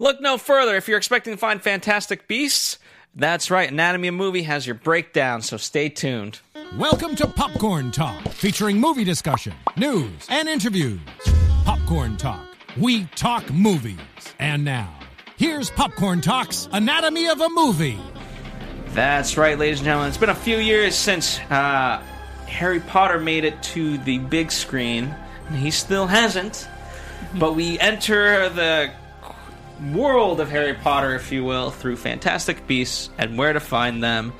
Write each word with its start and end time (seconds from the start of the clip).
Look 0.00 0.20
no 0.20 0.38
further 0.38 0.76
if 0.76 0.86
you're 0.86 0.96
expecting 0.96 1.32
to 1.34 1.36
find 1.36 1.60
fantastic 1.60 2.28
beasts. 2.28 2.78
That's 3.16 3.50
right, 3.50 3.68
Anatomy 3.68 4.06
of 4.06 4.14
Movie 4.14 4.42
has 4.42 4.64
your 4.64 4.76
breakdown, 4.76 5.42
so 5.42 5.56
stay 5.56 5.88
tuned. 5.88 6.38
Welcome 6.76 7.16
to 7.16 7.26
Popcorn 7.26 7.90
Talk, 7.90 8.28
featuring 8.28 8.78
movie 8.78 9.02
discussion, 9.02 9.54
news, 9.76 10.12
and 10.28 10.48
interviews. 10.48 11.00
Popcorn 11.64 12.16
Talk, 12.16 12.46
we 12.76 13.06
talk 13.16 13.50
movies. 13.50 13.98
And 14.38 14.64
now, 14.64 14.96
here's 15.36 15.68
Popcorn 15.70 16.20
Talk's 16.20 16.68
Anatomy 16.70 17.26
of 17.26 17.40
a 17.40 17.48
Movie. 17.48 17.98
That's 18.90 19.36
right, 19.36 19.58
ladies 19.58 19.80
and 19.80 19.86
gentlemen. 19.86 20.10
It's 20.10 20.16
been 20.16 20.28
a 20.28 20.34
few 20.34 20.58
years 20.58 20.94
since 20.94 21.40
uh, 21.50 22.00
Harry 22.46 22.78
Potter 22.78 23.18
made 23.18 23.44
it 23.44 23.60
to 23.64 23.98
the 23.98 24.18
big 24.18 24.52
screen. 24.52 25.12
And 25.48 25.56
he 25.56 25.72
still 25.72 26.06
hasn't. 26.06 26.68
But 27.34 27.56
we 27.56 27.80
enter 27.80 28.48
the 28.48 28.92
world 29.92 30.40
of 30.40 30.50
Harry 30.50 30.74
Potter, 30.74 31.14
if 31.14 31.30
you 31.32 31.44
will, 31.44 31.70
through 31.70 31.96
Fantastic 31.96 32.66
Beasts 32.66 33.10
and 33.18 33.38
Where 33.38 33.52
to 33.52 33.60
Find 33.60 34.02
Them, 34.02 34.32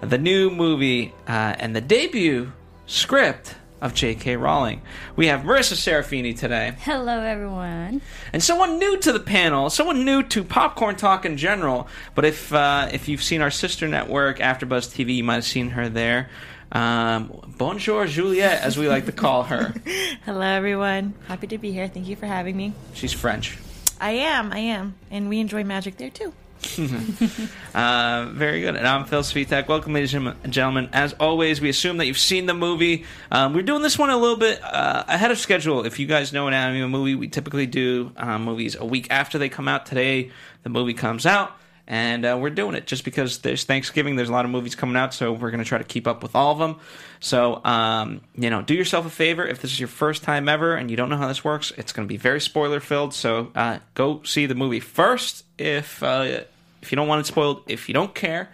the 0.00 0.18
new 0.18 0.50
movie 0.50 1.12
uh, 1.28 1.54
and 1.58 1.74
the 1.76 1.80
debut 1.80 2.52
script 2.86 3.54
of 3.80 3.94
J.K. 3.94 4.36
Rowling. 4.36 4.82
We 5.16 5.28
have 5.28 5.40
Marissa 5.40 5.74
Serafini 5.74 6.36
today, 6.38 6.74
Hello, 6.80 7.20
everyone. 7.20 8.02
and 8.32 8.42
someone 8.42 8.78
new 8.78 8.98
to 8.98 9.12
the 9.12 9.20
panel, 9.20 9.70
someone 9.70 10.04
new 10.04 10.22
to 10.24 10.44
popcorn 10.44 10.96
talk 10.96 11.24
in 11.24 11.36
general. 11.38 11.88
But 12.14 12.24
if 12.26 12.52
uh, 12.52 12.88
if 12.92 13.08
you've 13.08 13.22
seen 13.22 13.40
our 13.40 13.50
sister 13.50 13.88
network, 13.88 14.38
AfterBuzz 14.38 14.88
TV, 14.94 15.16
you 15.16 15.24
might 15.24 15.36
have 15.36 15.44
seen 15.44 15.70
her 15.70 15.88
there. 15.88 16.28
Um, 16.72 17.40
Bonjour, 17.58 18.06
Juliette, 18.06 18.62
as 18.62 18.76
we 18.78 18.86
like 18.88 19.06
to 19.06 19.12
call 19.12 19.44
her. 19.44 19.74
Hello, 20.24 20.40
everyone. 20.42 21.14
Happy 21.26 21.46
to 21.48 21.58
be 21.58 21.72
here. 21.72 21.88
Thank 21.88 22.06
you 22.06 22.16
for 22.16 22.26
having 22.26 22.56
me. 22.56 22.74
She's 22.94 23.12
French. 23.12 23.56
I 24.00 24.12
am. 24.12 24.52
I 24.52 24.58
am. 24.58 24.94
And 25.10 25.28
we 25.28 25.40
enjoy 25.40 25.62
magic 25.62 25.96
there, 25.98 26.10
too. 26.10 26.32
Uh, 27.72 28.28
very 28.32 28.60
good. 28.62 28.74
And 28.74 28.84
I'm 28.84 29.04
Phil 29.04 29.22
Svitek. 29.22 29.68
Welcome, 29.68 29.92
ladies 29.92 30.12
and 30.12 30.34
gentlemen. 30.48 30.88
As 30.92 31.12
always, 31.20 31.60
we 31.60 31.68
assume 31.68 31.98
that 31.98 32.06
you've 32.06 32.18
seen 32.18 32.46
the 32.46 32.54
movie. 32.54 33.04
Um, 33.30 33.54
we're 33.54 33.62
doing 33.62 33.82
this 33.82 33.96
one 33.96 34.10
a 34.10 34.16
little 34.16 34.36
bit 34.36 34.60
uh, 34.64 35.04
ahead 35.06 35.30
of 35.30 35.38
schedule. 35.38 35.86
If 35.86 36.00
you 36.00 36.06
guys 36.08 36.32
know 36.32 36.48
an 36.48 36.52
of 36.52 36.82
a 36.82 36.88
Movie, 36.88 37.14
we 37.14 37.28
typically 37.28 37.66
do 37.66 38.10
uh, 38.16 38.40
movies 38.40 38.74
a 38.74 38.84
week 38.84 39.06
after 39.10 39.38
they 39.38 39.48
come 39.48 39.68
out. 39.68 39.86
Today, 39.86 40.32
the 40.64 40.68
movie 40.68 40.94
comes 40.94 41.26
out. 41.26 41.52
And 41.86 42.24
uh, 42.24 42.38
we're 42.40 42.50
doing 42.50 42.74
it 42.74 42.86
just 42.86 43.04
because 43.04 43.38
there's 43.38 43.64
Thanksgiving. 43.64 44.16
There's 44.16 44.28
a 44.28 44.32
lot 44.32 44.44
of 44.44 44.50
movies 44.50 44.74
coming 44.74 44.96
out, 44.96 45.14
so 45.14 45.32
we're 45.32 45.50
going 45.50 45.62
to 45.62 45.68
try 45.68 45.78
to 45.78 45.84
keep 45.84 46.08
up 46.08 46.22
with 46.22 46.34
all 46.34 46.52
of 46.52 46.58
them. 46.58 46.80
So, 47.20 47.62
um, 47.64 48.22
you 48.34 48.48
know, 48.48 48.62
do 48.62 48.74
yourself 48.74 49.04
a 49.04 49.10
favor. 49.10 49.46
If 49.46 49.60
this 49.60 49.72
is 49.72 49.78
your 49.78 49.88
first 49.88 50.22
time 50.22 50.48
ever 50.48 50.74
and 50.74 50.90
you 50.90 50.96
don't 50.96 51.10
know 51.10 51.18
how 51.18 51.28
this 51.28 51.44
works, 51.44 51.70
it's 51.76 51.92
going 51.92 52.08
to 52.08 52.12
be 52.12 52.16
very 52.16 52.40
spoiler 52.40 52.80
filled. 52.80 53.12
So, 53.12 53.52
uh, 53.54 53.78
go 53.94 54.22
see 54.22 54.46
the 54.46 54.54
movie 54.54 54.80
first 54.80 55.44
if 55.58 56.02
uh, 56.02 56.40
if 56.80 56.90
you 56.90 56.96
don't 56.96 57.08
want 57.08 57.20
it 57.20 57.26
spoiled. 57.26 57.62
If 57.68 57.88
you 57.88 57.94
don't 57.94 58.14
care, 58.14 58.48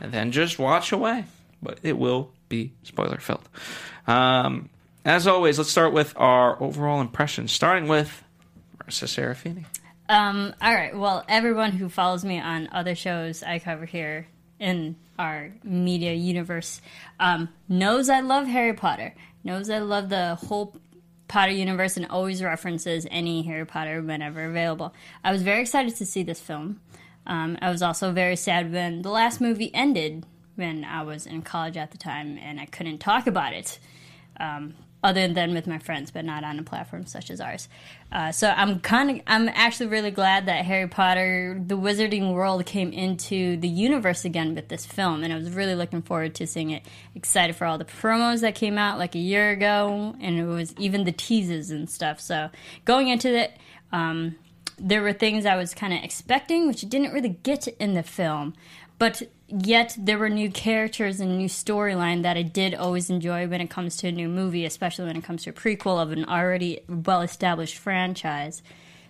then 0.00 0.30
just 0.30 0.58
watch 0.58 0.92
away. 0.92 1.24
But 1.62 1.78
it 1.82 1.96
will 1.96 2.30
be 2.48 2.72
spoiler 2.82 3.18
filled. 3.18 3.48
Um, 4.06 4.68
as 5.04 5.26
always, 5.26 5.58
let's 5.58 5.70
start 5.70 5.92
with 5.92 6.12
our 6.16 6.62
overall 6.62 7.00
impressions, 7.00 7.50
starting 7.50 7.88
with 7.88 8.22
Marissa 8.78 9.04
Serafini. 9.04 9.64
Um, 10.08 10.54
all 10.60 10.74
right. 10.74 10.96
Well, 10.96 11.24
everyone 11.28 11.72
who 11.72 11.88
follows 11.88 12.24
me 12.24 12.38
on 12.38 12.68
other 12.72 12.94
shows 12.94 13.42
I 13.42 13.58
cover 13.58 13.86
here 13.86 14.26
in 14.58 14.96
our 15.18 15.52
media 15.62 16.14
universe 16.14 16.80
um, 17.20 17.48
knows 17.68 18.08
I 18.08 18.20
love 18.20 18.46
Harry 18.46 18.74
Potter. 18.74 19.14
Knows 19.44 19.70
I 19.70 19.78
love 19.78 20.08
the 20.08 20.36
whole 20.36 20.76
Potter 21.28 21.52
universe 21.52 21.96
and 21.96 22.06
always 22.06 22.42
references 22.42 23.06
any 23.10 23.42
Harry 23.42 23.64
Potter 23.64 24.02
whenever 24.02 24.44
available. 24.44 24.94
I 25.24 25.32
was 25.32 25.42
very 25.42 25.62
excited 25.62 25.96
to 25.96 26.06
see 26.06 26.22
this 26.22 26.40
film. 26.40 26.80
Um, 27.26 27.56
I 27.62 27.70
was 27.70 27.82
also 27.82 28.12
very 28.12 28.36
sad 28.36 28.72
when 28.72 29.02
the 29.02 29.10
last 29.10 29.40
movie 29.40 29.74
ended 29.74 30.26
when 30.56 30.84
I 30.84 31.02
was 31.02 31.26
in 31.26 31.42
college 31.42 31.76
at 31.76 31.90
the 31.90 31.98
time 31.98 32.38
and 32.38 32.60
I 32.60 32.66
couldn't 32.66 32.98
talk 32.98 33.26
about 33.26 33.54
it. 33.54 33.78
Um, 34.38 34.74
other 35.02 35.26
than 35.28 35.52
with 35.52 35.66
my 35.66 35.78
friends, 35.78 36.10
but 36.10 36.24
not 36.24 36.44
on 36.44 36.58
a 36.58 36.62
platform 36.62 37.06
such 37.06 37.30
as 37.30 37.40
ours. 37.40 37.68
Uh, 38.12 38.30
so 38.30 38.48
I'm 38.48 38.78
kind 38.80 39.10
of, 39.10 39.20
I'm 39.26 39.48
actually 39.48 39.88
really 39.88 40.10
glad 40.10 40.46
that 40.46 40.64
Harry 40.64 40.86
Potter, 40.86 41.60
the 41.66 41.76
Wizarding 41.76 42.32
World, 42.32 42.64
came 42.66 42.92
into 42.92 43.56
the 43.56 43.68
universe 43.68 44.24
again 44.24 44.54
with 44.54 44.68
this 44.68 44.86
film, 44.86 45.24
and 45.24 45.32
I 45.32 45.36
was 45.36 45.50
really 45.50 45.74
looking 45.74 46.02
forward 46.02 46.34
to 46.36 46.46
seeing 46.46 46.70
it. 46.70 46.84
Excited 47.14 47.56
for 47.56 47.66
all 47.66 47.78
the 47.78 47.84
promos 47.84 48.40
that 48.40 48.54
came 48.54 48.78
out 48.78 48.98
like 48.98 49.14
a 49.14 49.18
year 49.18 49.50
ago, 49.50 50.14
and 50.20 50.38
it 50.38 50.44
was 50.44 50.74
even 50.78 51.04
the 51.04 51.12
teases 51.12 51.70
and 51.70 51.90
stuff. 51.90 52.20
So 52.20 52.50
going 52.84 53.08
into 53.08 53.34
it, 53.34 53.56
um, 53.92 54.36
there 54.78 55.02
were 55.02 55.12
things 55.12 55.46
I 55.46 55.56
was 55.56 55.74
kind 55.74 55.92
of 55.92 56.02
expecting, 56.02 56.68
which 56.68 56.82
didn't 56.82 57.12
really 57.12 57.40
get 57.42 57.66
in 57.68 57.94
the 57.94 58.02
film, 58.02 58.54
but 58.98 59.22
yet 59.52 59.94
there 59.98 60.18
were 60.18 60.30
new 60.30 60.50
characters 60.50 61.20
and 61.20 61.36
new 61.36 61.48
storyline 61.48 62.22
that 62.22 62.36
I 62.36 62.42
did 62.42 62.74
always 62.74 63.10
enjoy 63.10 63.46
when 63.46 63.60
it 63.60 63.68
comes 63.70 63.96
to 63.98 64.08
a 64.08 64.12
new 64.12 64.28
movie, 64.28 64.64
especially 64.64 65.06
when 65.06 65.16
it 65.16 65.24
comes 65.24 65.44
to 65.44 65.50
a 65.50 65.52
prequel 65.52 66.02
of 66.02 66.10
an 66.10 66.24
already 66.24 66.80
well 66.88 67.20
established 67.20 67.76
franchise. 67.76 68.62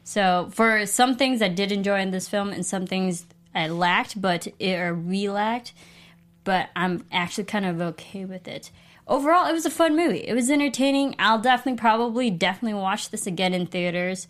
So 0.05 0.51
for 0.53 0.85
some 0.87 1.17
things 1.17 1.43
I 1.43 1.49
did 1.49 1.71
enjoy 1.71 2.01
in 2.01 2.11
this 2.11 2.29
film 2.29 2.51
and 2.51 2.67
some 2.67 2.87
things 2.87 3.25
I 3.55 3.69
lacked, 3.69 4.21
but 4.21 4.49
it, 4.59 4.79
or 4.79 4.95
we 4.95 5.31
lacked, 5.31 5.75
but 6.43 6.71
I'm 6.75 7.05
actually 7.13 7.45
kind 7.45 7.67
of 7.67 7.81
okay 7.81 8.25
with 8.25 8.49
it. 8.49 8.71
Overall, 9.07 9.47
it 9.47 9.53
was 9.53 9.67
a 9.67 9.71
fun 9.71 9.97
movie. 9.97 10.27
It 10.27 10.35
was 10.35 10.51
entertaining. 10.51 11.15
I'll 11.19 11.41
definitely, 11.41 11.79
probably, 11.79 12.31
definitely 12.31 12.81
watch 12.81 13.11
this 13.11 13.27
again 13.27 13.53
in 13.53 13.67
theaters 13.67 14.27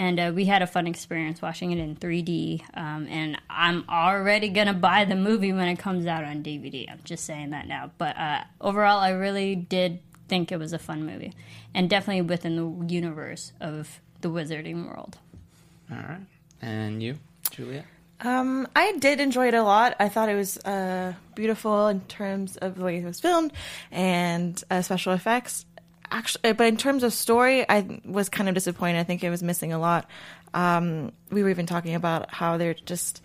and 0.00 0.18
uh, 0.18 0.32
we 0.34 0.46
had 0.46 0.62
a 0.62 0.66
fun 0.66 0.86
experience 0.86 1.42
watching 1.42 1.72
it 1.72 1.78
in 1.78 1.94
3D. 1.94 2.62
Um, 2.72 3.06
and 3.08 3.38
I'm 3.50 3.84
already 3.86 4.48
gonna 4.48 4.72
buy 4.72 5.04
the 5.04 5.14
movie 5.14 5.52
when 5.52 5.68
it 5.68 5.78
comes 5.78 6.06
out 6.06 6.24
on 6.24 6.42
DVD. 6.42 6.90
I'm 6.90 7.00
just 7.04 7.24
saying 7.24 7.50
that 7.50 7.68
now. 7.68 7.90
But 7.98 8.16
uh, 8.16 8.40
overall, 8.62 8.98
I 8.98 9.10
really 9.10 9.54
did 9.54 10.00
think 10.26 10.52
it 10.52 10.56
was 10.56 10.72
a 10.72 10.78
fun 10.78 11.04
movie, 11.04 11.34
and 11.74 11.90
definitely 11.90 12.22
within 12.22 12.56
the 12.56 12.92
universe 12.94 13.52
of 13.60 14.00
the 14.22 14.30
Wizarding 14.30 14.86
world. 14.86 15.18
All 15.90 15.98
right. 15.98 16.26
And 16.62 17.02
you, 17.02 17.18
Julia? 17.50 17.84
Um, 18.22 18.68
I 18.74 18.96
did 18.98 19.20
enjoy 19.20 19.48
it 19.48 19.54
a 19.54 19.62
lot. 19.62 19.96
I 19.98 20.08
thought 20.08 20.30
it 20.30 20.34
was 20.34 20.56
uh, 20.58 21.12
beautiful 21.34 21.88
in 21.88 22.00
terms 22.02 22.56
of 22.56 22.76
the 22.76 22.84
way 22.84 22.98
it 22.98 23.04
was 23.04 23.20
filmed 23.20 23.52
and 23.90 24.62
uh, 24.70 24.80
special 24.82 25.12
effects. 25.12 25.64
Actually, 26.10 26.52
but 26.54 26.66
in 26.66 26.76
terms 26.76 27.02
of 27.02 27.12
story, 27.12 27.68
I 27.68 28.00
was 28.04 28.28
kind 28.28 28.48
of 28.48 28.54
disappointed. 28.54 28.98
I 28.98 29.04
think 29.04 29.22
it 29.22 29.30
was 29.30 29.42
missing 29.42 29.72
a 29.72 29.78
lot. 29.78 30.08
Um, 30.52 31.12
we 31.30 31.42
were 31.42 31.50
even 31.50 31.66
talking 31.66 31.94
about 31.94 32.32
how 32.32 32.56
they're 32.56 32.74
just. 32.74 33.22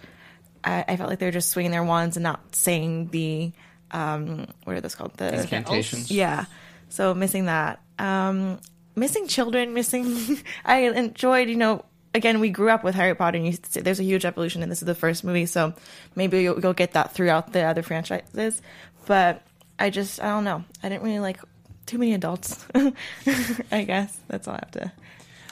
I, 0.64 0.86
I 0.88 0.98
felt 0.98 1.10
like 1.10 1.20
they 1.20 1.26
were 1.26 1.32
just 1.32 1.52
swinging 1.52 1.72
their 1.72 1.84
wands 1.84 2.18
and 2.18 2.24
not 2.24 2.56
saying 2.56 3.08
the. 3.08 3.52
Um, 3.92 4.48
what 4.64 4.76
are 4.76 4.82
those 4.82 4.96
called? 4.96 5.18
The 5.18 5.42
Incantations. 5.42 6.12
Yeah. 6.12 6.46
So 6.90 7.14
missing 7.14 7.46
that. 7.46 7.82
Um, 7.98 8.60
missing 8.96 9.28
children, 9.28 9.74
missing. 9.74 10.40
I 10.66 10.80
enjoyed, 10.82 11.50
you 11.50 11.56
know, 11.56 11.86
again, 12.14 12.40
we 12.40 12.50
grew 12.50 12.70
up 12.70 12.84
with 12.84 12.96
Harry 12.96 13.16
Potter 13.16 13.38
and 13.38 13.46
you, 13.46 13.54
see 13.54 13.82
there's 13.82 14.00
a 14.00 14.04
huge 14.04 14.26
evolution 14.26 14.64
and 14.64 14.72
this 14.72 14.82
is 14.82 14.86
the 14.86 14.96
first 14.96 15.24
movie. 15.24 15.46
So 15.46 15.74
maybe 16.16 16.42
you'll, 16.42 16.60
you'll 16.60 16.74
get 16.74 16.94
that 16.94 17.14
throughout 17.14 17.54
the 17.54 17.64
other 17.64 17.84
franchises. 17.84 18.62
But 19.06 19.44
I 19.78 19.90
just, 19.90 20.22
I 20.22 20.30
don't 20.30 20.44
know. 20.44 20.64
I 20.82 20.90
didn't 20.90 21.04
really 21.04 21.20
like 21.20 21.40
too 21.86 21.98
many 21.98 22.14
adults. 22.14 22.66
I 23.72 23.84
guess 23.84 24.18
that's 24.28 24.48
all 24.48 24.56
I 24.56 24.60
have 24.64 24.72
to. 24.72 24.92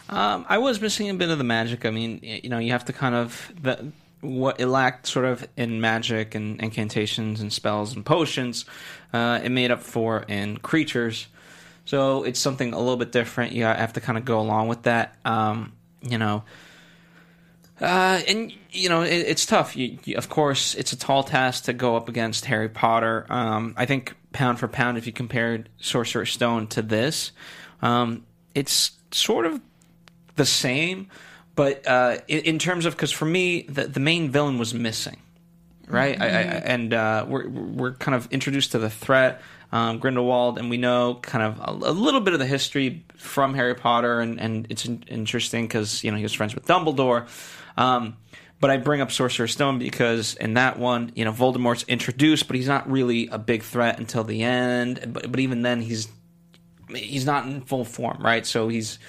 Um, 0.09 0.45
I 0.49 0.57
was 0.57 0.81
missing 0.81 1.09
a 1.09 1.13
bit 1.13 1.29
of 1.29 1.37
the 1.37 1.43
magic. 1.43 1.85
I 1.85 1.89
mean, 1.89 2.19
you 2.21 2.49
know, 2.49 2.59
you 2.59 2.71
have 2.71 2.85
to 2.85 2.93
kind 2.93 3.15
of 3.15 3.51
the 3.61 3.91
what 4.21 4.59
it 4.59 4.67
lacked 4.67 5.05
sort 5.05 5.25
of 5.25 5.45
in 5.57 5.81
magic 5.81 6.33
and 6.33 6.61
incantations 6.61 7.41
and 7.41 7.51
spells 7.51 7.93
and 7.95 8.05
potions. 8.05 8.65
Uh, 9.11 9.41
it 9.43 9.49
made 9.49 9.69
up 9.69 9.81
for 9.81 10.23
in 10.27 10.57
creatures. 10.57 11.27
So 11.85 12.23
it's 12.23 12.39
something 12.39 12.73
a 12.73 12.79
little 12.79 12.95
bit 12.95 13.11
different. 13.11 13.51
You 13.51 13.65
have 13.65 13.93
to 13.93 14.01
kind 14.01 14.17
of 14.17 14.23
go 14.23 14.39
along 14.39 14.69
with 14.69 14.83
that. 14.83 15.15
Um, 15.25 15.73
you 16.01 16.17
know, 16.17 16.43
uh, 17.83 18.21
and 18.27 18.53
you 18.71 18.87
know 18.87 19.01
it, 19.01 19.11
it's 19.11 19.45
tough. 19.45 19.75
You, 19.75 19.97
you, 20.05 20.15
of 20.15 20.29
course, 20.29 20.73
it's 20.73 20.93
a 20.93 20.97
tall 20.97 21.23
task 21.23 21.65
to 21.65 21.73
go 21.73 21.95
up 21.97 22.07
against 22.07 22.45
Harry 22.45 22.69
Potter. 22.69 23.25
Um, 23.29 23.73
I 23.75 23.85
think 23.85 24.15
pound 24.31 24.59
for 24.59 24.67
pound, 24.67 24.97
if 24.97 25.05
you 25.05 25.11
compared 25.11 25.69
Sorcerer's 25.79 26.31
Stone 26.31 26.67
to 26.67 26.81
this, 26.81 27.33
um, 27.81 28.25
it's 28.55 28.91
sort 29.11 29.45
of 29.45 29.61
the 30.35 30.45
same. 30.45 31.09
But 31.55 31.85
uh, 31.87 32.19
in, 32.27 32.39
in 32.39 32.59
terms 32.59 32.85
of 32.85 32.95
because 32.95 33.11
for 33.11 33.25
me, 33.25 33.63
the 33.63 33.85
the 33.87 33.99
main 33.99 34.31
villain 34.31 34.57
was 34.57 34.73
missing, 34.73 35.17
right? 35.87 36.19
I, 36.19 36.25
I, 36.25 36.29
and 36.29 36.93
uh, 36.93 37.25
we're 37.27 37.49
we're 37.49 37.93
kind 37.95 38.15
of 38.15 38.31
introduced 38.31 38.71
to 38.71 38.79
the 38.79 38.89
threat. 38.89 39.41
Um, 39.73 39.97
Grindelwald, 39.97 40.59
and 40.59 40.69
we 40.69 40.77
know 40.77 41.15
kind 41.15 41.43
of 41.43 41.59
a, 41.59 41.89
a 41.89 41.91
little 41.91 42.21
bit 42.21 42.33
of 42.33 42.39
the 42.39 42.45
history 42.45 43.03
from 43.15 43.55
Harry 43.55 43.73
Potter, 43.73 44.19
and, 44.19 44.39
and 44.39 44.67
it's 44.69 44.85
in, 44.85 45.03
interesting 45.07 45.65
because 45.65 46.03
you 46.03 46.11
know 46.11 46.17
he 46.17 46.21
was 46.21 46.31
friends 46.33 46.53
with 46.53 46.65
Dumbledore. 46.65 47.27
Um, 47.77 48.17
but 48.59 48.69
I 48.69 48.77
bring 48.77 49.01
up 49.01 49.11
Sorcerer's 49.11 49.51
Stone 49.51 49.79
because 49.79 50.35
in 50.35 50.53
that 50.53 50.79
one, 50.79 51.11
you 51.15 51.25
know, 51.25 51.31
Voldemort's 51.33 51.83
introduced, 51.87 52.47
but 52.47 52.55
he's 52.55 52.67
not 52.67 52.89
really 52.89 53.27
a 53.27 53.37
big 53.37 53.63
threat 53.63 53.99
until 53.99 54.23
the 54.23 54.43
end. 54.43 54.99
But, 55.13 55.29
but 55.31 55.39
even 55.39 55.63
then, 55.63 55.81
he's 55.81 56.07
he's 56.93 57.25
not 57.25 57.45
in 57.45 57.61
full 57.61 57.85
form, 57.85 58.23
right? 58.23 58.45
So 58.45 58.69
he's 58.69 58.99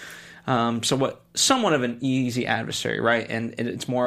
Um, 0.46 0.82
so 0.82 0.96
what? 0.96 1.22
Somewhat 1.34 1.72
of 1.72 1.82
an 1.82 1.98
easy 2.00 2.46
adversary, 2.46 3.00
right? 3.00 3.26
And 3.28 3.54
it, 3.58 3.66
it's 3.66 3.88
more 3.88 4.06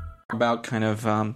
About 0.33 0.63
kind 0.63 0.83
of 0.83 1.05
um, 1.05 1.35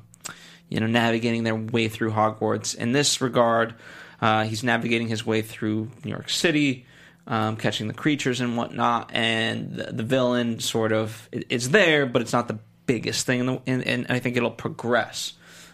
you 0.70 0.80
know 0.80 0.88
navigating 0.88 1.44
their 1.44 1.56
way 1.56 1.88
through 1.88 2.12
Hogwarts. 2.12 2.76
In 2.76 2.92
this 2.92 3.22
regard, 3.22 3.76
uh, 4.22 4.44
he's 4.44 4.64
navigating 4.64 5.08
his 5.08 5.26
way 5.26 5.42
through 5.42 5.92
New 6.04 6.12
York 6.12 6.30
City, 6.30 6.86
um, 7.28 7.58
catching 7.58 7.88
the 7.88 7.94
creatures 7.94 8.42
and 8.42 8.58
whatnot. 8.58 9.12
And 9.14 9.76
the, 9.76 9.92
the 9.92 10.04
villain 10.04 10.60
sort 10.60 10.92
of 10.92 11.30
it, 11.32 11.46
it's 11.50 11.70
there, 11.70 12.06
but 12.06 12.22
it's 12.22 12.34
not 12.34 12.48
the 12.48 12.60
biggest 12.86 13.26
thing, 13.26 13.40
in 13.42 13.46
the, 13.46 13.62
and, 13.68 13.84
and 13.84 14.06
I 14.10 14.20
think 14.20 14.38
it'll 14.38 14.52
progress. 14.52 15.34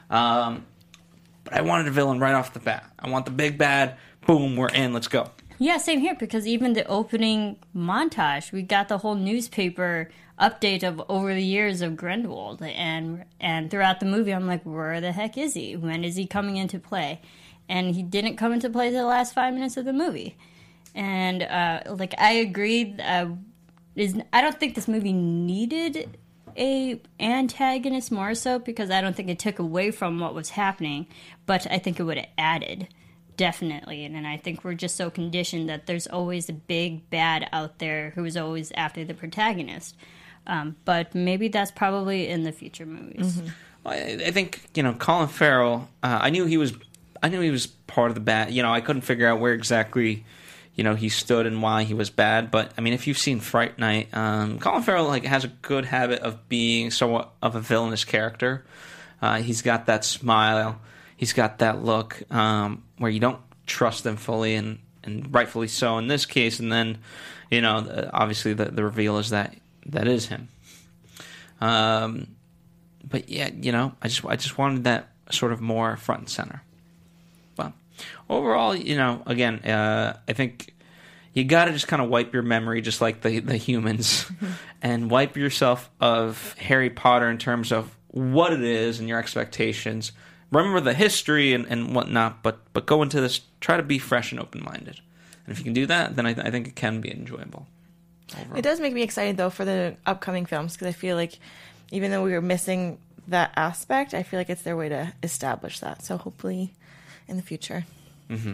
Um, 0.10 0.66
but 1.44 1.54
I 1.54 1.62
wanted 1.62 1.88
a 1.88 1.92
villain 1.92 2.20
right 2.20 2.34
off 2.34 2.54
the 2.54 2.60
bat. 2.60 2.86
I 3.00 3.10
want 3.10 3.26
the 3.26 3.32
big 3.32 3.58
bad. 3.58 3.98
Boom, 4.28 4.56
we're 4.56 4.70
in. 4.70 4.94
Let's 4.94 5.08
go. 5.08 5.30
Yeah, 5.62 5.78
same 5.78 6.00
here 6.00 6.16
because 6.16 6.48
even 6.48 6.74
the 6.74 6.88
opening 6.88 7.60
montage, 7.76 8.52
we 8.52 8.64
got 8.64 8.88
the 8.88 8.98
whole 8.98 9.14
newspaper 9.14 10.10
update 10.40 10.82
of 10.84 11.04
over 11.08 11.36
the 11.36 11.44
years 11.44 11.84
of 11.84 11.96
Grindelwald, 11.96 12.64
and 12.64 13.26
and 13.40 13.70
throughout 13.70 14.00
the 14.00 14.08
movie, 14.08 14.34
I'm 14.34 14.48
like, 14.48 14.64
where 14.64 15.00
the 15.00 15.12
heck 15.12 15.38
is 15.38 15.54
he? 15.54 15.76
When 15.76 16.04
is 16.04 16.16
he 16.16 16.26
coming 16.26 16.58
into 16.58 16.80
play? 16.80 17.22
And 17.70 17.94
he 17.94 18.02
didn't 18.02 18.38
come 18.38 18.54
into 18.54 18.72
play 18.72 18.90
the 18.90 19.06
last 19.06 19.36
five 19.36 19.54
minutes 19.54 19.78
of 19.78 19.86
the 19.86 19.94
movie. 19.94 20.36
And 20.96 21.44
uh, 21.44 21.82
like 21.96 22.16
I 22.18 22.32
agree, 22.32 22.96
uh, 23.00 23.28
is 23.96 24.20
I 24.34 24.42
don't 24.42 24.60
think 24.60 24.74
this 24.74 24.88
movie 24.88 25.14
needed 25.14 26.18
a 26.58 27.00
antagonist 27.20 28.12
more 28.12 28.34
so 28.34 28.58
because 28.58 28.90
I 28.90 29.00
don't 29.00 29.16
think 29.16 29.30
it 29.30 29.38
took 29.38 29.60
away 29.60 29.92
from 29.92 30.20
what 30.20 30.34
was 30.34 30.50
happening, 30.50 31.06
but 31.46 31.68
I 31.70 31.78
think 31.78 32.00
it 32.00 32.04
would 32.04 32.18
have 32.18 32.30
added 32.36 32.88
definitely 33.42 34.06
and, 34.06 34.16
and 34.16 34.28
i 34.28 34.38
think 34.38 34.64
we're 34.64 34.76
just 34.76 34.96
so 34.96 35.10
conditioned 35.10 35.68
that 35.68 35.88
there's 35.88 36.06
always 36.06 36.48
a 36.48 36.54
big 36.54 37.10
bad 37.10 37.50
out 37.52 37.80
there 37.80 38.12
who 38.12 38.24
is 38.24 38.38
always 38.38 38.72
after 38.74 39.04
the 39.04 39.16
protagonist 39.16 39.96
um, 40.46 40.76
but 40.86 41.16
maybe 41.16 41.48
that's 41.48 41.72
probably 41.72 42.28
in 42.28 42.44
the 42.44 42.52
future 42.52 42.86
movies 42.86 43.42
I, 43.86 43.96
I 44.28 44.32
think 44.32 44.62
you 44.76 44.84
know 44.84 44.94
Colin 44.94 45.28
Farrell. 45.28 45.90
Uh, 46.04 46.20
I 46.22 46.30
knew 46.30 46.46
he 46.46 46.58
was. 46.58 46.74
I 47.24 47.30
knew 47.30 47.42
he 47.42 47.52
was 47.52 47.68
part 47.68 48.12
of 48.12 48.16
the 48.16 48.22
bad. 48.22 48.52
You 48.52 48.64
know, 48.64 48.74
I 48.74 48.82
couldn't 48.82 49.04
figure 49.04 49.28
out 49.28 49.40
where 49.40 49.54
exactly, 49.54 50.26
you 50.76 50.84
know, 50.84 50.96
he 50.96 51.10
stood 51.10 51.46
and 51.46 51.62
why 51.62 51.84
he 51.84 51.94
was 51.94 52.10
bad. 52.10 52.52
But 52.52 52.72
I 52.78 52.82
mean, 52.82 52.94
if 52.94 53.08
you've 53.08 53.18
seen 53.18 53.40
Fright 53.40 53.78
Night, 53.80 54.10
um, 54.14 54.60
Colin 54.60 54.84
Farrell 54.84 55.08
like 55.08 55.26
has 55.26 55.44
a 55.44 55.50
good 55.50 55.86
habit 55.86 56.20
of 56.20 56.48
being 56.50 56.92
somewhat 56.92 57.32
of 57.42 57.56
a 57.56 57.60
villainous 57.60 58.06
character. 58.06 58.66
Uh, 59.22 59.38
he's 59.42 59.62
got 59.62 59.86
that 59.86 60.04
smile. 60.04 60.80
He's 61.22 61.34
got 61.34 61.60
that 61.60 61.86
look 61.86 62.24
um, 62.34 62.84
where 62.98 63.12
you 63.12 63.20
don't 63.20 63.40
trust 63.68 64.08
him 64.08 64.16
fully, 64.16 64.56
and 64.56 64.80
and 65.04 65.32
rightfully 65.32 65.68
so 65.68 66.00
in 66.00 66.08
this 66.08 66.26
case. 66.26 66.60
And 66.60 66.72
then, 66.72 66.98
you 67.52 67.62
know, 67.62 68.10
obviously 68.12 68.56
the 68.56 68.66
the 68.66 68.84
reveal 68.84 69.20
is 69.20 69.30
that 69.30 69.56
that 69.86 70.08
is 70.08 70.26
him. 70.26 70.48
Um, 71.60 72.36
but 73.08 73.30
yeah, 73.30 73.52
you 73.54 73.72
know, 73.72 73.94
I 74.02 74.08
just 74.08 74.26
I 74.26 74.36
just 74.36 74.58
wanted 74.58 74.86
that 74.86 75.10
sort 75.30 75.52
of 75.52 75.62
more 75.62 75.96
front 75.96 76.22
and 76.22 76.30
center. 76.30 76.64
But 77.56 77.74
overall, 78.28 78.76
you 78.76 78.96
know, 78.96 79.22
again, 79.28 79.60
uh, 79.60 80.18
I 80.28 80.34
think 80.34 80.74
you 81.36 81.44
got 81.44 81.66
to 81.66 81.72
just 81.72 81.88
kind 81.88 82.02
of 82.02 82.10
wipe 82.10 82.34
your 82.34 82.42
memory, 82.42 82.82
just 82.82 83.00
like 83.00 83.22
the 83.22 83.42
the 83.42 83.58
humans, 83.58 84.26
and 84.82 85.12
wipe 85.12 85.38
yourself 85.38 85.88
of 86.00 86.56
Harry 86.58 86.90
Potter 86.90 87.30
in 87.30 87.38
terms 87.38 87.72
of 87.72 87.96
what 88.08 88.54
it 88.54 88.64
is 88.64 89.00
and 89.00 89.08
your 89.08 89.20
expectations. 89.20 90.14
Remember 90.52 90.82
the 90.82 90.94
history 90.94 91.54
and, 91.54 91.66
and 91.68 91.96
whatnot, 91.96 92.44
but 92.44 92.60
but 92.74 92.86
go 92.86 93.02
into 93.02 93.22
this 93.22 93.42
try 93.62 93.78
to 93.78 93.84
be 93.84 93.98
fresh 93.98 94.32
and 94.32 94.40
open 94.40 94.64
minded. 94.64 95.00
And 95.46 95.54
if 95.54 95.60
you 95.60 95.64
can 95.64 95.74
do 95.74 95.86
that, 95.88 96.16
then 96.16 96.26
I, 96.26 96.34
th- 96.34 96.46
I 96.46 96.52
think 96.52 96.68
it 96.68 96.76
can 96.76 97.02
be 97.02 97.12
enjoyable. 97.12 97.68
It 98.56 98.62
does 98.62 98.80
make 98.80 98.94
me 98.94 99.02
excited 99.02 99.38
though 99.38 99.50
for 99.50 99.66
the 99.66 99.96
upcoming 100.06 100.46
films 100.46 100.74
because 100.74 100.88
I 100.88 100.92
feel 100.94 101.16
like 101.16 101.40
even 101.92 102.12
though 102.12 102.24
we 102.24 102.32
were 102.34 102.42
missing 102.42 102.98
that 103.28 103.52
aspect, 103.56 104.14
I 104.14 104.24
feel 104.24 104.40
like 104.40 104.50
it's 104.50 104.62
their 104.62 104.78
way 104.78 104.90
to 104.90 105.14
establish 105.24 105.80
that. 105.80 106.04
So 106.04 106.18
hopefully, 106.18 106.74
in 107.28 107.38
the 107.38 107.44
future. 107.44 107.86
Mm-hmm. 108.30 108.54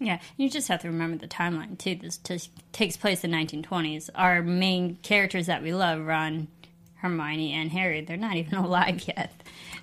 yeah 0.00 0.18
you 0.38 0.48
just 0.48 0.68
have 0.68 0.80
to 0.80 0.88
remember 0.88 1.18
the 1.18 1.28
timeline 1.28 1.76
too 1.76 1.94
this 1.94 2.16
t- 2.16 2.40
takes 2.72 2.96
place 2.96 3.22
in 3.22 3.30
1920s 3.32 4.08
our 4.14 4.40
main 4.40 4.96
characters 5.02 5.44
that 5.46 5.62
we 5.62 5.74
love 5.74 6.06
ron 6.06 6.48
hermione 6.96 7.52
and 7.52 7.70
harry 7.70 8.00
they're 8.00 8.16
not 8.16 8.36
even 8.36 8.58
alive 8.64 9.06
yet 9.06 9.30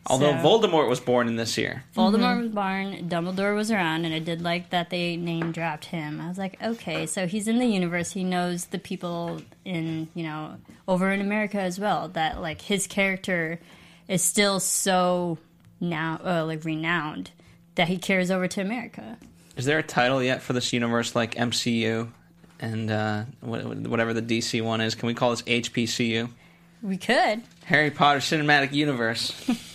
Although 0.08 0.32
So- 0.32 0.38
Voldemort 0.38 0.90
was 0.90 1.00
born 1.00 1.28
in 1.28 1.36
this 1.36 1.58
year. 1.58 1.84
Voldemort 1.96 2.42
was 2.42 2.50
born, 2.50 3.08
Dumbledore 3.08 3.56
was 3.56 3.70
around, 3.72 4.06
and 4.06 4.14
I 4.14 4.20
did 4.20 4.42
like 4.42 4.72
that 4.72 4.90
they 4.90 5.16
name 5.16 5.52
dropped 5.52 5.86
him. 5.86 6.20
I 6.20 6.28
was 6.28 6.38
like, 6.40 6.58
okay, 6.64 7.06
so 7.06 7.28
he's 7.28 7.48
in 7.48 7.60
the 7.60 7.68
universe. 7.68 8.12
He 8.12 8.24
knows 8.24 8.66
the 8.66 8.80
people 8.80 9.42
in, 9.64 10.08
you 10.16 10.24
know, 10.24 10.56
over 10.88 11.12
in 11.12 11.22
America 11.22 11.60
as 11.62 11.80
well. 11.80 12.08
That 12.10 12.42
like 12.42 12.62
his 12.62 12.88
character 12.88 13.60
is 14.08 14.24
still 14.24 14.60
so 14.60 15.38
now, 15.80 16.20
uh, 16.26 16.46
like 16.46 16.66
renowned 16.66 17.32
that 17.76 17.88
he 17.88 17.98
carries 17.98 18.32
over 18.32 18.48
to 18.48 18.62
America. 18.62 19.18
Is 19.56 19.66
there 19.66 19.78
a 19.80 19.84
title 19.84 20.24
yet 20.24 20.42
for 20.42 20.54
this 20.54 20.74
universe 20.74 21.16
like 21.16 21.36
MCU 21.36 22.10
and 22.60 22.90
uh, 22.90 23.24
whatever 23.42 24.14
the 24.14 24.22
DC 24.22 24.64
one 24.64 24.82
is? 24.82 24.96
Can 24.96 25.08
we 25.08 25.14
call 25.14 25.30
this 25.32 25.44
HPCU? 25.44 26.30
We 26.82 26.98
could, 26.98 27.44
Harry 27.66 27.92
Potter 27.92 28.20
Cinematic 28.20 28.74
Universe. 28.74 29.32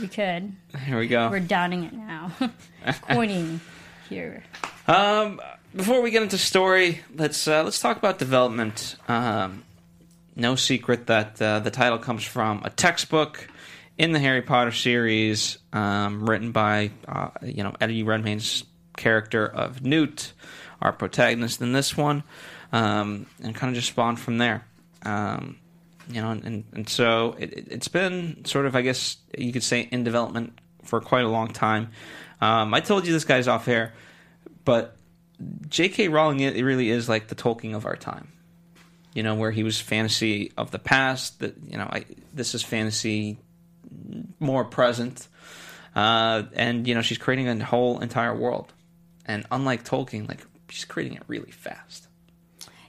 we 0.00 0.08
could. 0.08 0.52
Here 0.84 0.98
we 0.98 1.08
go. 1.08 1.28
We're 1.30 1.40
downing 1.40 1.84
it 1.84 1.92
now, 1.92 2.32
coining 3.08 3.60
here. 4.08 4.42
Um, 4.86 5.40
before 5.74 6.00
we 6.00 6.10
get 6.10 6.22
into 6.22 6.38
story, 6.38 7.00
let's 7.14 7.46
uh, 7.46 7.62
let's 7.62 7.80
talk 7.80 7.96
about 7.96 8.18
development. 8.18 8.96
Um, 9.06 9.64
no 10.34 10.54
secret 10.54 11.06
that 11.08 11.40
uh, 11.42 11.60
the 11.60 11.70
title 11.70 11.98
comes 11.98 12.24
from 12.24 12.62
a 12.64 12.70
textbook 12.70 13.48
in 13.98 14.12
the 14.12 14.18
Harry 14.20 14.42
Potter 14.42 14.72
series, 14.72 15.58
um, 15.72 16.28
written 16.28 16.52
by 16.52 16.90
uh, 17.06 17.30
you 17.42 17.62
know 17.62 17.74
Eddie 17.80 18.04
Redmayne's 18.04 18.64
character 18.96 19.46
of 19.46 19.82
Newt, 19.82 20.32
our 20.80 20.92
protagonist 20.92 21.60
in 21.60 21.72
this 21.72 21.96
one, 21.96 22.22
um, 22.72 23.26
and 23.42 23.54
kind 23.54 23.70
of 23.70 23.74
just 23.74 23.88
spawned 23.88 24.20
from 24.20 24.38
there. 24.38 24.64
Um, 25.02 25.58
you 26.08 26.22
know, 26.22 26.30
and, 26.30 26.64
and 26.72 26.88
so 26.88 27.36
it, 27.38 27.68
it's 27.70 27.88
been 27.88 28.44
sort 28.44 28.66
of, 28.66 28.74
I 28.74 28.82
guess 28.82 29.16
you 29.36 29.52
could 29.52 29.62
say, 29.62 29.88
in 29.90 30.04
development 30.04 30.58
for 30.82 31.00
quite 31.00 31.24
a 31.24 31.28
long 31.28 31.48
time. 31.48 31.90
Um, 32.40 32.72
I 32.72 32.80
told 32.80 33.06
you 33.06 33.12
this 33.12 33.24
guy's 33.24 33.48
off 33.48 33.68
air, 33.68 33.92
but 34.64 34.96
J.K. 35.68 36.08
Rowling 36.08 36.40
it 36.40 36.62
really 36.62 36.90
is 36.90 37.08
like 37.08 37.28
the 37.28 37.34
Tolkien 37.34 37.74
of 37.74 37.86
our 37.86 37.96
time. 37.96 38.32
You 39.14 39.22
know, 39.22 39.34
where 39.34 39.50
he 39.50 39.64
was 39.64 39.80
fantasy 39.80 40.52
of 40.56 40.70
the 40.70 40.78
past. 40.78 41.40
That 41.40 41.56
you 41.66 41.76
know, 41.76 41.88
I, 41.90 42.04
this 42.32 42.54
is 42.54 42.62
fantasy 42.62 43.38
more 44.38 44.64
present, 44.64 45.26
uh, 45.96 46.44
and 46.52 46.86
you 46.86 46.94
know, 46.94 47.02
she's 47.02 47.18
creating 47.18 47.48
a 47.48 47.64
whole 47.64 48.00
entire 48.00 48.34
world. 48.34 48.72
And 49.26 49.46
unlike 49.50 49.84
Tolkien, 49.84 50.28
like 50.28 50.46
she's 50.68 50.84
creating 50.84 51.16
it 51.16 51.22
really 51.26 51.50
fast. 51.50 52.07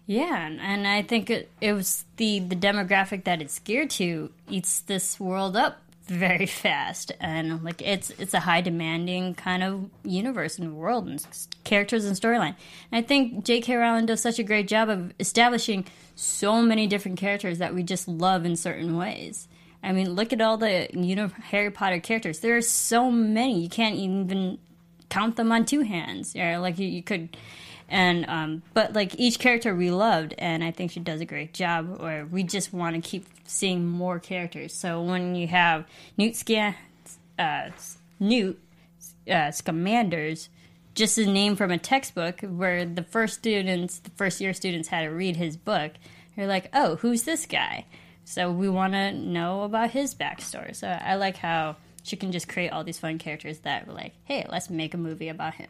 Yeah, 0.09 0.47
and, 0.47 0.87
I 0.87 1.03
think 1.03 1.29
it, 1.29 1.51
it 1.61 1.73
was 1.73 2.03
the 2.17 2.39
the 2.39 2.55
demographic 2.55 3.25
that 3.25 3.43
it's 3.43 3.59
geared 3.59 3.91
to 3.91 4.31
eats 4.49 4.79
this 4.79 5.19
world 5.19 5.55
up 5.55 5.83
very 6.07 6.45
fast, 6.63 7.11
and 7.19 7.63
like 7.63 7.83
it's 7.83 8.09
it's 8.17 8.33
a 8.33 8.39
high 8.39 8.61
demanding 8.61 9.35
kind 9.35 9.61
of 9.61 9.87
universe 10.03 10.57
and 10.57 10.75
world 10.75 11.07
and 11.07 11.23
characters 11.63 12.05
and 12.05 12.17
storyline. 12.17 12.55
And 12.91 13.03
I 13.03 13.03
think 13.03 13.45
J.K. 13.45 13.75
Rowling 13.75 14.07
does 14.07 14.19
such 14.19 14.39
a 14.39 14.43
great 14.43 14.67
job 14.67 14.89
of 14.89 15.13
establishing 15.19 15.85
so 16.15 16.59
many 16.63 16.87
different 16.87 17.19
characters 17.19 17.59
that 17.59 17.75
we 17.75 17.83
just 17.83 18.07
love 18.07 18.45
in 18.45 18.55
certain 18.55 18.97
ways. 18.97 19.47
I 19.83 19.91
mean, 19.91 20.09
look 20.15 20.33
at 20.33 20.41
all 20.41 20.57
the 20.57 20.87
you 20.91 21.15
know 21.15 21.27
Harry 21.27 21.69
Potter 21.69 21.99
characters. 21.99 22.39
There 22.39 22.57
are 22.57 22.61
so 22.61 23.11
many 23.11 23.61
you 23.61 23.69
can't 23.69 23.93
even 23.93 24.57
count 25.09 25.35
them 25.35 25.51
on 25.51 25.65
two 25.65 25.81
hands. 25.81 26.33
Yeah, 26.33 26.57
like 26.59 26.79
you, 26.79 26.87
you 26.87 27.03
could, 27.03 27.35
and 27.89 28.25
um, 28.27 28.63
but 28.73 28.93
like 28.93 29.19
each 29.19 29.39
character 29.39 29.75
we 29.75 29.91
loved, 29.91 30.33
and 30.37 30.63
I 30.63 30.71
think 30.71 30.91
she 30.91 30.99
does 30.99 31.21
a 31.21 31.25
great 31.25 31.53
job. 31.53 31.97
Or 31.99 32.25
we 32.25 32.43
just 32.43 32.73
want 32.73 32.95
to 32.95 33.01
keep 33.01 33.25
seeing 33.45 33.85
more 33.85 34.19
characters. 34.19 34.73
So 34.73 35.01
when 35.01 35.35
you 35.35 35.47
have 35.47 35.85
Newt 36.17 36.35
Scan, 36.35 36.75
uh, 37.37 37.69
Newt 38.19 38.59
uh, 39.27 39.51
Scamander's, 39.51 40.49
just 40.95 41.17
a 41.17 41.25
name 41.25 41.55
from 41.55 41.71
a 41.71 41.77
textbook 41.77 42.41
where 42.41 42.85
the 42.85 43.03
first 43.03 43.35
students, 43.35 43.99
the 43.99 44.11
first 44.11 44.41
year 44.41 44.53
students 44.53 44.89
had 44.89 45.03
to 45.03 45.09
read 45.09 45.37
his 45.37 45.55
book. 45.57 45.93
you're 46.35 46.47
like, 46.47 46.69
oh, 46.73 46.97
who's 46.97 47.23
this 47.23 47.45
guy? 47.45 47.85
So 48.25 48.51
we 48.51 48.69
want 48.69 48.93
to 48.93 49.11
know 49.11 49.63
about 49.63 49.91
his 49.91 50.13
backstory. 50.13 50.75
So 50.75 50.87
I 50.87 51.15
like 51.15 51.37
how 51.37 51.77
she 52.03 52.15
can 52.15 52.31
just 52.31 52.47
create 52.47 52.69
all 52.69 52.83
these 52.83 52.99
fun 52.99 53.17
characters 53.17 53.59
that 53.59 53.87
were 53.87 53.93
like, 53.93 54.13
hey, 54.25 54.45
let's 54.49 54.69
make 54.69 54.93
a 54.93 54.97
movie 54.97 55.29
about 55.29 55.55
him. 55.55 55.69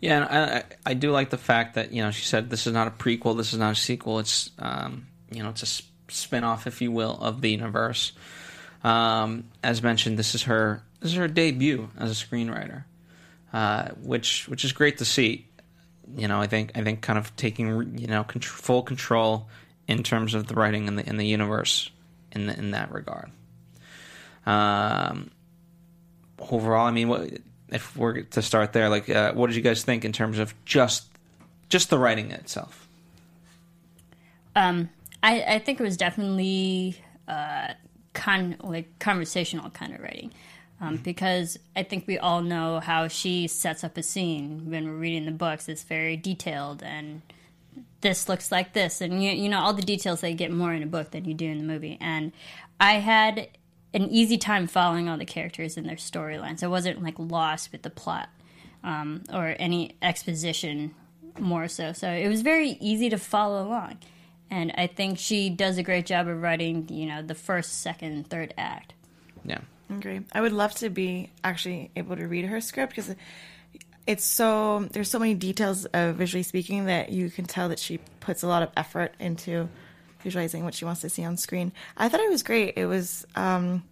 Yeah, 0.00 0.16
and 0.16 0.24
I, 0.24 0.90
I- 0.90 0.94
do 0.94 1.10
like 1.10 1.30
the 1.30 1.38
fact 1.38 1.74
that 1.74 1.92
you 1.92 2.02
know 2.02 2.10
she 2.10 2.24
said 2.24 2.50
this 2.50 2.66
is 2.66 2.72
not 2.72 2.86
a 2.88 2.90
prequel, 2.90 3.36
this 3.36 3.52
is 3.52 3.58
not 3.58 3.72
a 3.72 3.74
sequel. 3.80 4.18
It's 4.18 4.50
um, 4.58 5.06
you 5.30 5.42
know 5.42 5.48
it's 5.50 5.62
a 5.62 5.66
s- 5.66 5.82
spin-off, 6.08 6.66
if 6.66 6.80
you 6.82 6.92
will, 6.92 7.16
of 7.20 7.40
the 7.40 7.50
universe. 7.50 8.12
Um, 8.84 9.44
as 9.64 9.82
mentioned, 9.82 10.18
this 10.18 10.34
is 10.34 10.44
her 10.44 10.82
this 11.00 11.12
is 11.12 11.16
her 11.16 11.28
debut 11.28 11.88
as 11.98 12.10
a 12.10 12.26
screenwriter, 12.26 12.84
uh, 13.52 13.88
which 14.02 14.46
which 14.48 14.64
is 14.64 14.72
great 14.72 14.98
to 14.98 15.04
see. 15.04 15.46
You 16.16 16.28
know, 16.28 16.40
I 16.40 16.46
think 16.46 16.72
I 16.76 16.84
think 16.84 17.00
kind 17.00 17.18
of 17.18 17.34
taking 17.36 17.98
you 17.98 18.06
know 18.06 18.24
full 18.40 18.82
control 18.82 19.48
in 19.88 20.02
terms 20.02 20.34
of 20.34 20.46
the 20.46 20.54
writing 20.54 20.86
in 20.86 20.96
the 20.96 21.08
in 21.08 21.16
the 21.16 21.26
universe 21.26 21.90
in 22.32 22.46
the, 22.46 22.56
in 22.58 22.72
that 22.72 22.92
regard. 22.92 23.30
Um, 24.44 25.30
overall, 26.38 26.86
I 26.86 26.90
mean, 26.92 27.08
what 27.08 27.30
if 27.70 27.96
we're 27.96 28.22
to 28.22 28.42
start 28.42 28.72
there? 28.72 28.88
Like, 28.88 29.08
uh, 29.08 29.32
what 29.32 29.48
did 29.48 29.56
you 29.56 29.62
guys 29.62 29.82
think 29.82 30.04
in 30.04 30.12
terms 30.12 30.38
of 30.38 30.54
just 30.64 31.06
just 31.68 31.90
the 31.90 31.98
writing 31.98 32.30
itself? 32.30 32.86
Um, 34.54 34.88
I, 35.22 35.42
I 35.42 35.58
think 35.58 35.80
it 35.80 35.82
was 35.82 35.96
definitely 35.96 36.96
uh, 37.28 37.74
con 38.14 38.56
like 38.62 38.98
conversational 38.98 39.70
kind 39.70 39.94
of 39.94 40.00
writing, 40.00 40.32
um, 40.80 40.96
because 40.96 41.58
I 41.74 41.82
think 41.82 42.06
we 42.06 42.18
all 42.18 42.42
know 42.42 42.80
how 42.80 43.08
she 43.08 43.46
sets 43.48 43.84
up 43.84 43.96
a 43.96 44.02
scene 44.02 44.70
when 44.70 44.86
we're 44.86 44.96
reading 44.96 45.26
the 45.26 45.32
books. 45.32 45.68
It's 45.68 45.82
very 45.82 46.16
detailed, 46.16 46.82
and 46.82 47.22
this 48.00 48.28
looks 48.28 48.52
like 48.52 48.72
this, 48.72 49.00
and 49.00 49.22
you 49.22 49.30
you 49.30 49.48
know 49.48 49.60
all 49.60 49.74
the 49.74 49.82
details 49.82 50.20
that 50.20 50.30
you 50.30 50.36
get 50.36 50.52
more 50.52 50.72
in 50.72 50.82
a 50.82 50.86
book 50.86 51.10
than 51.10 51.24
you 51.24 51.34
do 51.34 51.46
in 51.46 51.58
the 51.58 51.64
movie. 51.64 51.98
And 52.00 52.32
I 52.78 52.94
had 52.94 53.48
an 53.94 54.08
easy 54.10 54.38
time 54.38 54.66
following 54.66 55.08
all 55.08 55.16
the 55.16 55.24
characters 55.24 55.76
and 55.76 55.88
their 55.88 55.96
storylines. 55.96 56.62
I 56.62 56.66
wasn't 56.66 57.02
like 57.02 57.14
lost 57.18 57.72
with 57.72 57.82
the 57.82 57.90
plot 57.90 58.28
um, 58.84 59.22
or 59.32 59.54
any 59.58 59.96
exposition 60.02 60.94
more 61.38 61.68
so. 61.68 61.92
So 61.92 62.10
it 62.10 62.28
was 62.28 62.42
very 62.42 62.70
easy 62.80 63.10
to 63.10 63.18
follow 63.18 63.66
along. 63.66 63.98
And 64.50 64.72
I 64.76 64.86
think 64.86 65.18
she 65.18 65.50
does 65.50 65.76
a 65.76 65.82
great 65.82 66.06
job 66.06 66.28
of 66.28 66.40
writing, 66.40 66.88
you 66.88 67.06
know, 67.06 67.22
the 67.22 67.34
first, 67.34 67.80
second, 67.80 68.28
third 68.28 68.54
act. 68.56 68.94
Yeah, 69.44 69.58
I 69.90 69.94
agree. 69.94 70.20
I 70.32 70.40
would 70.40 70.52
love 70.52 70.74
to 70.76 70.88
be 70.88 71.30
actually 71.42 71.90
able 71.96 72.16
to 72.16 72.26
read 72.26 72.44
her 72.44 72.60
script 72.60 72.94
because 72.94 73.14
it's 74.06 74.24
so 74.24 74.86
there's 74.92 75.10
so 75.10 75.18
many 75.18 75.34
details 75.34 75.84
of 75.86 76.14
visually 76.14 76.44
speaking 76.44 76.86
that 76.86 77.10
you 77.10 77.28
can 77.28 77.44
tell 77.44 77.68
that 77.68 77.78
she 77.78 77.98
puts 78.20 78.42
a 78.42 78.46
lot 78.46 78.62
of 78.62 78.70
effort 78.76 79.14
into 79.18 79.68
visualizing 80.26 80.64
what 80.64 80.74
she 80.74 80.84
wants 80.84 81.02
to 81.02 81.08
see 81.08 81.24
on 81.24 81.36
screen. 81.36 81.70
I 81.96 82.08
thought 82.08 82.18
it 82.18 82.28
was 82.28 82.42
great. 82.42 82.74
It 82.76 82.86
was 82.86 83.24
um, 83.36 83.84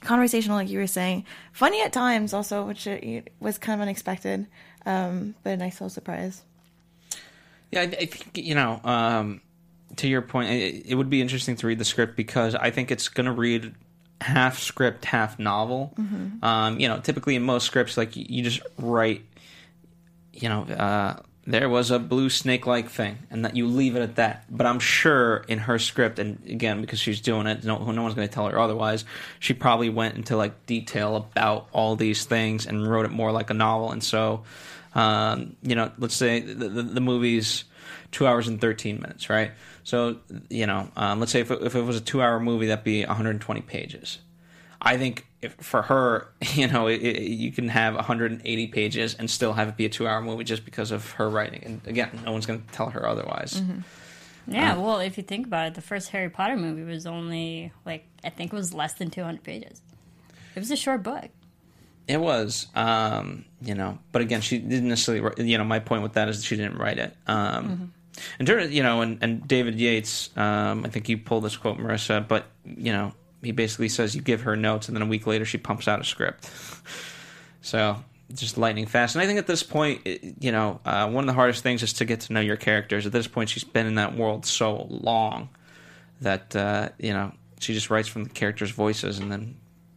conversational, 0.00 0.56
like 0.56 0.68
you 0.68 0.80
were 0.80 0.88
saying, 0.88 1.24
funny 1.52 1.80
at 1.82 1.92
times 1.92 2.34
also, 2.34 2.66
which 2.66 2.84
it, 2.88 3.32
was 3.38 3.58
kind 3.58 3.80
of 3.80 3.82
unexpected, 3.82 4.48
um, 4.86 5.36
but 5.44 5.50
a 5.50 5.56
nice 5.56 5.74
little 5.74 5.88
surprise. 5.88 6.42
yeah. 7.70 7.82
I, 7.82 7.84
I 7.84 8.06
think 8.06 8.44
you 8.44 8.56
know. 8.56 8.80
Um, 8.82 9.40
to 9.96 10.08
your 10.08 10.22
point, 10.22 10.50
it, 10.50 10.86
it 10.86 10.94
would 10.96 11.10
be 11.10 11.20
interesting 11.20 11.54
to 11.56 11.66
read 11.66 11.78
the 11.78 11.84
script 11.84 12.16
because 12.16 12.54
I 12.54 12.70
think 12.70 12.90
it's 12.90 13.08
going 13.08 13.26
to 13.26 13.32
read 13.32 13.74
half 14.22 14.58
script, 14.58 15.04
half 15.04 15.38
novel. 15.38 15.92
Um, 16.42 16.80
you 16.80 16.88
know, 16.88 16.98
typically 16.98 17.36
in 17.36 17.42
most 17.42 17.66
scripts, 17.66 17.96
like 17.96 18.16
you, 18.16 18.24
you 18.28 18.42
just 18.42 18.60
write. 18.78 19.22
You 20.32 20.48
know, 20.48 20.62
uh, 20.62 21.20
there 21.46 21.68
was 21.68 21.90
a 21.90 21.98
blue 21.98 22.30
snake-like 22.30 22.88
thing, 22.88 23.18
and 23.30 23.44
that 23.44 23.56
you 23.56 23.66
leave 23.66 23.96
it 23.96 24.02
at 24.02 24.16
that. 24.16 24.44
But 24.48 24.66
I'm 24.66 24.78
sure 24.78 25.38
in 25.48 25.58
her 25.58 25.78
script, 25.78 26.18
and 26.18 26.40
again 26.46 26.80
because 26.80 27.00
she's 27.00 27.20
doing 27.20 27.46
it, 27.46 27.64
no, 27.64 27.78
no 27.78 28.02
one's 28.02 28.14
going 28.14 28.28
to 28.28 28.32
tell 28.32 28.48
her 28.48 28.58
otherwise. 28.58 29.04
She 29.40 29.52
probably 29.54 29.88
went 29.88 30.14
into 30.14 30.36
like 30.36 30.66
detail 30.66 31.16
about 31.16 31.68
all 31.72 31.96
these 31.96 32.24
things 32.24 32.66
and 32.66 32.88
wrote 32.88 33.06
it 33.06 33.10
more 33.10 33.32
like 33.32 33.50
a 33.50 33.54
novel. 33.54 33.90
And 33.90 34.04
so, 34.04 34.44
um, 34.94 35.56
you 35.62 35.74
know, 35.74 35.90
let's 35.98 36.14
say 36.14 36.40
the, 36.40 36.68
the, 36.68 36.82
the 36.82 37.00
movie's 37.00 37.64
two 38.12 38.26
hours 38.26 38.46
and 38.46 38.60
13 38.60 39.00
minutes, 39.00 39.28
right? 39.28 39.52
So, 39.84 40.18
you 40.48 40.66
know, 40.66 40.88
um, 40.96 41.18
let's 41.18 41.32
say 41.32 41.40
if 41.40 41.50
it, 41.50 41.62
if 41.62 41.74
it 41.74 41.82
was 41.82 41.96
a 41.96 42.00
two-hour 42.00 42.38
movie, 42.38 42.66
that'd 42.66 42.84
be 42.84 43.04
120 43.04 43.62
pages. 43.62 44.18
I 44.84 44.98
think 44.98 45.26
if, 45.40 45.54
for 45.54 45.82
her, 45.82 46.28
you 46.54 46.66
know, 46.66 46.88
it, 46.88 47.00
it, 47.02 47.22
you 47.22 47.52
can 47.52 47.68
have 47.68 47.94
180 47.94 48.66
pages 48.68 49.14
and 49.14 49.30
still 49.30 49.52
have 49.52 49.68
it 49.68 49.76
be 49.76 49.86
a 49.86 49.88
two-hour 49.88 50.20
movie 50.20 50.44
just 50.44 50.64
because 50.64 50.90
of 50.90 51.12
her 51.12 51.30
writing. 51.30 51.62
And 51.64 51.80
again, 51.86 52.10
no 52.24 52.32
one's 52.32 52.46
going 52.46 52.62
to 52.62 52.72
tell 52.72 52.90
her 52.90 53.08
otherwise. 53.08 53.62
Yeah, 54.48 54.76
well, 54.76 54.98
if 54.98 55.16
you 55.16 55.22
think 55.22 55.46
about 55.46 55.68
it, 55.68 55.74
the 55.74 55.82
first 55.82 56.08
Harry 56.08 56.28
Potter 56.28 56.56
movie 56.56 56.82
was 56.82 57.06
only, 57.06 57.72
like, 57.86 58.04
I 58.24 58.30
think 58.30 58.52
it 58.52 58.56
was 58.56 58.74
less 58.74 58.94
than 58.94 59.08
200 59.08 59.44
pages. 59.44 59.80
It 60.56 60.58
was 60.58 60.70
a 60.72 60.76
short 60.76 61.04
book. 61.04 61.28
It 62.08 62.20
was, 62.20 62.66
um, 62.74 63.44
you 63.62 63.74
know, 63.76 64.00
but 64.10 64.20
again, 64.20 64.40
she 64.40 64.58
didn't 64.58 64.88
necessarily. 64.88 65.48
You 65.48 65.56
know, 65.58 65.64
my 65.64 65.78
point 65.78 66.02
with 66.02 66.14
that 66.14 66.28
is 66.28 66.38
that 66.38 66.44
she 66.44 66.56
didn't 66.56 66.76
write 66.76 66.98
it. 66.98 67.16
Um, 67.28 67.92
In 68.40 68.46
terms, 68.46 68.72
you 68.72 68.82
know, 68.82 69.00
and, 69.00 69.22
and 69.22 69.46
David 69.46 69.78
Yates, 69.78 70.36
um, 70.36 70.84
I 70.84 70.88
think 70.88 71.08
you 71.08 71.18
pulled 71.18 71.44
this 71.44 71.56
quote, 71.56 71.78
Marissa, 71.78 72.26
but 72.26 72.46
you 72.64 72.92
know, 72.92 73.14
he 73.42 73.52
basically 73.52 73.88
says 73.88 74.14
you 74.14 74.22
give 74.22 74.42
her 74.42 74.56
notes, 74.56 74.88
and 74.88 74.96
then 74.96 75.02
a 75.02 75.06
week 75.06 75.26
later 75.26 75.44
she 75.44 75.58
pumps 75.58 75.88
out 75.88 76.00
a 76.00 76.04
script. 76.04 76.50
so 77.62 78.02
just 78.34 78.56
lightning 78.56 78.86
fast. 78.86 79.14
And 79.14 79.22
I 79.22 79.26
think 79.26 79.38
at 79.38 79.46
this 79.46 79.62
point, 79.62 80.06
you 80.40 80.52
know, 80.52 80.80
uh, 80.84 81.08
one 81.08 81.24
of 81.24 81.26
the 81.26 81.34
hardest 81.34 81.62
things 81.62 81.82
is 81.82 81.92
to 81.94 82.04
get 82.04 82.20
to 82.20 82.32
know 82.32 82.40
your 82.40 82.56
characters. 82.56 83.06
At 83.06 83.12
this 83.12 83.26
point, 83.26 83.50
she's 83.50 83.64
been 83.64 83.86
in 83.86 83.96
that 83.96 84.16
world 84.16 84.46
so 84.46 84.86
long 84.88 85.48
that 86.20 86.54
uh, 86.56 86.90
you 86.98 87.12
know 87.12 87.32
she 87.60 87.74
just 87.74 87.90
writes 87.90 88.08
from 88.08 88.24
the 88.24 88.30
characters' 88.30 88.70
voices, 88.70 89.18
and 89.18 89.30
then 89.30 89.56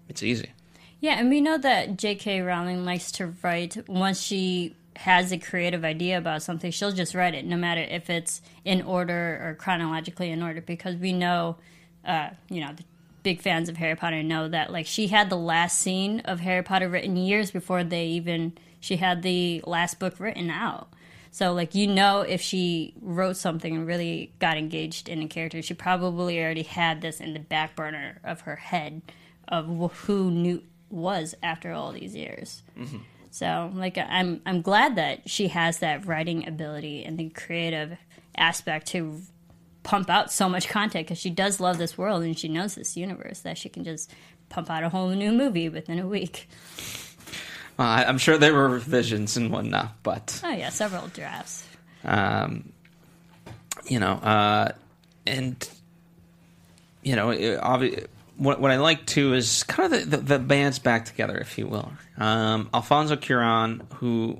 it's 0.09 0.23
easy. 0.23 0.51
Yeah, 0.99 1.19
and 1.19 1.29
we 1.29 1.41
know 1.41 1.57
that 1.57 1.97
J.K. 1.97 2.41
Rowling 2.41 2.85
likes 2.85 3.11
to 3.13 3.33
write 3.43 3.87
once 3.87 4.21
she 4.21 4.75
has 4.95 5.31
a 5.31 5.37
creative 5.37 5.83
idea 5.83 6.17
about 6.17 6.41
something, 6.41 6.71
she'll 6.71 6.91
just 6.91 7.13
write 7.13 7.35
it, 7.35 7.45
no 7.45 7.57
matter 7.57 7.81
if 7.81 8.09
it's 8.09 8.41
in 8.63 8.81
order 8.81 9.39
or 9.43 9.55
chronologically 9.55 10.31
in 10.31 10.41
order, 10.41 10.61
because 10.61 10.95
we 10.95 11.11
know, 11.11 11.57
uh, 12.05 12.29
you 12.49 12.61
know, 12.61 12.71
the 12.73 12.83
big 13.25 13.41
fans 13.41 13.69
of 13.69 13.77
Harry 13.77 13.95
Potter 13.95 14.21
know 14.21 14.47
that 14.47 14.71
like 14.71 14.85
she 14.85 15.07
had 15.07 15.31
the 15.31 15.35
last 15.35 15.79
scene 15.79 16.19
of 16.21 16.39
Harry 16.41 16.61
Potter 16.61 16.87
written 16.87 17.17
years 17.17 17.49
before 17.49 17.83
they 17.83 18.05
even 18.05 18.53
she 18.79 18.97
had 18.97 19.23
the 19.23 19.63
last 19.65 19.99
book 19.99 20.19
written 20.19 20.51
out. 20.51 20.89
So 21.31 21.51
like 21.51 21.73
you 21.73 21.87
know 21.87 22.21
if 22.21 22.39
she 22.39 22.93
wrote 23.01 23.35
something 23.35 23.75
and 23.75 23.87
really 23.87 24.31
got 24.37 24.57
engaged 24.57 25.09
in 25.09 25.23
a 25.23 25.27
character, 25.27 25.63
she 25.63 25.73
probably 25.73 26.39
already 26.39 26.61
had 26.61 27.01
this 27.01 27.19
in 27.19 27.33
the 27.33 27.39
back 27.39 27.75
burner 27.75 28.21
of 28.23 28.41
her 28.41 28.57
head 28.57 29.01
of 29.47 29.91
who 30.05 30.29
Newt 30.29 30.63
was 30.91 31.33
after 31.41 31.73
all 31.73 31.91
these 31.91 32.15
years. 32.15 32.61
Mm-hmm. 32.77 32.97
So 33.31 33.71
like 33.73 33.97
I'm 33.97 34.39
I'm 34.45 34.61
glad 34.61 34.97
that 34.97 35.27
she 35.27 35.47
has 35.47 35.79
that 35.79 36.05
writing 36.05 36.47
ability 36.47 37.03
and 37.03 37.17
the 37.17 37.29
creative 37.29 37.97
aspect 38.37 38.85
to 38.89 39.21
pump 39.85 40.09
out 40.09 40.31
so 40.33 40.49
much 40.49 40.67
content 40.67 41.05
because 41.07 41.17
she 41.19 41.29
does 41.29 41.61
love 41.61 41.77
this 41.77 41.97
world 41.97 42.23
and 42.23 42.37
she 42.37 42.49
knows 42.49 42.75
this 42.75 42.97
universe 42.97 43.39
that 43.39 43.57
she 43.57 43.69
can 43.69 43.83
just 43.85 44.11
pump 44.49 44.69
out 44.69 44.83
a 44.83 44.89
whole 44.89 45.09
new 45.11 45.31
movie 45.31 45.69
within 45.69 45.99
a 45.99 46.07
week. 46.07 46.49
Well, 47.77 47.87
I'm 47.87 48.17
sure 48.17 48.37
there 48.37 48.53
were 48.53 48.67
revisions 48.67 49.37
and 49.37 49.51
whatnot, 49.51 50.01
but 50.03 50.41
Oh 50.43 50.51
yeah, 50.51 50.69
several 50.69 51.07
drafts. 51.07 51.65
um, 52.03 52.71
you 53.87 53.99
know, 53.99 54.13
uh, 54.13 54.71
and 55.27 55.69
you 57.03 57.15
know, 57.15 57.29
it, 57.31 57.59
obvi- 57.61 58.07
what 58.37 58.59
what 58.59 58.71
I 58.71 58.77
like 58.77 59.05
too 59.05 59.33
is 59.33 59.63
kind 59.63 59.93
of 59.93 60.09
the, 60.09 60.17
the, 60.17 60.23
the 60.23 60.39
band's 60.39 60.79
back 60.79 61.05
together, 61.05 61.37
if 61.37 61.57
you 61.57 61.67
will. 61.67 61.91
Um, 62.17 62.69
Alfonso 62.73 63.15
Cuarón, 63.15 63.81
who 63.95 64.39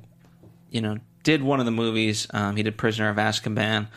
you 0.72 0.82
know 0.82 0.98
did 1.24 1.44
one 1.44 1.60
of 1.60 1.66
the 1.66 1.72
movies, 1.72 2.28
um, 2.34 2.56
he 2.56 2.64
did 2.64 2.78
Prisoner 2.78 3.10
of 3.10 3.18
Azkaban. 3.18 3.88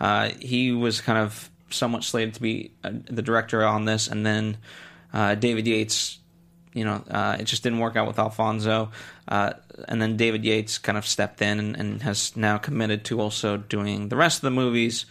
Uh, 0.00 0.30
he 0.40 0.72
was 0.72 1.00
kind 1.00 1.18
of 1.18 1.50
somewhat 1.70 2.04
slated 2.04 2.34
to 2.34 2.42
be 2.42 2.70
uh, 2.84 2.90
the 3.10 3.22
director 3.22 3.64
on 3.64 3.84
this, 3.84 4.08
and 4.08 4.24
then 4.24 4.56
uh, 5.12 5.34
David 5.34 5.66
Yates 5.66 6.18
you 6.78 6.84
know, 6.84 7.02
uh, 7.10 7.36
it 7.40 7.44
just 7.44 7.62
didn't 7.62 7.80
work 7.80 7.96
out 7.96 8.06
with 8.06 8.18
Alfonso. 8.18 8.90
Uh, 9.26 9.54
and 9.88 10.00
then 10.00 10.16
David 10.16 10.44
Yates 10.44 10.78
kind 10.78 10.96
of 10.96 11.06
stepped 11.06 11.42
in 11.42 11.58
and, 11.58 11.76
and 11.76 12.02
has 12.02 12.36
now 12.36 12.58
committed 12.58 13.04
to 13.06 13.20
also 13.20 13.56
doing 13.56 14.08
the 14.08 14.16
rest 14.16 14.38
of 14.38 14.42
the 14.42 14.50
movies. 14.50 15.06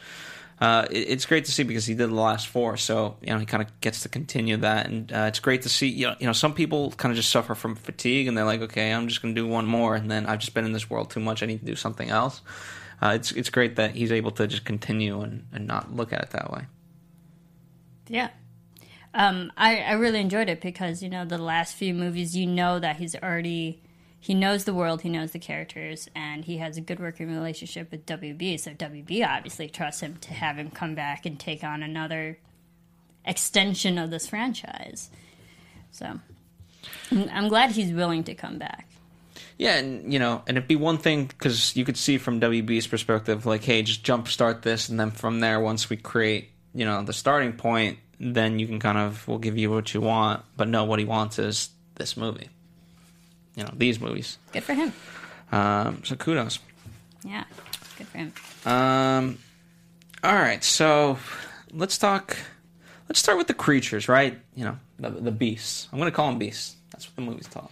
Uh, 0.60 0.88
it, 0.89 1.10
it's 1.10 1.25
great 1.25 1.46
to 1.46 1.51
see 1.51 1.63
because 1.63 1.86
he 1.86 1.94
did 1.94 2.10
the 2.10 2.15
last 2.15 2.48
four, 2.48 2.77
so 2.77 3.15
you 3.22 3.27
know 3.32 3.38
he 3.38 3.46
kind 3.46 3.62
of 3.62 3.79
gets 3.79 4.01
to 4.01 4.10
continue 4.10 4.58
that, 4.58 4.88
and 4.88 5.12
uh, 5.12 5.25
it's 5.27 5.39
great 5.39 5.62
to 5.62 5.70
see. 5.70 5.88
You 5.88 6.08
know, 6.08 6.15
you 6.20 6.25
know, 6.25 6.34
some 6.34 6.53
people 6.53 6.91
kind 6.91 7.12
of 7.12 7.15
just 7.15 7.29
suffer 7.29 7.53
from 7.53 7.75
fatigue, 7.75 8.27
and 8.27 8.36
they're 8.36 8.46
like, 8.46 8.62
okay, 8.62 8.91
I'm 8.91 9.08
just 9.08 9.22
going 9.22 9.36
to 9.36 9.39
do 9.39 9.48
one 9.48 9.67
more, 9.67 9.94
and 9.94 10.10
then 10.10 10.25
I've 10.25 10.39
just 10.39 10.56
been 10.56 10.65
in 10.65 10.72
this 10.72 10.89
world 10.89 11.12
too 11.12 11.20
much. 11.20 11.44
I 11.44 11.46
need 11.46 11.60
to 11.60 11.65
do 11.65 11.75
something 11.75 12.10
else. 12.10 12.41
Uh, 13.01 13.13
it's 13.16 13.32
it's 13.32 13.50
great 13.50 13.75
that 13.75 13.92
he's 13.92 14.12
able 14.12 14.32
to 14.32 14.48
just 14.48 14.66
continue 14.66 15.22
and, 15.22 15.46
and 15.54 15.68
not 15.68 15.96
look 15.96 16.12
at 16.12 16.24
it 16.24 16.30
that 16.32 16.51
way. 16.51 16.66
Yeah. 18.08 18.30
Um, 19.13 19.51
I, 19.58 19.80
I 19.80 19.92
really 19.94 20.20
enjoyed 20.20 20.50
it 20.50 20.62
because, 20.62 21.01
you 21.01 21.10
know, 21.10 21.25
the 21.25 21.38
last 21.38 21.75
few 21.75 21.94
movies, 21.94 22.36
you 22.36 22.46
know 22.46 22.80
that 22.80 22.98
he's 22.98 23.16
already 23.16 23.82
he 24.20 24.34
knows 24.34 24.66
the 24.66 24.74
world, 24.74 25.04
he 25.04 25.10
knows 25.10 25.32
the 25.32 25.39
characters, 25.39 26.10
and 26.16 26.46
he 26.46 26.58
has 26.58 26.75
a 26.75 26.82
good 26.82 27.00
working 27.00 27.32
relationship 27.32 27.92
with 27.92 28.06
WB. 28.06 28.60
So 28.60 28.72
WB 28.72 29.25
obviously 29.25 29.70
trusts 29.70 30.01
him 30.01 30.18
to 30.22 30.34
have 30.34 30.58
him 30.58 30.70
come 30.70 30.96
back 30.96 31.25
and 31.25 31.39
take 31.39 31.63
on 31.63 31.84
another 31.84 32.39
extension 33.25 33.98
of 33.98 34.10
this 34.10 34.27
franchise. 34.27 35.10
So 35.92 36.20
I'm 37.12 37.30
I'm 37.32 37.48
glad 37.48 37.72
he's 37.72 37.94
willing 37.94 38.24
to 38.25 38.34
come 38.34 38.58
back. 38.58 38.87
Yeah, 39.58 39.78
and 39.78 40.14
you 40.14 40.20
know, 40.20 40.44
and 40.48 40.58
it'd 40.58 40.68
be 40.68 40.76
one 40.76 41.00
thing 41.00 41.26
because 41.26 41.76
you 41.76 41.84
could 41.84 41.98
see 41.98 42.18
from 42.20 42.40
WB's 42.40 42.86
perspective, 42.86 43.46
like, 43.46 43.64
hey, 43.64 43.82
just 43.82 44.04
jumpstart 44.04 44.62
this, 44.62 44.90
and 44.90 45.00
then 45.00 45.10
from 45.12 45.40
there, 45.40 45.60
once 45.60 45.90
we 45.90 45.98
create, 45.98 46.50
you 46.76 46.86
know, 46.86 47.02
the 47.04 47.14
starting 47.14 47.54
point, 47.54 47.98
then 48.20 48.60
you 48.60 48.68
can 48.68 48.80
kind 48.80 49.00
of 49.00 49.28
we'll 49.28 49.40
give 49.40 49.58
you 49.58 49.72
what 49.72 49.94
you 49.94 50.02
want. 50.02 50.44
But 50.56 50.68
no, 50.68 50.84
what 50.84 51.00
he 51.00 51.06
wants 51.06 51.40
is 51.40 51.70
this 51.96 52.16
movie. 52.16 52.50
You 53.56 53.64
know, 53.64 53.72
these 53.76 54.00
movies. 54.00 54.38
Good 54.54 54.64
for 54.64 54.74
him. 54.74 54.94
Um, 55.52 56.04
so 56.06 56.16
kudos. 56.16 56.60
Yeah, 57.26 57.46
good 57.98 58.08
for 58.08 58.18
him. 58.20 58.34
Um, 58.66 59.40
all 60.24 60.36
right, 60.36 60.64
so 60.64 61.18
let's 61.72 61.98
talk. 61.98 62.38
Let's 63.10 63.20
start 63.20 63.40
with 63.40 63.48
the 63.48 63.56
creatures, 63.56 64.08
right? 64.08 64.38
You 64.56 64.66
know, 64.66 64.78
the, 65.00 65.10
the 65.10 65.32
beasts. 65.32 65.88
I'm 65.92 65.98
going 65.98 66.12
to 66.12 66.16
call 66.16 66.30
them 66.30 66.38
beasts. 66.38 66.76
That's 66.92 67.08
what 67.08 67.16
the 67.16 67.22
movie's 67.24 67.48
called. 67.48 67.72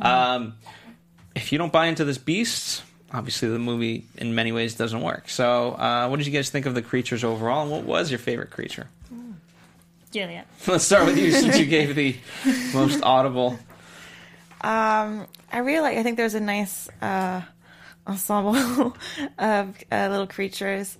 Um, 0.00 0.54
if 1.34 1.52
you 1.52 1.58
don't 1.58 1.72
buy 1.72 1.86
into 1.86 2.04
this 2.04 2.18
beast, 2.18 2.82
obviously 3.12 3.48
the 3.48 3.58
movie 3.58 4.06
in 4.16 4.34
many 4.34 4.52
ways 4.52 4.74
doesn't 4.74 5.00
work. 5.00 5.28
So, 5.28 5.72
uh, 5.72 6.08
what 6.08 6.16
did 6.16 6.26
you 6.26 6.32
guys 6.32 6.50
think 6.50 6.66
of 6.66 6.74
the 6.74 6.82
creatures 6.82 7.24
overall, 7.24 7.62
and 7.62 7.70
what 7.70 7.84
was 7.84 8.10
your 8.10 8.18
favorite 8.18 8.50
creature? 8.50 8.88
Juliet. 10.10 10.46
Let's 10.66 10.84
start 10.84 11.06
with 11.06 11.18
you, 11.18 11.32
since 11.32 11.58
you 11.58 11.66
gave 11.66 11.94
the 11.96 12.16
most 12.72 13.02
audible. 13.02 13.58
Um, 14.60 15.26
I 15.52 15.58
really 15.58 15.80
like. 15.80 15.98
I 15.98 16.02
think 16.02 16.16
there's 16.16 16.34
a 16.34 16.40
nice 16.40 16.88
uh, 17.02 17.42
ensemble 18.06 18.56
of 19.38 19.76
uh, 19.90 20.08
little 20.10 20.26
creatures. 20.26 20.96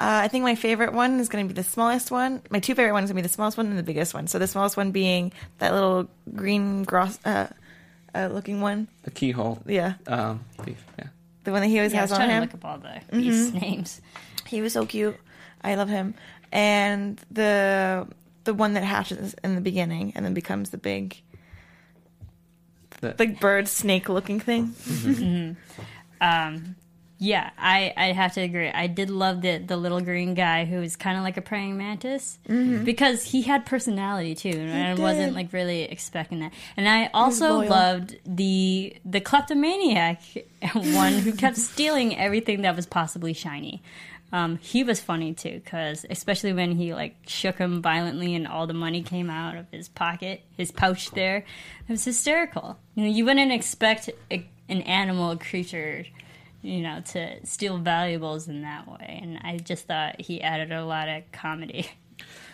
Uh, 0.00 0.22
I 0.22 0.28
think 0.28 0.44
my 0.44 0.54
favorite 0.54 0.92
one 0.92 1.18
is 1.18 1.28
going 1.28 1.48
to 1.48 1.52
be 1.52 1.60
the 1.60 1.68
smallest 1.68 2.12
one. 2.12 2.40
My 2.50 2.60
two 2.60 2.76
favorite 2.76 2.92
ones 2.92 3.10
are 3.10 3.14
going 3.14 3.22
to 3.22 3.26
be 3.26 3.28
the 3.28 3.34
smallest 3.34 3.56
one 3.56 3.66
and 3.66 3.78
the 3.78 3.82
biggest 3.82 4.14
one. 4.14 4.28
So 4.28 4.38
the 4.38 4.46
smallest 4.46 4.76
one 4.76 4.92
being 4.92 5.32
that 5.58 5.72
little 5.72 6.08
green 6.36 6.84
gross 6.84 7.18
uh, 7.24 7.48
uh, 8.24 8.28
looking 8.28 8.60
one. 8.60 8.88
The 9.02 9.10
keyhole. 9.10 9.60
Yeah, 9.66 9.94
Um, 10.06 10.40
thief, 10.62 10.84
yeah. 10.98 11.06
the 11.44 11.52
one 11.52 11.60
that 11.62 11.68
he 11.68 11.78
always 11.78 11.92
Yeah, 11.92 12.00
I 12.00 12.02
was 12.02 12.10
has 12.10 12.18
on 12.18 12.26
trying 12.26 12.28
to 12.30 12.34
him. 12.34 12.42
look 12.42 12.54
up 12.54 12.64
all 12.64 12.78
the 12.78 13.00
beast 13.16 13.54
names. 13.62 14.00
He 14.46 14.60
was 14.62 14.72
so 14.72 14.86
cute. 14.86 15.16
I 15.62 15.74
love 15.74 15.88
him. 15.88 16.14
And 16.52 17.20
the 17.30 18.06
the 18.44 18.54
one 18.54 18.72
that 18.74 18.82
hatches 18.84 19.34
in 19.44 19.54
the 19.54 19.60
beginning 19.60 20.12
and 20.14 20.24
then 20.24 20.32
becomes 20.34 20.70
the 20.70 20.78
big 20.78 21.20
The- 23.00 23.14
like 23.18 23.38
bird 23.40 23.68
snake 23.68 24.08
looking 24.08 24.40
thing. 24.40 24.74
Yeah, 27.20 27.50
I, 27.58 27.92
I 27.96 28.12
have 28.12 28.34
to 28.34 28.40
agree. 28.40 28.68
I 28.68 28.86
did 28.86 29.10
love 29.10 29.42
the 29.42 29.58
the 29.58 29.76
little 29.76 30.00
green 30.00 30.34
guy 30.34 30.64
who 30.66 30.78
was 30.78 30.94
kind 30.94 31.18
of 31.18 31.24
like 31.24 31.36
a 31.36 31.42
praying 31.42 31.76
mantis 31.76 32.38
because 32.84 33.24
he 33.24 33.42
had 33.42 33.66
personality 33.66 34.36
too, 34.36 34.50
and 34.50 34.86
I 34.86 34.94
wasn't 35.02 35.34
like 35.34 35.52
really 35.52 35.82
expecting 35.82 36.38
that. 36.40 36.52
And 36.76 36.88
I 36.88 37.10
also 37.12 37.58
loved 37.70 38.16
the 38.24 38.94
the 39.04 39.20
kleptomaniac 39.20 40.20
one 40.74 41.14
who 41.14 41.32
kept 41.32 41.56
stealing 41.56 42.16
everything 42.16 42.62
that 42.62 42.76
was 42.76 42.86
possibly 42.86 43.32
shiny. 43.32 43.82
Um, 44.30 44.58
he 44.58 44.84
was 44.84 45.00
funny 45.00 45.32
too, 45.32 45.60
because 45.64 46.04
especially 46.10 46.52
when 46.52 46.72
he 46.72 46.94
like 46.94 47.16
shook 47.26 47.56
him 47.58 47.80
violently 47.82 48.34
and 48.34 48.46
all 48.46 48.66
the 48.66 48.74
money 48.74 49.02
came 49.02 49.30
out 49.30 49.56
of 49.56 49.66
his 49.72 49.88
pocket, 49.88 50.42
his 50.56 50.70
pouch 50.70 51.10
there, 51.12 51.38
it 51.38 51.90
was 51.90 52.04
hysterical. 52.04 52.78
You 52.94 53.04
know, 53.04 53.10
you 53.10 53.24
wouldn't 53.24 53.50
expect 53.52 54.10
a, 54.30 54.46
an 54.68 54.82
animal, 54.82 55.36
creature, 55.38 56.04
you 56.62 56.80
know, 56.80 57.00
to 57.12 57.46
steal 57.46 57.78
valuables 57.78 58.48
in 58.48 58.62
that 58.62 58.86
way. 58.88 59.20
And 59.22 59.38
I 59.42 59.58
just 59.58 59.86
thought 59.86 60.20
he 60.20 60.42
added 60.42 60.72
a 60.72 60.84
lot 60.84 61.08
of 61.08 61.22
comedy. 61.32 61.88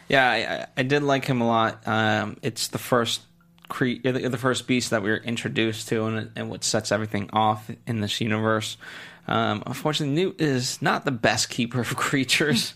Yeah, 0.09 0.67
I, 0.77 0.81
I- 0.81 0.83
did 0.85 1.03
like 1.03 1.25
him 1.25 1.41
a 1.41 1.47
lot. 1.47 1.87
Um, 1.89 2.37
it's 2.43 2.69
the 2.69 2.79
first 2.79 3.23
cre- 3.69 3.95
the 4.03 4.37
first 4.39 4.67
beast 4.67 4.91
that 4.91 5.03
we 5.03 5.09
were 5.11 5.17
introduced 5.17 5.89
to, 5.89 6.05
and, 6.05 6.31
and 6.37 6.51
what 6.51 6.63
sets 6.65 6.93
everything 6.93 7.31
off 7.33 7.71
in 7.87 8.01
this 8.01 8.21
universe. 8.21 8.77
Um, 9.27 9.63
unfortunately, 9.67 10.15
Newt 10.15 10.41
is 10.41 10.83
not 10.83 11.07
the 11.07 11.11
best 11.11 11.49
keeper 11.49 11.81
of 11.81 11.97
creatures, 11.97 12.75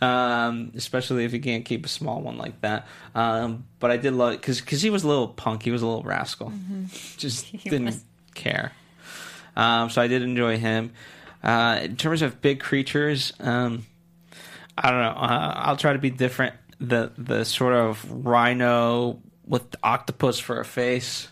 um, 0.00 0.72
especially 0.74 1.24
if 1.24 1.32
you 1.32 1.40
can't 1.40 1.64
keep 1.64 1.86
a 1.86 1.88
small 1.88 2.20
one 2.20 2.36
like 2.38 2.60
that. 2.62 2.88
Um, 3.14 3.64
but 3.78 3.92
I 3.92 3.96
did 3.96 4.14
love 4.14 4.32
because 4.32 4.60
because 4.60 4.82
he 4.82 4.90
was 4.90 5.04
a 5.04 5.08
little 5.08 5.28
punk, 5.28 5.62
he 5.62 5.70
was 5.70 5.82
a 5.82 5.86
little 5.86 6.02
rascal, 6.02 6.52
just 7.16 7.52
didn't 7.64 7.84
was. 7.86 8.04
care. 8.34 8.72
Um, 9.56 9.90
so 9.90 10.02
I 10.02 10.06
did 10.06 10.22
enjoy 10.22 10.58
him. 10.58 10.92
Uh, 11.42 11.80
in 11.82 11.96
terms 11.96 12.22
of 12.22 12.40
big 12.40 12.60
creatures, 12.60 13.32
um, 13.40 13.86
I 14.76 14.90
don't 14.90 15.00
know. 15.00 15.20
Uh, 15.20 15.52
I'll 15.56 15.76
try 15.76 15.92
to 15.92 15.98
be 15.98 16.10
different. 16.10 16.54
The 16.78 17.12
the 17.16 17.44
sort 17.44 17.72
of 17.72 18.04
rhino 18.26 19.20
with 19.46 19.70
the 19.70 19.78
octopus 19.82 20.38
for 20.38 20.60
a 20.60 20.64
face, 20.64 21.28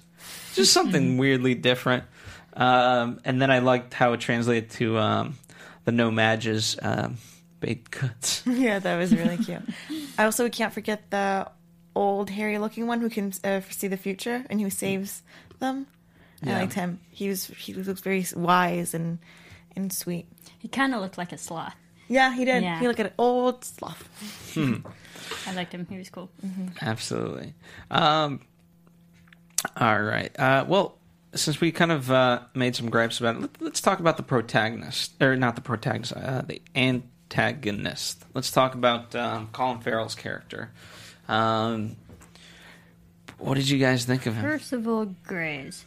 just 0.54 0.72
something 0.72 1.18
weirdly 1.18 1.54
different. 1.54 2.04
Um, 2.54 3.20
and 3.24 3.42
then 3.42 3.50
I 3.50 3.58
liked 3.58 3.92
how 3.92 4.12
it 4.12 4.20
translated 4.20 4.70
to 4.72 4.98
um, 4.98 5.38
the 5.84 5.92
no 5.92 6.10
mages 6.10 6.78
um, 6.80 7.16
baked 7.60 7.90
goods. 7.90 8.42
yeah, 8.46 8.78
that 8.78 8.96
was 8.96 9.14
really 9.14 9.36
cute. 9.38 9.62
I 10.16 10.24
also 10.24 10.48
can't 10.48 10.72
forget 10.72 11.10
the 11.10 11.50
old 11.94 12.30
hairy 12.30 12.58
looking 12.58 12.86
one 12.86 13.00
who 13.00 13.10
can 13.10 13.32
uh, 13.42 13.60
see 13.70 13.88
the 13.88 13.96
future 13.96 14.44
and 14.48 14.60
who 14.60 14.70
saves 14.70 15.22
them. 15.58 15.86
Yeah. 16.44 16.56
I 16.56 16.60
liked 16.60 16.74
him. 16.74 17.00
He 17.10 17.28
was 17.28 17.46
he 17.46 17.74
looks 17.74 18.00
very 18.00 18.24
wise 18.34 18.94
and 18.94 19.18
and 19.76 19.92
sweet. 19.92 20.26
He 20.58 20.68
kind 20.68 20.94
of 20.94 21.00
looked 21.00 21.18
like 21.18 21.32
a 21.32 21.38
sloth. 21.38 21.74
Yeah, 22.08 22.34
he 22.34 22.44
did. 22.44 22.62
Yeah. 22.62 22.78
He 22.80 22.86
looked 22.86 23.00
at 23.00 23.06
an 23.06 23.12
old 23.18 23.64
sloth. 23.64 24.08
I 25.46 25.54
liked 25.54 25.72
him. 25.72 25.86
He 25.88 25.96
was 25.98 26.10
cool. 26.10 26.30
Absolutely. 26.82 27.54
Um, 27.90 28.40
all 29.76 30.02
right. 30.02 30.38
Uh, 30.38 30.64
well, 30.68 30.98
since 31.34 31.60
we 31.60 31.72
kind 31.72 31.90
of 31.92 32.10
uh, 32.10 32.40
made 32.54 32.76
some 32.76 32.90
gripes 32.90 33.20
about 33.20 33.36
it, 33.36 33.40
let, 33.40 33.62
let's 33.62 33.80
talk 33.80 34.00
about 34.00 34.16
the 34.16 34.22
protagonist, 34.22 35.20
or 35.22 35.36
not 35.36 35.54
the 35.54 35.62
protagonist, 35.62 36.12
uh, 36.12 36.42
the 36.42 36.60
antagonist. 36.74 38.24
Let's 38.34 38.50
talk 38.50 38.74
about 38.74 39.14
um, 39.14 39.48
Colin 39.52 39.80
Farrell's 39.80 40.14
character. 40.14 40.70
Um, 41.26 41.96
what 43.38 43.54
did 43.54 43.68
you 43.68 43.78
guys 43.78 44.04
think 44.04 44.26
of 44.26 44.34
him? 44.34 44.42
Percival 44.44 45.14
Graves. 45.26 45.84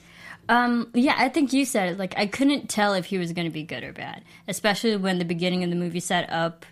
Um, 0.49 0.89
yeah, 0.93 1.15
I 1.17 1.29
think 1.29 1.51
you 1.53 1.65
said 1.65 1.89
it. 1.93 1.97
Like, 1.97 2.13
I 2.17 2.25
couldn't 2.27 2.69
tell 2.69 2.93
if 2.93 3.05
he 3.05 3.17
was 3.17 3.33
going 3.33 3.45
to 3.47 3.51
be 3.53 3.63
good 3.63 3.83
or 3.83 3.93
bad, 3.93 4.23
especially 4.47 4.95
when 4.95 5.17
the 5.19 5.25
beginning 5.25 5.63
of 5.63 5.69
the 5.69 5.75
movie 5.75 5.99
set 5.99 6.29
up 6.31 6.65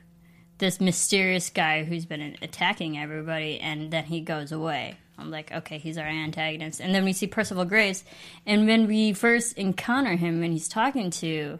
this 0.57 0.79
mysterious 0.79 1.49
guy 1.49 1.83
who's 1.83 2.05
been 2.05 2.38
attacking 2.41 2.97
everybody, 2.97 3.59
and 3.59 3.91
then 3.91 4.05
he 4.05 4.21
goes 4.21 4.51
away. 4.53 4.95
I'm 5.17 5.29
like, 5.31 5.51
okay, 5.51 5.77
he's 5.77 5.97
our 5.97 6.05
antagonist. 6.07 6.79
And 6.79 6.95
then 6.95 7.03
we 7.03 7.11
see 7.13 7.27
Percival 7.27 7.65
Graves, 7.65 8.03
and 8.45 8.65
when 8.65 8.88
we 8.88 9.11
first 9.13 9.57
encounter 9.57 10.15
him, 10.15 10.39
when 10.39 10.51
he's 10.53 10.67
talking 10.69 11.09
to, 11.11 11.59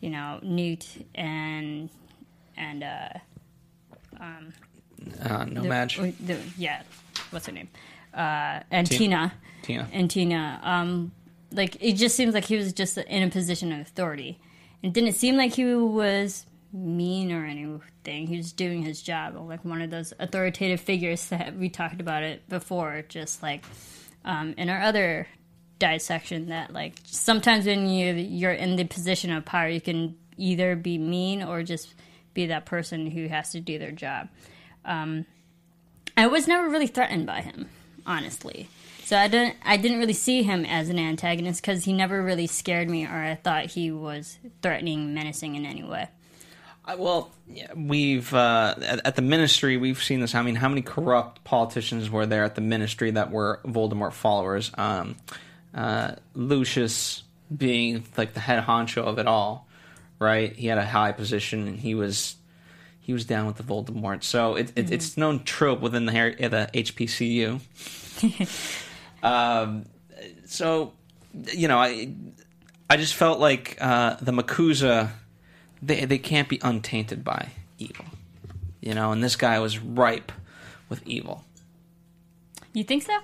you 0.00 0.10
know, 0.10 0.38
Newt 0.42 0.86
and 1.14 1.90
and 2.56 2.82
uh, 2.84 3.08
Uh, 4.20 5.44
no 5.44 5.62
the- 5.62 5.68
match. 5.68 5.96
the- 5.98 6.38
yeah, 6.56 6.82
what's 7.30 7.46
her 7.46 7.52
name? 7.52 7.68
Uh, 8.14 8.60
and 8.70 8.86
Tina. 8.90 9.32
Tina. 9.62 9.88
And 9.92 10.10
Tina. 10.10 10.60
Um, 10.62 11.12
like 11.56 11.76
it 11.80 11.94
just 11.94 12.16
seems 12.16 12.34
like 12.34 12.44
he 12.44 12.56
was 12.56 12.72
just 12.72 12.98
in 12.98 13.22
a 13.22 13.30
position 13.30 13.72
of 13.72 13.80
authority. 13.80 14.38
It 14.82 14.92
didn't 14.92 15.14
seem 15.14 15.36
like 15.36 15.54
he 15.54 15.74
was 15.74 16.46
mean 16.72 17.32
or 17.32 17.44
anything. 17.44 18.26
He 18.26 18.36
was 18.36 18.52
doing 18.52 18.82
his 18.82 19.02
job, 19.02 19.36
like 19.36 19.64
one 19.64 19.82
of 19.82 19.90
those 19.90 20.12
authoritative 20.18 20.80
figures 20.80 21.26
that 21.30 21.56
we 21.56 21.68
talked 21.68 22.00
about 22.00 22.22
it 22.22 22.48
before. 22.48 23.04
Just 23.08 23.42
like 23.42 23.64
um, 24.24 24.54
in 24.58 24.68
our 24.68 24.80
other 24.80 25.26
dissection, 25.78 26.48
that 26.48 26.72
like 26.72 26.94
sometimes 27.04 27.66
when 27.66 27.88
you 27.88 28.14
you're 28.14 28.52
in 28.52 28.76
the 28.76 28.84
position 28.84 29.32
of 29.32 29.44
power, 29.44 29.68
you 29.68 29.80
can 29.80 30.16
either 30.36 30.76
be 30.76 30.98
mean 30.98 31.42
or 31.42 31.62
just 31.62 31.94
be 32.34 32.46
that 32.46 32.66
person 32.66 33.10
who 33.10 33.28
has 33.28 33.52
to 33.52 33.60
do 33.60 33.78
their 33.78 33.92
job. 33.92 34.28
I 36.16 36.26
was 36.28 36.48
never 36.48 36.68
really 36.68 36.86
threatened 36.86 37.26
by 37.26 37.42
him, 37.42 37.68
honestly. 38.06 38.68
So 39.06 39.16
I 39.16 39.28
didn't 39.28 39.54
I 39.64 39.76
didn't 39.76 40.00
really 40.00 40.14
see 40.14 40.42
him 40.42 40.64
as 40.64 40.88
an 40.88 40.98
antagonist 40.98 41.62
because 41.62 41.84
he 41.84 41.92
never 41.92 42.20
really 42.20 42.48
scared 42.48 42.90
me, 42.90 43.06
or 43.06 43.14
I 43.14 43.36
thought 43.36 43.66
he 43.66 43.92
was 43.92 44.36
threatening, 44.62 45.14
menacing 45.14 45.54
in 45.54 45.64
any 45.64 45.84
way. 45.84 46.08
Uh, 46.84 46.96
well, 46.98 47.30
yeah, 47.48 47.72
we've 47.76 48.34
uh, 48.34 48.74
at, 48.82 49.06
at 49.06 49.14
the 49.14 49.22
ministry 49.22 49.76
we've 49.76 50.02
seen 50.02 50.18
this. 50.18 50.34
I 50.34 50.42
mean, 50.42 50.56
how 50.56 50.68
many 50.68 50.82
corrupt 50.82 51.44
politicians 51.44 52.10
were 52.10 52.26
there 52.26 52.42
at 52.42 52.56
the 52.56 52.60
ministry 52.60 53.12
that 53.12 53.30
were 53.30 53.60
Voldemort 53.64 54.12
followers? 54.12 54.72
Um, 54.76 55.14
uh, 55.72 56.16
Lucius 56.34 57.22
being 57.56 58.02
like 58.16 58.34
the 58.34 58.40
head 58.40 58.64
honcho 58.64 59.04
of 59.04 59.20
it 59.20 59.28
all, 59.28 59.68
right? 60.18 60.52
He 60.52 60.66
had 60.66 60.78
a 60.78 60.84
high 60.84 61.12
position 61.12 61.68
and 61.68 61.78
he 61.78 61.94
was 61.94 62.34
he 62.98 63.12
was 63.12 63.24
down 63.24 63.46
with 63.46 63.54
the 63.54 63.62
Voldemort. 63.62 64.24
So 64.24 64.56
it, 64.56 64.72
it, 64.74 64.90
it's 64.90 65.16
known 65.16 65.44
trope 65.44 65.80
within 65.80 66.06
the 66.06 66.12
uh, 66.12 66.48
the 66.48 66.70
HPCU. 66.74 67.60
um, 69.26 69.84
so 70.44 70.92
you 71.52 71.68
know, 71.68 71.78
I 71.78 72.12
I 72.88 72.96
just 72.96 73.14
felt 73.14 73.40
like 73.40 73.76
uh, 73.80 74.16
the 74.20 74.32
MACUSA 74.32 75.10
they 75.82 76.04
they 76.04 76.18
can't 76.18 76.48
be 76.48 76.58
untainted 76.62 77.24
by 77.24 77.50
evil, 77.78 78.06
you 78.80 78.94
know, 78.94 79.12
and 79.12 79.22
this 79.22 79.36
guy 79.36 79.58
was 79.58 79.78
ripe 79.78 80.32
with 80.88 81.06
evil. 81.06 81.44
You 82.72 82.84
think 82.84 83.02
so? 83.02 83.18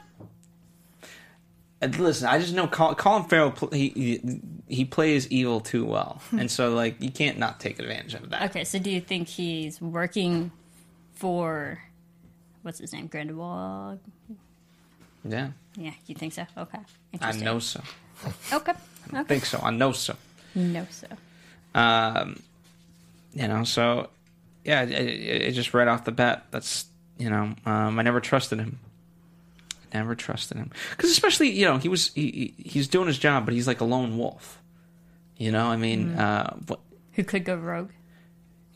And 1.81 1.99
listen, 1.99 2.29
I 2.29 2.39
just 2.39 2.55
know 2.55 2.67
Col- 2.67 2.95
Colin 2.95 3.25
Farrell. 3.25 3.55
He, 3.73 3.89
he 3.89 4.41
he 4.69 4.85
plays 4.85 5.29
evil 5.29 5.61
too 5.61 5.85
well, 5.85 6.21
and 6.33 6.51
so 6.51 6.75
like 6.75 7.01
you 7.01 7.11
can't 7.11 7.39
not 7.39 7.61
take 7.61 7.79
advantage 7.79 8.15
of 8.15 8.31
that. 8.31 8.51
Okay, 8.51 8.65
so 8.65 8.79
do 8.79 8.91
you 8.91 9.01
think 9.01 9.29
he's 9.29 9.81
working 9.81 10.53
for 11.15 11.83
what's 12.63 12.79
his 12.79 12.93
name, 12.93 13.07
Grindelwald? 13.07 14.01
Yeah, 15.25 15.51
Yeah, 15.77 15.93
you 16.07 16.15
think 16.15 16.33
so? 16.35 16.47
Okay, 16.57 16.79
I 17.21 17.33
know 17.33 17.59
so. 17.59 17.81
Okay, 18.53 18.73
I 19.13 19.19
okay, 19.21 19.25
think 19.29 19.47
so. 19.47 19.59
I 19.63 19.71
know 19.71 19.93
so. 19.93 20.15
know 20.55 20.87
so. 20.91 21.07
Um, 21.75 22.41
you 23.35 23.49
know, 23.49 23.65
so 23.65 24.11
yeah, 24.65 24.83
it, 24.83 24.91
it, 24.91 25.43
it 25.49 25.53
just 25.53 25.73
right 25.75 25.89
off 25.89 26.05
the 26.05 26.13
bat. 26.13 26.47
That's 26.51 26.87
you 27.19 27.31
know, 27.31 27.55
um, 27.67 27.99
I 27.99 28.03
never 28.03 28.21
trusted 28.21 28.59
him. 28.59 28.79
Never 29.95 30.15
trusted 30.15 30.57
him 30.57 30.71
because 30.91 31.11
especially 31.11 31.51
you 31.51 31.65
know 31.67 31.77
he 31.79 31.89
was 31.89 32.13
he, 32.15 32.55
he- 32.57 32.63
he's 32.69 32.89
doing 32.89 33.07
his 33.07 33.19
job, 33.19 33.45
but 33.45 33.53
he's 33.55 33.67
like 33.67 33.81
a 33.81 33.85
lone 33.85 34.17
wolf. 34.19 34.59
You 35.37 35.51
know, 35.53 35.67
I 35.67 35.77
mean, 35.77 36.11
uh, 36.15 36.55
what, 36.67 36.81
Who 37.15 37.25
could 37.25 37.45
go 37.45 37.57
rogue? 37.57 37.91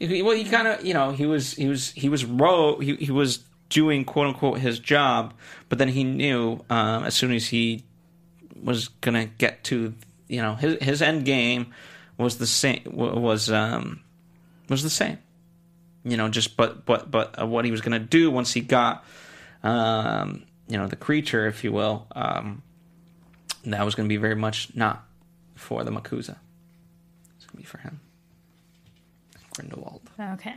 well, 0.00 0.32
he 0.36 0.44
kind 0.44 0.68
of 0.68 0.84
you 0.84 0.92
know 0.94 1.12
he 1.12 1.24
was 1.26 1.54
he 1.54 1.68
was 1.68 1.90
he 1.92 2.08
was 2.08 2.24
rogue. 2.24 2.82
he 2.82 2.96
he 2.96 3.10
was 3.10 3.38
doing 3.68 4.04
quote 4.04 4.28
unquote 4.28 4.58
his 4.58 4.78
job, 4.78 5.34
but 5.68 5.78
then 5.78 5.88
he 5.88 6.04
knew 6.04 6.60
um, 6.70 7.04
as 7.04 7.14
soon 7.14 7.32
as 7.32 7.46
he 7.46 7.84
was 8.62 8.88
gonna 8.88 9.26
get 9.26 9.64
to 9.64 9.94
you 10.28 10.42
know 10.42 10.54
his 10.54 10.82
his 10.82 11.02
end 11.02 11.24
game 11.24 11.72
was 12.18 12.38
the 12.38 12.46
same 12.46 12.82
was 12.86 13.50
um 13.50 14.00
was 14.68 14.82
the 14.82 14.90
same. 14.90 15.18
You 16.04 16.16
know 16.16 16.28
just 16.28 16.56
but 16.56 16.86
but 16.86 17.10
but 17.10 17.40
uh, 17.40 17.46
what 17.46 17.64
he 17.64 17.70
was 17.70 17.80
gonna 17.80 17.98
do 17.98 18.30
once 18.30 18.52
he 18.52 18.60
got 18.60 19.04
um 19.62 20.44
you 20.68 20.76
know 20.76 20.86
the 20.86 20.96
creature 20.96 21.46
if 21.46 21.64
you 21.64 21.72
will 21.72 22.06
um 22.14 22.62
that 23.64 23.84
was 23.84 23.94
gonna 23.94 24.08
be 24.08 24.16
very 24.16 24.36
much 24.36 24.74
not 24.74 25.04
for 25.54 25.82
the 25.84 25.90
MACUSA. 25.90 26.36
It's 27.36 27.46
gonna 27.46 27.56
be 27.56 27.64
for 27.64 27.78
him. 27.78 28.00
Grindelwald. 29.54 30.02
Okay. 30.20 30.54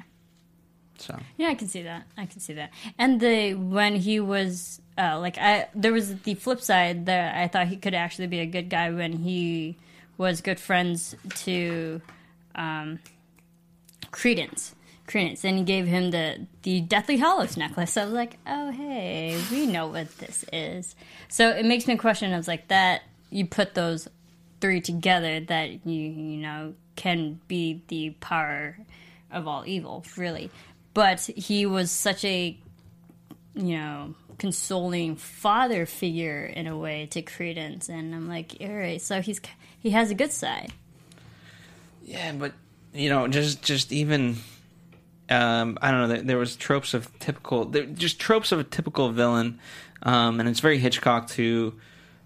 So 1.01 1.17
Yeah, 1.37 1.47
I 1.49 1.55
can 1.55 1.67
see 1.67 1.83
that. 1.83 2.05
I 2.17 2.25
can 2.25 2.39
see 2.39 2.53
that. 2.53 2.71
And 2.97 3.19
the 3.19 3.53
when 3.53 3.95
he 3.95 4.19
was 4.19 4.81
uh, 4.97 5.19
like 5.19 5.37
I 5.37 5.67
there 5.73 5.93
was 5.93 6.15
the 6.21 6.35
flip 6.35 6.61
side 6.61 7.05
that 7.07 7.35
I 7.35 7.47
thought 7.47 7.67
he 7.67 7.77
could 7.77 7.93
actually 7.93 8.27
be 8.27 8.39
a 8.39 8.45
good 8.45 8.69
guy 8.69 8.91
when 8.91 9.13
he 9.13 9.77
was 10.17 10.41
good 10.41 10.59
friends 10.59 11.15
to 11.45 12.01
um, 12.55 12.99
Credence. 14.11 14.75
Credence, 15.07 15.43
and 15.43 15.57
he 15.57 15.63
gave 15.63 15.87
him 15.87 16.11
the 16.11 16.45
the 16.61 16.81
Deathly 16.81 17.17
Hallows 17.17 17.57
necklace. 17.57 17.97
I 17.97 18.05
was 18.05 18.13
like, 18.13 18.37
oh 18.45 18.69
hey, 18.69 19.41
we 19.49 19.65
know 19.65 19.87
what 19.87 20.15
this 20.19 20.45
is. 20.53 20.95
So 21.29 21.49
it 21.49 21.65
makes 21.65 21.87
me 21.87 21.95
question. 21.95 22.31
I 22.31 22.37
was 22.37 22.47
like, 22.47 22.67
that 22.67 23.01
you 23.31 23.47
put 23.47 23.73
those 23.73 24.07
three 24.61 24.81
together, 24.81 25.39
that 25.39 25.85
you 25.87 26.01
you 26.01 26.41
know 26.41 26.75
can 26.95 27.39
be 27.47 27.81
the 27.87 28.11
power 28.19 28.77
of 29.31 29.47
all 29.47 29.63
evil, 29.65 30.05
really. 30.17 30.51
But 30.93 31.21
he 31.21 31.65
was 31.65 31.91
such 31.91 32.25
a 32.25 32.57
you 33.55 33.77
know 33.77 34.15
consoling 34.37 35.15
father 35.15 35.85
figure 35.85 36.45
in 36.45 36.67
a 36.67 36.77
way 36.77 37.07
to 37.07 37.21
Credence, 37.21 37.89
and 37.89 38.15
I'm 38.15 38.27
like, 38.27 38.55
all 38.61 38.67
right, 38.67 39.01
so 39.01 39.21
he's 39.21 39.39
he 39.79 39.91
has 39.91 40.11
a 40.11 40.15
good 40.15 40.31
side. 40.31 40.73
Yeah, 42.03 42.31
but 42.33 42.53
you 42.93 43.09
know, 43.09 43.27
just 43.27 43.61
just 43.61 43.91
even 43.91 44.37
um, 45.29 45.77
I 45.81 45.91
don't 45.91 46.01
know. 46.01 46.07
There, 46.07 46.21
there 46.21 46.37
was 46.37 46.55
tropes 46.55 46.93
of 46.93 47.17
typical, 47.19 47.65
there, 47.65 47.85
just 47.85 48.19
tropes 48.19 48.51
of 48.51 48.59
a 48.59 48.63
typical 48.63 49.11
villain, 49.11 49.59
um, 50.01 50.39
and 50.39 50.49
it's 50.49 50.59
very 50.59 50.79
Hitchcock 50.79 51.27
to 51.29 51.73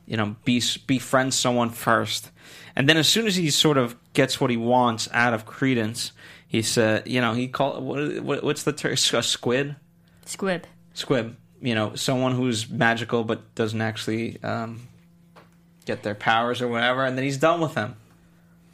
you 0.06 0.18
know 0.18 0.36
be 0.46 0.62
befriend 0.88 1.34
someone 1.34 1.70
first, 1.70 2.32
and 2.76 2.88
then 2.88 2.98
as 2.98 3.08
soon 3.08 3.28
as 3.28 3.36
he 3.36 3.50
sort 3.50 3.78
of 3.78 3.96
gets 4.14 4.40
what 4.40 4.50
he 4.50 4.58
wants 4.58 5.10
out 5.12 5.34
of 5.34 5.46
Credence, 5.46 6.14
he 6.54 6.62
said, 6.62 7.08
you 7.08 7.20
know, 7.20 7.34
he 7.34 7.48
called 7.48 7.84
what, 7.84 8.20
what 8.22 8.44
what's 8.44 8.62
the 8.62 8.72
term? 8.72 8.94
A 8.94 8.96
squid, 9.24 9.76
Squib. 10.26 10.66
squib. 10.94 11.36
You 11.60 11.74
know, 11.74 11.96
someone 11.96 12.34
who's 12.36 12.70
magical 12.70 13.24
but 13.24 13.56
doesn't 13.56 13.82
actually 13.82 14.42
um, 14.44 14.88
get 15.86 16.04
their 16.04 16.14
powers 16.14 16.62
or 16.62 16.68
whatever, 16.68 17.04
and 17.04 17.18
then 17.18 17.24
he's 17.26 17.38
done 17.38 17.60
with 17.60 17.74
them 17.74 17.96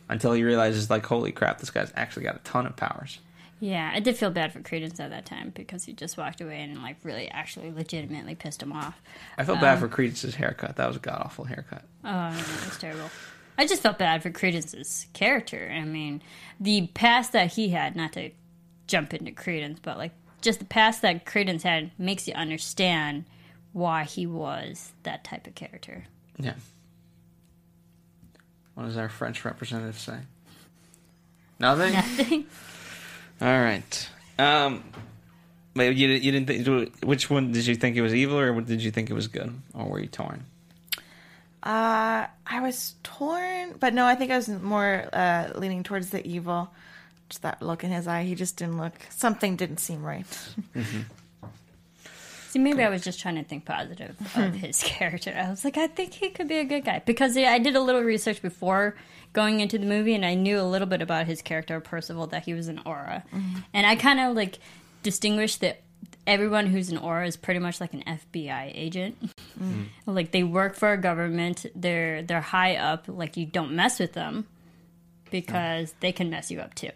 until 0.09 0.33
he 0.33 0.43
realizes, 0.43 0.89
like, 0.89 1.05
holy 1.05 1.31
crap, 1.31 1.59
this 1.59 1.69
guy's 1.69 1.93
actually 1.95 2.23
got 2.23 2.35
a 2.35 2.39
ton 2.39 2.65
of 2.65 2.75
powers. 2.75 3.19
Yeah, 3.61 3.91
I 3.93 3.99
did 4.01 4.17
feel 4.17 4.29
bad 4.31 4.51
for 4.51 4.59
Credence 4.61 4.99
at 4.99 5.11
that 5.11 5.25
time 5.25 5.51
because 5.55 5.85
he 5.85 5.93
just 5.93 6.17
walked 6.17 6.41
away 6.41 6.61
and 6.61 6.81
like 6.81 6.97
really 7.03 7.29
actually 7.29 7.71
legitimately 7.71 8.35
pissed 8.35 8.61
him 8.63 8.73
off. 8.73 9.01
I 9.37 9.43
felt 9.45 9.61
bad 9.61 9.79
for 9.79 9.87
Credence's 9.87 10.35
haircut. 10.35 10.75
That 10.77 10.87
was 10.87 10.97
a 10.97 10.99
god 10.99 11.21
awful 11.25 11.45
haircut. 11.45 11.83
Oh, 12.03 12.09
know, 12.09 12.37
it 12.37 12.65
was 12.65 12.77
terrible. 12.77 13.09
I 13.59 13.67
just 13.67 13.81
felt 13.81 13.97
bad 13.97 14.23
for 14.23 14.29
Credence's 14.29 15.07
character. 15.11 15.69
I 15.69 15.83
mean, 15.83 16.21
the 16.61 16.87
past 16.93 17.33
that 17.33 17.51
he 17.51 17.67
had, 17.67 17.93
not 17.93 18.13
to 18.13 18.29
jump 18.87 19.13
into 19.13 19.33
Credence, 19.33 19.81
but 19.81 19.97
like 19.97 20.13
just 20.41 20.59
the 20.59 20.65
past 20.65 21.01
that 21.01 21.25
Credence 21.25 21.63
had 21.63 21.91
makes 21.97 22.25
you 22.25 22.33
understand 22.35 23.25
why 23.73 24.05
he 24.05 24.25
was 24.25 24.93
that 25.03 25.25
type 25.25 25.45
of 25.45 25.55
character. 25.55 26.05
Yeah. 26.37 26.53
What 28.75 28.85
does 28.85 28.95
our 28.95 29.09
French 29.09 29.43
representative 29.43 29.99
say? 29.99 30.19
Nothing. 31.59 31.91
Nothing. 31.91 32.45
All 33.41 33.59
right. 33.59 34.09
Um, 34.37 34.85
but 35.73 35.97
you 35.97 36.07
you 36.07 36.31
didn't 36.31 36.47
think 36.47 37.03
which 37.03 37.29
one 37.29 37.51
did 37.51 37.65
you 37.65 37.75
think 37.75 37.97
it 37.97 38.01
was 38.01 38.15
evil 38.15 38.37
or 38.39 38.61
did 38.61 38.81
you 38.81 38.91
think 38.91 39.09
it 39.09 39.13
was 39.15 39.27
good 39.27 39.53
or 39.73 39.83
were 39.83 39.99
you 39.99 40.07
torn? 40.07 40.45
Uh, 41.61 42.25
I 42.47 42.61
was 42.61 42.95
torn, 43.03 43.75
but 43.79 43.93
no, 43.93 44.05
I 44.05 44.15
think 44.15 44.31
I 44.31 44.37
was 44.37 44.47
more 44.47 45.09
uh, 45.11 45.51
leaning 45.55 45.83
towards 45.83 46.09
the 46.09 46.25
evil. 46.25 46.71
Just 47.29 47.41
that 47.41 47.61
look 47.61 47.83
in 47.83 47.91
his 47.91 48.07
eye, 48.07 48.23
he 48.23 48.33
just 48.35 48.55
didn't 48.57 48.77
look. 48.77 48.93
Something 49.09 49.55
didn't 49.55 49.79
seem 49.79 50.03
right. 50.03 50.25
See, 52.49 52.57
maybe 52.57 52.81
I 52.81 52.89
was 52.89 53.03
just 53.03 53.19
trying 53.19 53.35
to 53.35 53.43
think 53.43 53.65
positive 53.65 54.15
of 54.35 54.55
his 54.55 54.81
character. 54.83 55.31
I 55.37 55.51
was 55.51 55.63
like, 55.63 55.77
I 55.77 55.85
think 55.85 56.13
he 56.13 56.29
could 56.31 56.47
be 56.47 56.57
a 56.57 56.63
good 56.63 56.83
guy 56.83 57.03
because 57.05 57.37
yeah, 57.37 57.51
I 57.51 57.59
did 57.59 57.75
a 57.75 57.81
little 57.81 58.01
research 58.01 58.41
before 58.41 58.95
going 59.33 59.59
into 59.59 59.77
the 59.77 59.85
movie, 59.85 60.15
and 60.15 60.25
I 60.25 60.33
knew 60.33 60.59
a 60.59 60.63
little 60.63 60.87
bit 60.87 61.03
about 61.03 61.27
his 61.27 61.43
character, 61.43 61.79
Percival, 61.79 62.25
that 62.27 62.45
he 62.45 62.55
was 62.55 62.67
an 62.67 62.79
Auror, 62.85 63.21
and 63.73 63.85
I 63.85 63.95
kind 63.95 64.19
of 64.19 64.35
like 64.35 64.57
distinguished 65.03 65.61
that 65.61 65.81
everyone 66.29 66.67
who's 66.67 66.89
an 66.89 66.99
Auror 66.99 67.27
is 67.27 67.35
pretty 67.35 67.59
much 67.59 67.81
like 67.81 67.93
an 67.93 68.03
FBI 68.07 68.71
agent. 68.73 69.17
Like 70.05 70.31
they 70.31 70.43
work 70.43 70.75
for 70.75 70.93
a 70.93 70.97
government. 70.97 71.65
They're 71.75 72.21
they're 72.21 72.39
high 72.39 72.77
up. 72.77 73.05
Like 73.09 73.35
you 73.35 73.45
don't 73.45 73.73
mess 73.73 73.99
with 73.99 74.13
them 74.13 74.47
because 75.31 75.93
they 75.99 76.13
can 76.13 76.29
mess 76.29 76.49
you 76.49 76.61
up 76.61 76.75
too. 76.75 76.91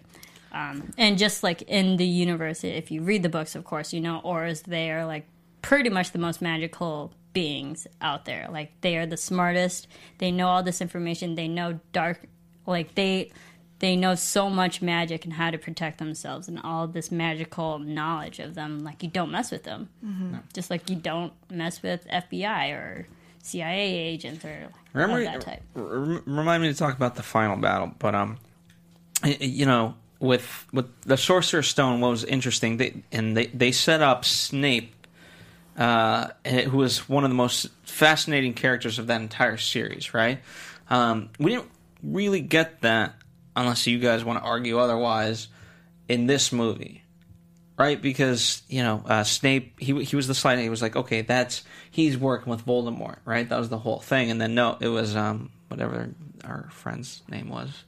Um, 0.54 0.94
and 0.98 1.18
just 1.18 1.44
like 1.44 1.64
in 1.64 1.98
the 1.98 2.06
universe, 2.08 2.64
if 2.64 2.90
you 2.90 3.02
read 3.02 3.22
the 3.22 3.28
books, 3.28 3.56
of 3.56 3.66
course, 3.66 3.92
you 3.92 4.00
know 4.00 4.22
Aurors. 4.24 4.64
They 4.64 4.92
are 4.92 5.06
like 5.06 5.26
pretty 5.62 5.90
much 5.90 6.12
the 6.12 6.20
most 6.20 6.42
magical 6.42 7.12
beings 7.34 7.86
out 8.00 8.24
there. 8.24 8.48
Like 8.50 8.80
they 8.80 8.96
are 8.96 9.06
the 9.06 9.18
smartest. 9.18 9.88
They 10.20 10.32
know 10.32 10.48
all 10.48 10.64
this 10.64 10.80
information. 10.80 11.36
They 11.36 11.50
know 11.50 11.82
dark. 11.92 12.22
Like 12.66 12.96
they 12.96 13.32
they 13.84 13.98
know 13.98 14.16
so 14.16 14.50
much 14.50 14.82
magic 14.82 15.26
and 15.26 15.34
how 15.34 15.52
to 15.52 15.58
protect 15.58 15.98
themselves 15.98 16.48
and 16.48 16.58
all 16.64 16.88
this 16.88 17.12
magical 17.12 17.80
knowledge 17.80 18.40
of 18.40 18.56
them. 18.56 18.80
Like 18.80 19.04
you 19.04 19.10
don't 19.10 19.30
mess 19.30 19.52
with 19.52 19.64
them. 19.64 19.90
Just 20.54 20.70
like 20.70 20.90
you 20.90 20.96
don't 20.96 21.34
mess 21.52 21.84
with 21.84 22.08
FBI 22.08 22.72
or 22.72 23.08
CIA 23.42 23.92
agents 23.98 24.46
or 24.46 24.70
Remember, 24.94 25.22
that 25.26 25.42
type. 25.42 25.62
r- 25.76 25.82
r- 25.84 26.24
remind 26.26 26.64
me 26.64 26.70
to 26.72 26.78
talk 26.78 26.96
about 26.96 27.16
the 27.16 27.24
final 27.24 27.58
battle, 27.58 27.92
but 28.00 28.16
um, 28.16 28.38
y- 29.22 29.36
y- 29.42 29.46
you 29.48 29.66
know, 29.66 29.96
with 30.22 30.66
with 30.72 30.86
the 31.02 31.18
Sorcerer's 31.18 31.68
Stone, 31.68 32.00
what 32.00 32.12
was 32.12 32.24
interesting, 32.24 32.78
they, 32.78 33.04
and 33.12 33.36
they 33.36 33.48
they 33.48 33.74
set 33.74 34.02
up 34.02 34.24
Snape, 34.24 34.96
uh, 35.78 36.30
eh, 36.46 36.64
who 36.64 36.78
was 36.78 37.10
one 37.10 37.26
of 37.26 37.30
the 37.30 37.36
most 37.36 37.68
fascinating 37.84 38.54
characters 38.54 38.98
of 38.98 39.08
that 39.08 39.20
entire 39.20 39.58
series, 39.58 40.14
right? 40.14 40.40
Um, 40.90 41.32
we 41.38 41.52
didn't 41.52 41.70
really 42.02 42.40
get 42.40 42.80
that 42.82 43.16
unless 43.56 43.88
you 43.88 44.00
guys 44.00 44.24
want 44.24 44.40
to 44.40 44.46
argue 44.46 44.80
otherwise 44.80 45.48
in 46.08 46.28
this 46.28 46.52
movie 46.52 47.04
right? 47.78 48.02
Because 48.02 48.62
you 48.70 48.84
know 48.84 49.04
uh, 49.08 49.24
Snape, 49.24 49.80
he 49.80 50.04
he 50.04 50.16
was 50.16 50.28
the 50.28 50.36
slide. 50.36 50.60
He 50.60 50.70
was 50.70 50.82
like, 50.82 50.96
okay, 50.96 51.22
that's 51.22 51.64
he's 51.90 52.18
working 52.18 52.52
with 52.52 52.66
Voldemort, 52.66 53.18
right? 53.26 53.48
That 53.48 53.60
was 53.60 53.70
the 53.70 53.78
whole 53.78 54.00
thing. 54.00 54.32
And 54.32 54.40
then 54.40 54.56
no, 54.56 54.78
it 54.80 54.88
was 54.88 55.16
um 55.16 55.52
whatever 55.68 56.10
our 56.44 56.70
friend's 56.72 57.22
name 57.28 57.50
was. 57.50 57.84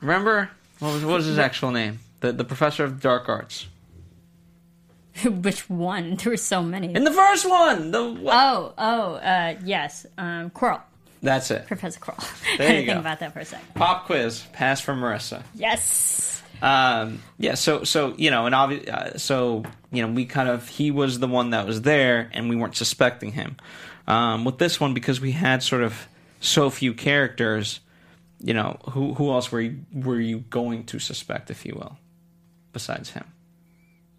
Remember 0.00 0.50
what 0.78 0.94
was 0.94 1.04
what 1.04 1.16
was 1.16 1.26
his 1.26 1.38
actual 1.38 1.70
name? 1.70 2.00
The 2.20 2.32
the 2.32 2.44
professor 2.44 2.84
of 2.84 3.00
dark 3.00 3.28
arts 3.28 3.66
Which 5.24 5.68
one? 5.68 6.16
There 6.22 6.30
were 6.30 6.36
so 6.36 6.62
many. 6.62 6.94
in 6.94 7.04
the 7.04 7.12
first 7.12 7.48
one. 7.48 7.90
The 7.90 8.12
what? 8.12 8.34
Oh, 8.34 8.74
oh, 8.78 9.14
uh, 9.14 9.56
yes. 9.64 10.06
Um, 10.16 10.50
Quirrell. 10.50 10.82
That's 11.22 11.50
it. 11.50 11.66
Professor 11.66 12.00
Quirrell. 12.00 12.56
There 12.56 12.68
I 12.68 12.72
you 12.72 12.76
didn't 12.78 12.86
think 12.86 13.00
about 13.00 13.20
that 13.20 13.32
for 13.32 13.40
a 13.40 13.44
second. 13.44 13.74
Pop 13.74 14.06
quiz. 14.06 14.42
Pass 14.52 14.80
for 14.80 14.94
Marissa. 14.94 15.42
Yes. 15.54 16.42
Um, 16.62 17.22
yeah, 17.38 17.54
so 17.54 17.84
so 17.84 18.14
you 18.16 18.30
know, 18.30 18.46
and 18.46 18.54
obvi- 18.54 18.88
uh, 18.88 19.16
so 19.18 19.64
you 19.92 20.06
know, 20.06 20.12
we 20.12 20.24
kind 20.26 20.48
of 20.48 20.68
he 20.68 20.90
was 20.90 21.18
the 21.18 21.26
one 21.26 21.50
that 21.50 21.66
was 21.66 21.82
there, 21.82 22.30
and 22.32 22.48
we 22.48 22.56
weren't 22.56 22.76
suspecting 22.76 23.32
him. 23.32 23.56
Um, 24.06 24.44
with 24.44 24.58
this 24.58 24.80
one, 24.80 24.92
because 24.94 25.20
we 25.20 25.32
had 25.32 25.62
sort 25.62 25.82
of 25.82 26.08
so 26.40 26.68
few 26.70 26.92
characters, 26.94 27.80
you 28.40 28.54
know, 28.54 28.78
who 28.90 29.14
who 29.14 29.30
else 29.30 29.50
were 29.50 29.60
you, 29.60 29.80
were 29.92 30.20
you 30.20 30.40
going 30.50 30.84
to 30.86 30.98
suspect, 30.98 31.50
if 31.50 31.64
you 31.64 31.74
will, 31.74 31.98
besides 32.72 33.10
him? 33.10 33.24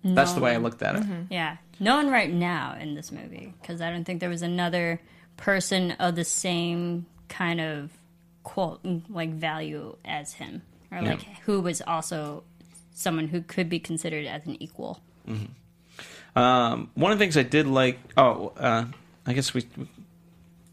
That's 0.03 0.33
the 0.33 0.41
way 0.41 0.53
I 0.53 0.57
looked 0.57 0.81
at 0.81 0.95
it. 0.95 1.03
Yeah. 1.29 1.57
No 1.79 1.95
one 1.97 2.09
right 2.09 2.31
now 2.31 2.75
in 2.79 2.95
this 2.95 3.11
movie 3.11 3.53
because 3.61 3.81
I 3.81 3.91
don't 3.91 4.03
think 4.03 4.19
there 4.19 4.29
was 4.29 4.41
another 4.41 4.99
person 5.41 5.91
of 5.91 6.15
the 6.15 6.23
same 6.23 7.05
kind 7.27 7.59
of 7.61 7.91
quote 8.43 8.81
like 9.09 9.29
value 9.31 9.95
as 10.03 10.33
him 10.33 10.61
or 10.91 11.01
like 11.01 11.21
who 11.45 11.61
was 11.61 11.81
also 11.81 12.43
someone 12.93 13.27
who 13.27 13.41
could 13.41 13.69
be 13.69 13.79
considered 13.79 14.25
as 14.25 14.45
an 14.45 14.61
equal. 14.61 14.99
Um, 16.35 16.89
one 16.95 17.11
of 17.11 17.19
the 17.19 17.23
things 17.23 17.37
I 17.37 17.43
did 17.43 17.67
like. 17.67 17.99
Oh, 18.17 18.53
uh, 18.57 18.85
I 19.25 19.33
guess 19.33 19.53
we 19.53 19.65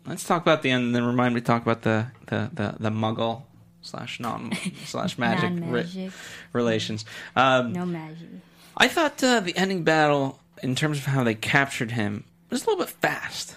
let's 0.06 0.24
talk 0.24 0.42
about 0.42 0.62
the 0.62 0.70
end, 0.70 0.84
and 0.86 0.94
then 0.94 1.04
remind 1.04 1.34
me 1.34 1.40
to 1.40 1.46
talk 1.46 1.62
about 1.62 1.82
the 1.82 2.06
the 2.26 2.50
the, 2.52 2.74
the 2.78 2.90
Muggle 2.90 3.42
slash 3.82 4.20
non 4.20 4.52
slash 4.84 5.18
magic, 5.18 5.52
re- 5.64 6.10
relations. 6.52 7.04
Um, 7.34 7.72
No 7.72 7.84
magic. 7.84 8.28
I 8.76 8.86
thought 8.88 9.22
uh, 9.24 9.40
the 9.40 9.56
ending 9.56 9.82
battle, 9.82 10.38
in 10.62 10.76
terms 10.76 10.98
of 10.98 11.06
how 11.06 11.24
they 11.24 11.34
captured 11.34 11.90
him, 11.92 12.24
was 12.50 12.62
a 12.64 12.70
little 12.70 12.84
bit 12.84 12.94
fast. 12.94 13.56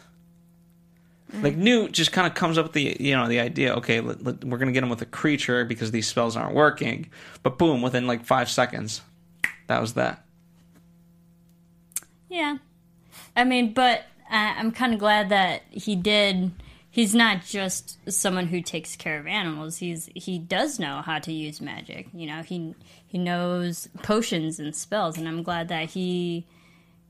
Mm-hmm. 1.32 1.44
Like 1.44 1.56
Newt 1.56 1.91
just 1.94 2.12
kind 2.12 2.28
of 2.28 2.34
comes 2.34 2.58
up 2.58 2.65
with 2.65 2.74
the 2.74 2.98
you 3.00 3.15
know 3.15 3.28
the 3.28 3.39
idea. 3.39 3.74
Okay, 3.76 4.02
let, 4.02 4.24
let- 4.24 4.44
we're 4.44 4.58
gonna 4.58 4.72
get 4.74 4.84
him 4.84 4.89
with 4.89 5.02
a 5.02 5.06
creature 5.06 5.63
because 5.65 5.91
these 5.91 6.08
spells 6.08 6.36
aren't 6.36 6.54
working. 6.56 7.10
But 7.44 7.58
boom, 7.58 7.82
within 7.82 8.06
like 8.08 8.26
five 8.26 8.50
seconds, 8.50 9.02
that 9.67 9.80
was 9.80 9.94
that. 9.94 10.26
Yeah. 12.30 12.58
I 13.36 13.44
mean, 13.44 13.74
but 13.74 14.04
I 14.30 14.56
I'm 14.58 14.72
kind 14.72 14.94
of 14.94 15.00
glad 15.00 15.30
that 15.30 15.63
he 15.70 15.96
did. 15.96 16.52
He's 16.89 17.15
not 17.15 17.46
just 17.46 17.98
someone 18.12 18.48
who 18.48 18.62
takes 18.62 18.98
care 18.98 19.17
of 19.17 19.26
animals. 19.28 19.78
He's 19.78 20.10
he 20.13 20.38
does 20.38 20.80
know 20.80 21.02
how 21.02 21.20
to 21.20 21.32
use 21.32 21.62
magic. 21.62 22.08
You 22.13 22.28
know, 22.28 22.41
he 22.41 22.76
he 23.06 23.17
knows 23.17 23.88
potions 24.04 24.60
and 24.60 24.76
spells, 24.76 25.17
and 25.17 25.28
I'm 25.28 25.44
glad 25.44 25.70
that 25.70 25.91
he 25.91 26.46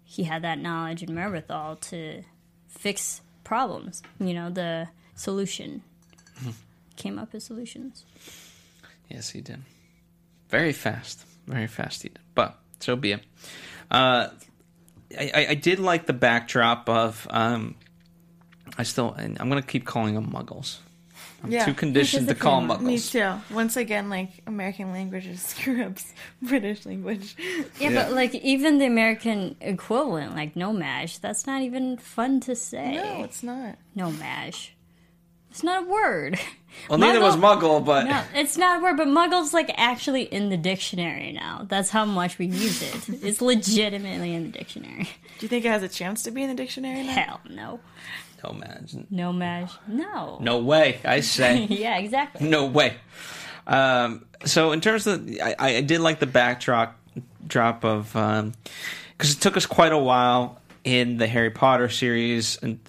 he 0.03 0.23
had 0.23 0.43
that 0.43 0.59
knowledge 0.59 1.01
and 1.01 1.15
wherewithal 1.15 1.77
to 1.77 2.21
fix 2.67 3.21
problems. 3.51 4.01
You 4.17 4.33
know, 4.33 4.49
the 4.49 4.87
solution 5.13 5.81
came 6.95 7.19
up 7.19 7.33
with 7.33 7.43
solutions. 7.43 8.05
Yes, 9.09 9.31
he 9.31 9.41
did. 9.41 9.59
Very 10.47 10.71
fast, 10.71 11.25
very 11.47 11.67
fast 11.67 12.03
he 12.03 12.07
did. 12.07 12.19
But 12.33 12.57
so 12.79 12.95
be 12.95 13.11
it. 13.11 13.25
Uh, 13.91 14.29
I, 15.19 15.47
I, 15.49 15.55
did 15.55 15.79
like 15.79 16.05
the 16.05 16.13
backdrop 16.13 16.87
of. 16.87 17.27
Um, 17.29 17.75
I 18.77 18.83
still, 18.83 19.13
I'm 19.17 19.49
gonna 19.49 19.61
keep 19.61 19.85
calling 19.85 20.15
them 20.15 20.31
Muggles. 20.31 20.77
I'm 21.43 21.51
Yeah. 21.51 21.65
too 21.65 21.73
conditioned 21.73 22.27
to 22.27 22.35
call 22.35 22.61
of 22.61 22.67
them 22.67 22.77
him. 22.81 22.85
Me 22.85 22.99
too. 22.99 23.33
Once 23.51 23.75
again, 23.75 24.09
like 24.09 24.29
American 24.47 24.91
languages 24.91 25.41
screw 25.47 25.83
up 25.83 25.93
British 26.41 26.85
language. 26.85 27.35
Yeah, 27.79 27.89
Yeah. 27.89 28.03
but 28.03 28.13
like 28.13 28.35
even 28.35 28.77
the 28.77 28.85
American 28.85 29.55
equivalent, 29.61 30.35
like 30.35 30.55
no 30.55 30.71
mash, 30.71 31.17
that's 31.17 31.47
not 31.47 31.61
even 31.63 31.97
fun 31.97 32.39
to 32.41 32.55
say. 32.55 32.95
No, 32.95 33.23
it's 33.23 33.41
not. 33.43 33.75
No 33.95 34.11
mash. 34.11 34.73
It's 35.49 35.63
not 35.63 35.83
a 35.83 35.87
word. 35.87 36.39
Well, 36.89 36.99
neither 36.99 37.19
was 37.19 37.35
Muggle- 37.35 37.81
Muggle, 37.81 37.85
but 37.85 38.07
No, 38.07 38.23
it's 38.33 38.57
not 38.57 38.79
a 38.79 38.81
word, 38.81 38.95
but 38.95 39.05
muggle's 39.09 39.53
like 39.53 39.69
actually 39.75 40.21
in 40.21 40.47
the 40.47 40.55
dictionary 40.55 41.33
now. 41.33 41.65
That's 41.67 41.89
how 41.89 42.05
much 42.05 42.37
we 42.37 42.45
use 42.45 42.81
it. 42.81 43.09
It's 43.25 43.41
legitimately 43.41 44.33
in 44.33 44.43
the 44.43 44.57
dictionary. 44.57 45.03
Do 45.03 45.09
you 45.45 45.49
think 45.49 45.65
it 45.65 45.67
has 45.67 45.83
a 45.83 45.89
chance 45.89 46.23
to 46.23 46.31
be 46.31 46.43
in 46.43 46.47
the 46.49 46.55
dictionary 46.55 47.03
now? 47.03 47.11
Hell 47.11 47.41
no. 47.49 47.79
No 48.43 48.53
man, 48.53 48.87
No 49.09 49.33
mash. 49.33 49.71
No. 49.87 50.37
no 50.41 50.59
way. 50.59 50.99
I 51.05 51.21
say. 51.21 51.65
Yeah, 51.69 51.97
exactly. 51.97 52.47
No 52.49 52.65
way. 52.65 52.95
Um, 53.67 54.25
so 54.45 54.71
in 54.71 54.81
terms 54.81 55.07
of, 55.07 55.29
I, 55.41 55.55
I 55.59 55.81
did 55.81 56.01
like 56.01 56.19
the 56.19 56.25
backdrop 56.27 56.97
drop 57.45 57.83
of 57.83 58.13
because 58.13 59.33
it 59.35 59.41
took 59.41 59.57
us 59.57 59.65
quite 59.65 59.91
a 59.91 59.97
while 59.97 60.59
in 60.83 61.17
the 61.17 61.27
Harry 61.27 61.51
Potter 61.51 61.89
series 61.89 62.57
and 62.61 62.79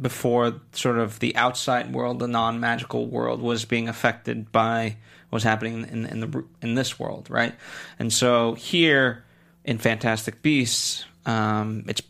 before 0.00 0.60
sort 0.72 0.98
of 0.98 1.18
the 1.18 1.36
outside 1.36 1.92
world, 1.92 2.18
the 2.18 2.28
non 2.28 2.60
magical 2.60 3.06
world, 3.06 3.42
was 3.42 3.64
being 3.64 3.88
affected 3.88 4.50
by 4.50 4.96
what 5.28 5.36
was 5.36 5.42
happening 5.42 5.86
in 5.90 6.06
in 6.06 6.20
the 6.20 6.44
in 6.62 6.74
this 6.74 6.98
world, 6.98 7.28
right? 7.28 7.54
And 7.98 8.12
so 8.12 8.54
here 8.54 9.24
in 9.64 9.78
Fantastic 9.78 10.40
Beasts, 10.42 11.04
um, 11.26 11.84
it's 11.88 12.02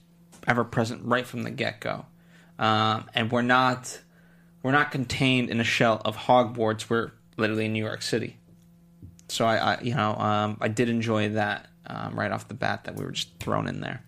ever 0.47 0.65
present 0.65 1.03
right 1.05 1.27
from 1.27 1.43
the 1.43 1.51
get 1.51 1.81
go, 1.81 2.07
um, 2.59 3.09
and 3.15 3.31
we're 3.31 3.43
not 3.43 4.01
we're 4.63 4.73
not 4.73 4.91
contained 4.91 5.51
in 5.51 5.61
a 5.61 5.65
shell 5.65 6.01
of 6.05 6.17
Hogwarts. 6.17 6.89
We're 6.89 7.13
literally 7.37 7.67
in 7.67 7.73
New 7.73 7.85
York 7.85 8.03
City. 8.03 8.37
So 9.29 9.45
I, 9.45 9.75
I 9.75 9.81
you 9.81 9.95
know, 9.95 10.15
um, 10.15 10.59
I 10.61 10.69
did 10.69 10.89
enjoy 10.89 11.31
that 11.31 11.69
um, 11.87 12.19
right 12.19 12.31
off 12.31 12.49
the 12.49 12.55
bat 12.55 12.85
that 12.85 12.97
we 12.97 13.05
were 13.05 13.13
just 13.13 13.39
thrown 13.39 13.67
in 13.67 13.81
there. 13.81 14.05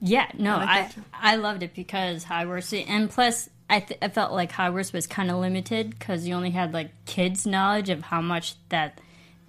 Yeah, 0.00 0.28
no, 0.36 0.56
like 0.56 0.68
I. 0.68 0.90
I 1.12 1.36
loved 1.36 1.62
it 1.62 1.74
because 1.74 2.24
Hogwarts, 2.24 2.84
and 2.88 3.08
plus 3.08 3.48
I 3.70 3.80
th- 3.80 4.00
I 4.02 4.08
felt 4.08 4.32
like 4.32 4.50
Hogwarts 4.50 4.92
was 4.92 5.06
kind 5.06 5.30
of 5.30 5.36
limited 5.36 5.90
because 5.90 6.26
you 6.26 6.34
only 6.34 6.50
had 6.50 6.74
like 6.74 6.90
kids' 7.06 7.46
knowledge 7.46 7.88
of 7.88 8.02
how 8.02 8.20
much 8.20 8.56
that 8.70 9.00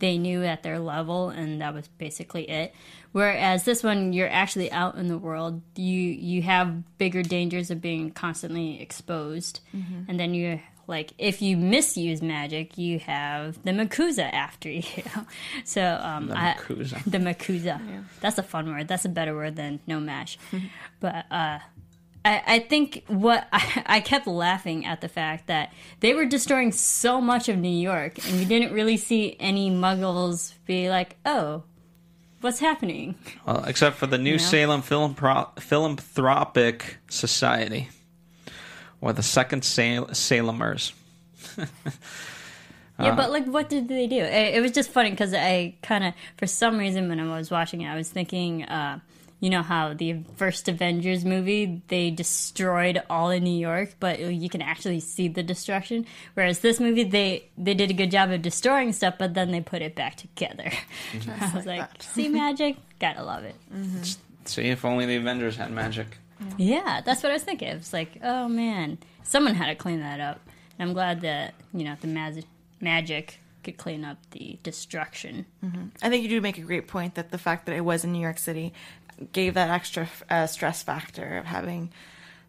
they 0.03 0.17
knew 0.17 0.43
at 0.43 0.63
their 0.63 0.79
level, 0.79 1.29
and 1.29 1.61
that 1.61 1.73
was 1.73 1.87
basically 1.97 2.43
it. 2.49 2.75
Whereas 3.13 3.63
this 3.63 3.83
one, 3.83 4.11
you're 4.11 4.29
actually 4.29 4.71
out 4.71 4.95
in 4.95 5.07
the 5.07 5.17
world. 5.17 5.61
You 5.75 5.99
you 5.99 6.41
have 6.41 6.97
bigger 6.97 7.23
dangers 7.23 7.71
of 7.71 7.79
being 7.81 8.11
constantly 8.11 8.81
exposed, 8.81 9.61
and 10.07 10.19
then 10.19 10.33
you 10.33 10.59
like 10.85 11.13
if 11.17 11.41
you 11.41 11.55
misuse 11.55 12.21
magic, 12.21 12.77
you 12.77 12.99
have 12.99 13.63
the 13.63 13.71
MACUSA 13.71 14.33
after 14.33 14.69
you. 14.81 14.83
so 15.63 15.81
um, 16.03 16.27
The 16.27 16.37
I- 16.37 16.57
the 17.07 17.19
MACUSA. 17.19 18.03
That's 18.19 18.37
a 18.37 18.43
fun 18.43 18.67
word. 18.69 18.87
That's 18.89 19.05
a 19.05 19.09
better 19.09 19.33
word 19.33 19.55
than 19.55 19.79
no 19.87 19.99
mash. 20.01 20.37
but 20.99 21.25
uh, 21.31 21.59
I, 22.25 22.41
I 22.45 22.59
think 22.59 23.03
what 23.07 23.47
I, 23.51 23.83
I 23.97 23.99
kept 23.99 24.27
laughing 24.27 24.85
at 24.85 25.01
the 25.01 25.09
fact 25.09 25.47
that 25.47 25.73
they 25.99 26.13
were 26.13 26.25
destroying 26.25 26.71
so 26.71 27.19
much 27.21 27.49
of 27.49 27.57
New 27.57 27.69
York, 27.69 28.17
and 28.27 28.39
you 28.39 28.45
didn't 28.45 28.73
really 28.73 28.97
see 28.97 29.35
any 29.39 29.69
Muggles 29.69 30.53
be 30.65 30.89
like, 30.89 31.17
"Oh, 31.25 31.63
what's 32.41 32.59
happening?" 32.59 33.15
Well, 33.45 33.63
except 33.65 33.97
for 33.97 34.07
the 34.07 34.17
New 34.17 34.33
Yeah. 34.33 34.37
Salem 34.37 34.81
Philanthro- 34.81 35.59
Philanthropic 35.59 36.97
Society, 37.09 37.89
or 39.01 39.11
the 39.13 39.23
Second 39.23 39.63
Sal- 39.65 40.07
Salemers. 40.13 40.93
Yeah, 42.99 43.15
but 43.15 43.31
like, 43.31 43.45
what 43.47 43.69
did 43.69 43.87
they 43.87 44.05
do? 44.07 44.17
It, 44.17 44.55
it 44.55 44.61
was 44.61 44.71
just 44.71 44.89
funny 44.91 45.09
because 45.09 45.33
I 45.33 45.75
kind 45.81 46.03
of, 46.03 46.13
for 46.37 46.45
some 46.45 46.77
reason, 46.77 47.09
when 47.09 47.19
I 47.19 47.35
was 47.35 47.49
watching 47.49 47.81
it, 47.81 47.87
I 47.89 47.95
was 47.95 48.07
thinking, 48.07 48.63
uh, 48.65 48.99
you 49.43 49.49
know, 49.49 49.61
how 49.61 49.93
the 49.93 50.23
first 50.37 50.69
Avengers 50.69 51.25
movie 51.25 51.81
they 51.89 52.09
destroyed 52.11 53.03
all 53.09 53.29
of 53.29 53.41
New 53.41 53.59
York, 53.59 53.93
but 53.99 54.19
you 54.19 54.47
can 54.47 54.61
actually 54.61 55.01
see 55.01 55.27
the 55.27 55.43
destruction. 55.43 56.05
Whereas 56.33 56.59
this 56.59 56.79
movie, 56.79 57.03
they 57.03 57.49
they 57.57 57.73
did 57.73 57.91
a 57.91 57.93
good 57.93 58.09
job 58.09 58.31
of 58.31 58.41
destroying 58.41 58.93
stuff, 58.93 59.15
but 59.19 59.33
then 59.33 59.51
they 59.51 59.59
put 59.59 59.81
it 59.81 59.95
back 59.95 60.15
together. 60.15 60.71
Mm-hmm. 61.11 61.43
I 61.43 61.57
was 61.57 61.65
like, 61.65 61.81
that. 61.81 62.01
see 62.01 62.29
magic, 62.29 62.77
gotta 62.99 63.21
love 63.21 63.43
it. 63.43 63.55
Mm-hmm. 63.75 64.03
See 64.45 64.69
if 64.69 64.85
only 64.85 65.05
the 65.07 65.17
Avengers 65.17 65.57
had 65.57 65.71
magic. 65.71 66.19
Yeah, 66.57 67.01
that's 67.03 67.21
what 67.21 67.31
I 67.31 67.33
was 67.33 67.43
thinking. 67.43 67.67
It 67.67 67.75
was 67.75 67.91
like, 67.91 68.19
oh 68.23 68.47
man, 68.47 68.97
someone 69.23 69.55
had 69.55 69.65
to 69.65 69.75
clean 69.75 69.99
that 69.99 70.21
up. 70.21 70.39
And 70.79 70.87
I'm 70.87 70.93
glad 70.93 71.19
that 71.19 71.53
you 71.73 71.83
know 71.83 71.97
the 71.99 72.07
mag- 72.07 72.45
magic 72.79 73.41
could 73.63 73.77
clean 73.77 74.05
up 74.05 74.17
the 74.31 74.59
destruction. 74.63 75.45
Mm-hmm. 75.63 75.87
I 76.01 76.09
think 76.09 76.23
you 76.23 76.29
do 76.29 76.41
make 76.41 76.57
a 76.57 76.61
great 76.61 76.87
point 76.87 77.15
that 77.15 77.31
the 77.31 77.37
fact 77.37 77.65
that 77.65 77.75
it 77.75 77.81
was 77.81 78.03
in 78.03 78.11
New 78.11 78.21
York 78.21 78.37
City 78.37 78.73
gave 79.31 79.53
that 79.55 79.69
extra 79.69 80.07
uh, 80.29 80.47
stress 80.47 80.83
factor 80.83 81.37
of 81.37 81.45
having 81.45 81.91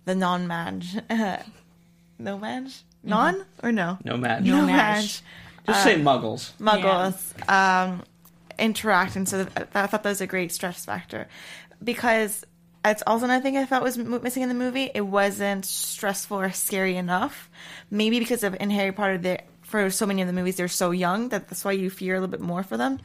the 0.05 0.15
non-mage, 0.15 0.97
uh, 1.11 1.39
no 2.19 2.39
mage, 2.39 2.83
non 3.03 3.45
or 3.63 3.73
no, 3.73 3.99
No 4.05 4.17
magic. 4.17 4.47
No 4.47 4.61
no 4.61 4.67
mage. 4.67 4.77
mage 4.77 5.23
Just 5.67 5.83
say 5.85 5.97
Muggles. 6.01 6.53
muggles 6.59 7.49
um, 7.51 8.03
interact, 8.59 9.17
and 9.17 9.29
so 9.29 9.45
th- 9.45 9.69
I 9.75 9.87
thought 9.87 10.03
that 10.03 10.09
was 10.09 10.21
a 10.21 10.27
great 10.27 10.53
stress 10.53 10.85
factor 10.85 11.27
because 11.83 12.45
it's 12.85 13.03
also 13.07 13.25
another 13.25 13.43
thing 13.43 13.57
I 13.57 13.65
felt 13.67 13.83
was 13.83 13.99
m- 13.99 14.23
missing 14.23 14.43
in 14.43 14.49
the 14.51 14.55
movie. 14.55 14.91
It 14.95 15.01
wasn't 15.03 15.65
stressful 15.65 16.39
or 16.39 16.51
scary 16.53 16.97
enough. 16.97 17.49
Maybe 17.91 18.19
because 18.19 18.45
of 18.45 18.55
in 18.61 18.71
Harry 18.71 18.93
Potter, 18.93 19.17
they 19.19 19.41
for 19.63 19.89
so 19.91 20.05
many 20.07 20.21
of 20.23 20.29
the 20.29 20.35
movies 20.35 20.57
they're 20.57 20.69
so 20.69 20.91
young 20.93 21.31
that 21.31 21.49
that's 21.49 21.65
why 21.65 21.73
you 21.73 21.89
fear 21.91 22.15
a 22.15 22.21
little 22.21 22.31
bit 22.31 22.41
more 22.41 22.63
for 22.63 22.77
them. 22.77 23.01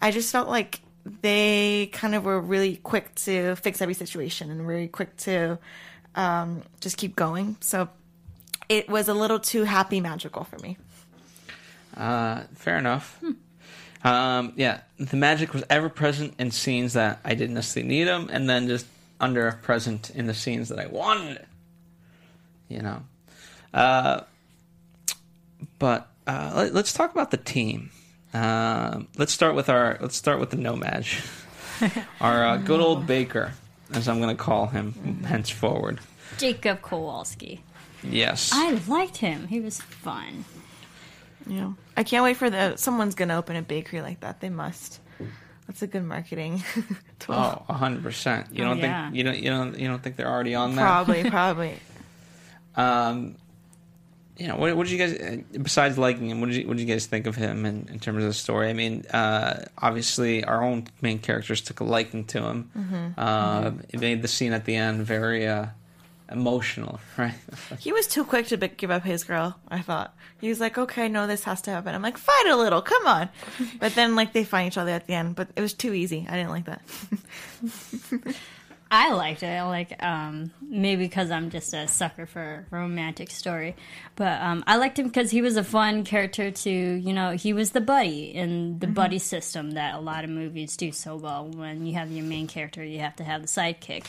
I 0.00 0.10
just 0.10 0.32
felt 0.32 0.48
like 0.48 0.80
they 1.04 1.90
kind 1.92 2.14
of 2.14 2.24
were 2.24 2.40
really 2.40 2.76
quick 2.76 3.14
to 3.16 3.56
fix 3.56 3.82
every 3.82 3.94
situation 3.94 4.50
and 4.50 4.66
really 4.66 4.88
quick 4.88 5.16
to 5.18 5.58
um, 6.14 6.62
just 6.80 6.96
keep 6.96 7.16
going. 7.16 7.56
So 7.60 7.88
it 8.68 8.88
was 8.88 9.08
a 9.08 9.14
little 9.14 9.40
too 9.40 9.64
happy 9.64 10.00
magical 10.00 10.44
for 10.44 10.58
me. 10.58 10.78
Uh, 11.96 12.42
fair 12.54 12.78
enough. 12.78 13.20
Um, 14.04 14.54
yeah, 14.56 14.80
the 14.98 15.16
magic 15.16 15.52
was 15.52 15.62
ever 15.70 15.88
present 15.88 16.34
in 16.38 16.50
scenes 16.50 16.94
that 16.94 17.20
I 17.24 17.34
didn't 17.34 17.54
necessarily 17.54 17.88
need 17.88 18.04
them, 18.04 18.28
and 18.32 18.50
then 18.50 18.66
just 18.66 18.86
under 19.20 19.52
present 19.62 20.10
in 20.10 20.26
the 20.26 20.34
scenes 20.34 20.70
that 20.70 20.78
I 20.78 20.86
wanted. 20.86 21.46
You 22.68 22.82
know. 22.82 23.02
Uh, 23.72 24.22
but 25.78 26.08
uh, 26.26 26.68
let, 26.72 26.84
us 26.84 26.92
talk 26.92 27.12
about 27.12 27.30
the 27.30 27.36
team. 27.36 27.90
Uh, 28.34 29.02
let's 29.18 29.32
start 29.32 29.54
with 29.54 29.68
our. 29.68 29.98
Let's 30.00 30.16
start 30.16 30.40
with 30.40 30.50
the 30.50 30.56
No-Maj, 30.56 31.22
our 32.20 32.46
uh, 32.46 32.56
good 32.56 32.80
old 32.80 33.06
Baker, 33.06 33.52
as 33.92 34.08
I'm 34.08 34.20
going 34.20 34.34
to 34.34 34.42
call 34.42 34.66
him 34.68 35.22
henceforward. 35.26 36.00
Jacob 36.38 36.80
Kowalski. 36.82 37.62
Yes. 38.02 38.50
I 38.52 38.72
liked 38.88 39.18
him. 39.18 39.46
He 39.48 39.60
was 39.60 39.80
fun. 39.80 40.44
Yeah, 41.46 41.72
I 41.96 42.04
can't 42.04 42.24
wait 42.24 42.36
for 42.36 42.48
the 42.50 42.76
someone's 42.76 43.14
gonna 43.16 43.36
open 43.36 43.56
a 43.56 43.62
bakery 43.62 44.00
like 44.00 44.20
that. 44.20 44.40
They 44.40 44.48
must. 44.48 45.00
That's 45.66 45.82
a 45.82 45.86
good 45.86 46.04
marketing 46.04 46.62
tool. 47.18 47.34
Oh, 47.34 47.72
hundred 47.72 48.02
percent. 48.02 48.48
You 48.52 48.64
Oh, 48.64 48.68
don't 48.68 48.78
yeah. 48.78 49.04
think 49.06 49.16
you 49.16 49.24
don't 49.24 49.38
you 49.38 49.50
don't 49.50 49.78
you 49.78 49.88
don't 49.88 50.02
think 50.02 50.16
they're 50.16 50.28
already 50.30 50.54
on 50.54 50.74
that? 50.76 50.82
probably, 50.82 51.24
probably. 51.30 51.74
Um, 52.76 53.36
you 54.38 54.48
know, 54.48 54.56
what, 54.56 54.74
what 54.76 54.86
did 54.86 54.92
you 54.92 54.98
guys 54.98 55.12
uh, 55.14 55.36
besides 55.60 55.98
liking 55.98 56.30
him? 56.30 56.40
What 56.40 56.48
did 56.48 56.56
you 56.56 56.66
what 56.68 56.76
did 56.76 56.86
you 56.88 56.92
guys 56.94 57.06
think 57.06 57.26
of 57.26 57.36
him 57.36 57.66
in, 57.66 57.88
in 57.92 58.00
terms 58.00 58.22
of 58.24 58.28
the 58.30 58.32
story? 58.34 58.70
I 58.70 58.72
mean, 58.72 59.04
uh, 59.12 59.64
obviously 59.78 60.42
our 60.44 60.62
own 60.62 60.86
main 61.00 61.18
characters 61.18 61.60
took 61.60 61.80
a 61.80 61.84
liking 61.84 62.24
to 62.26 62.42
him. 62.42 62.70
Mm-hmm. 62.76 63.20
Uh, 63.20 63.72
It 63.90 64.00
made 64.00 64.22
the 64.22 64.28
scene 64.28 64.52
at 64.52 64.64
the 64.64 64.74
end 64.74 65.04
very 65.06 65.46
uh, 65.46 65.66
emotional, 66.30 66.98
right? 67.18 67.34
He 67.78 67.92
was 67.92 68.06
too 68.06 68.24
quick 68.24 68.46
to 68.48 68.56
give 68.56 68.90
up 68.90 69.04
his 69.04 69.22
girl. 69.24 69.56
I 69.68 69.80
thought 69.82 70.14
he 70.40 70.48
was 70.48 70.60
like, 70.60 70.78
"Okay, 70.78 71.08
no, 71.08 71.26
this 71.26 71.44
has 71.44 71.60
to 71.62 71.70
happen." 71.70 71.94
I'm 71.94 72.02
like, 72.02 72.16
"Fight 72.18 72.46
a 72.48 72.56
little, 72.56 72.80
come 72.82 73.06
on!" 73.06 73.28
But 73.78 73.94
then, 73.94 74.16
like, 74.16 74.32
they 74.32 74.44
find 74.44 74.66
each 74.66 74.78
other 74.78 74.92
at 74.92 75.06
the 75.06 75.12
end. 75.14 75.36
But 75.36 75.48
it 75.56 75.60
was 75.60 75.74
too 75.74 75.92
easy. 75.92 76.26
I 76.28 76.36
didn't 76.36 76.50
like 76.50 76.64
that. 76.64 76.80
I 78.94 79.14
liked 79.14 79.42
it. 79.42 79.62
Like 79.64 80.02
um, 80.04 80.50
maybe 80.60 81.04
because 81.06 81.30
I'm 81.30 81.48
just 81.48 81.72
a 81.72 81.88
sucker 81.88 82.26
for 82.26 82.66
a 82.70 82.76
romantic 82.76 83.30
story, 83.30 83.74
but 84.16 84.38
um, 84.42 84.62
I 84.66 84.76
liked 84.76 84.98
him 84.98 85.06
because 85.06 85.30
he 85.30 85.40
was 85.40 85.56
a 85.56 85.64
fun 85.64 86.04
character 86.04 86.50
to 86.50 86.70
you 86.70 87.12
know 87.14 87.30
he 87.30 87.54
was 87.54 87.70
the 87.70 87.80
buddy 87.80 88.24
in 88.24 88.78
the 88.80 88.86
buddy 88.86 89.18
system 89.18 89.70
that 89.72 89.94
a 89.94 89.98
lot 89.98 90.24
of 90.24 90.30
movies 90.30 90.76
do 90.76 90.92
so 90.92 91.16
well. 91.16 91.48
When 91.48 91.86
you 91.86 91.94
have 91.94 92.12
your 92.12 92.26
main 92.26 92.46
character, 92.46 92.84
you 92.84 92.98
have 92.98 93.16
to 93.16 93.24
have 93.24 93.40
the 93.40 93.48
sidekick. 93.48 94.04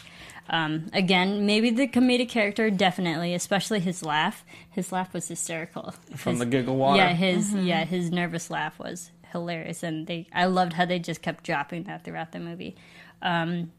Um, 0.49 0.87
again, 0.91 1.45
maybe 1.45 1.69
the 1.69 1.87
comedic 1.87 2.27
character 2.27 2.69
definitely, 2.69 3.33
especially 3.33 3.79
his 3.79 4.03
laugh. 4.03 4.43
His 4.69 4.91
laugh 4.91 5.13
was 5.13 5.29
hysterical. 5.29 5.93
From 6.13 6.33
His- 6.33 6.39
the 6.39 6.45
giggle 6.45 6.75
water. 6.75 6.97
Yeah, 6.97 7.13
his 7.13 7.53
yeah 7.53 7.85
his 7.85 8.11
nervous 8.11 8.49
laugh 8.49 8.77
was 8.79 9.11
hilarious, 9.31 9.81
and 9.81 10.07
they 10.07 10.27
I 10.33 10.47
loved 10.47 10.73
how 10.73 10.83
they 10.83 10.99
just 10.99 11.21
kept 11.21 11.45
dropping 11.45 11.83
that 11.83 12.03
throughout 12.03 12.33
the 12.33 12.41
movie. 12.41 12.75
Um, 13.21 13.71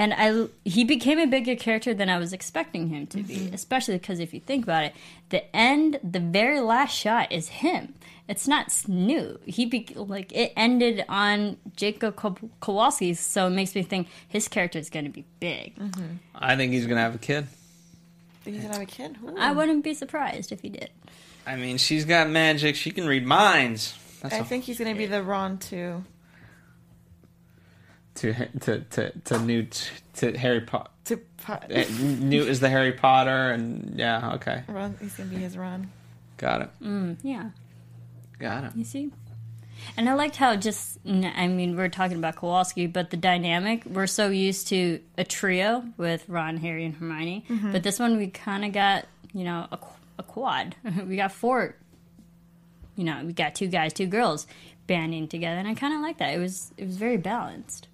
and 0.00 0.14
I 0.14 0.48
he 0.64 0.82
became 0.84 1.18
a 1.18 1.26
bigger 1.26 1.54
character 1.54 1.92
than 1.92 2.08
I 2.08 2.16
was 2.16 2.32
expecting 2.32 2.88
him 2.88 3.06
to 3.08 3.22
be, 3.22 3.36
mm-hmm. 3.36 3.54
especially 3.54 3.98
because 3.98 4.18
if 4.18 4.32
you 4.32 4.40
think 4.40 4.64
about 4.64 4.84
it, 4.84 4.94
the 5.28 5.54
end, 5.54 6.00
the 6.02 6.20
very 6.20 6.58
last 6.60 6.96
shot 6.96 7.30
is 7.30 7.48
him. 7.48 7.92
It's 8.26 8.48
not 8.48 8.66
s- 8.66 8.88
new. 8.88 9.38
He 9.44 9.66
be, 9.66 9.88
like 9.94 10.32
it 10.32 10.54
ended 10.56 11.04
on 11.06 11.58
Jacob 11.76 12.16
Ko- 12.16 12.38
Kowalski, 12.60 13.12
so 13.12 13.48
it 13.48 13.50
makes 13.50 13.74
me 13.74 13.82
think 13.82 14.08
his 14.26 14.48
character 14.48 14.78
is 14.78 14.88
going 14.88 15.04
to 15.04 15.10
be 15.10 15.26
big. 15.38 15.76
Mm-hmm. 15.76 16.14
I 16.34 16.56
think 16.56 16.72
he's 16.72 16.86
gonna 16.86 17.02
have 17.02 17.14
a 17.14 17.18
kid. 17.18 17.46
Think 18.42 18.56
he's 18.56 18.64
gonna 18.64 18.78
have 18.78 18.82
a 18.82 18.86
kid? 18.86 19.18
Ooh. 19.22 19.36
I 19.38 19.52
wouldn't 19.52 19.84
be 19.84 19.92
surprised 19.92 20.50
if 20.50 20.62
he 20.62 20.70
did. 20.70 20.88
I 21.46 21.56
mean, 21.56 21.76
she's 21.76 22.06
got 22.06 22.30
magic. 22.30 22.74
She 22.74 22.90
can 22.90 23.06
read 23.06 23.26
minds. 23.26 23.98
That's 24.22 24.34
I 24.34 24.38
a- 24.38 24.44
think 24.44 24.64
he's 24.64 24.78
gonna 24.78 24.94
be 24.94 25.04
the 25.04 25.22
Ron 25.22 25.58
too. 25.58 26.02
To 28.20 28.32
to 28.60 28.80
to 28.80 29.10
to 29.24 29.38
Newt 29.38 29.90
to 30.14 30.36
Harry 30.38 30.60
Potter. 30.60 30.90
To 31.06 31.16
po- 31.16 31.54
uh, 31.54 31.84
Newt 32.00 32.48
is 32.48 32.60
the 32.60 32.68
Harry 32.68 32.92
Potter, 32.92 33.50
and 33.50 33.94
yeah, 33.98 34.34
okay, 34.34 34.62
Ron, 34.68 34.96
he's 35.00 35.14
gonna 35.16 35.28
be 35.30 35.36
his 35.36 35.56
Ron. 35.56 35.90
got 36.36 36.62
it, 36.62 36.70
mm, 36.82 37.16
Yeah. 37.22 37.50
got 38.38 38.64
it. 38.64 38.72
You 38.76 38.84
see? 38.84 39.10
And 39.96 40.10
I 40.10 40.14
liked 40.14 40.36
how 40.36 40.56
just, 40.56 40.98
I 41.06 41.48
mean, 41.48 41.74
we're 41.74 41.88
talking 41.88 42.18
about 42.18 42.36
Kowalski, 42.36 42.86
but 42.86 43.08
the 43.08 43.16
dynamic, 43.16 43.82
we're 43.86 44.06
so 44.06 44.28
used 44.28 44.68
to 44.68 45.00
a 45.16 45.24
trio 45.24 45.82
with 45.96 46.28
Ron, 46.28 46.58
Harry, 46.58 46.84
and 46.84 46.94
Hermione. 46.94 47.46
Mm-hmm. 47.48 47.72
But 47.72 47.82
this 47.82 47.98
one, 47.98 48.18
we 48.18 48.26
kind 48.26 48.66
of 48.66 48.72
got, 48.72 49.06
you 49.32 49.42
know, 49.44 49.66
a, 49.72 49.78
a 50.18 50.22
quad. 50.22 50.76
we 51.06 51.16
got 51.16 51.32
four, 51.32 51.76
you 52.94 53.04
know, 53.04 53.22
we 53.24 53.32
got 53.32 53.54
two 53.54 53.68
guys, 53.68 53.94
two 53.94 54.04
girls 54.06 54.46
banding 54.86 55.28
together. 55.28 55.58
And 55.58 55.66
I 55.66 55.74
kind 55.74 55.94
of 55.94 56.02
like 56.02 56.18
that. 56.18 56.34
It 56.34 56.38
was, 56.38 56.72
it 56.76 56.84
was 56.84 56.98
very 56.98 57.16
balanced. 57.16 57.88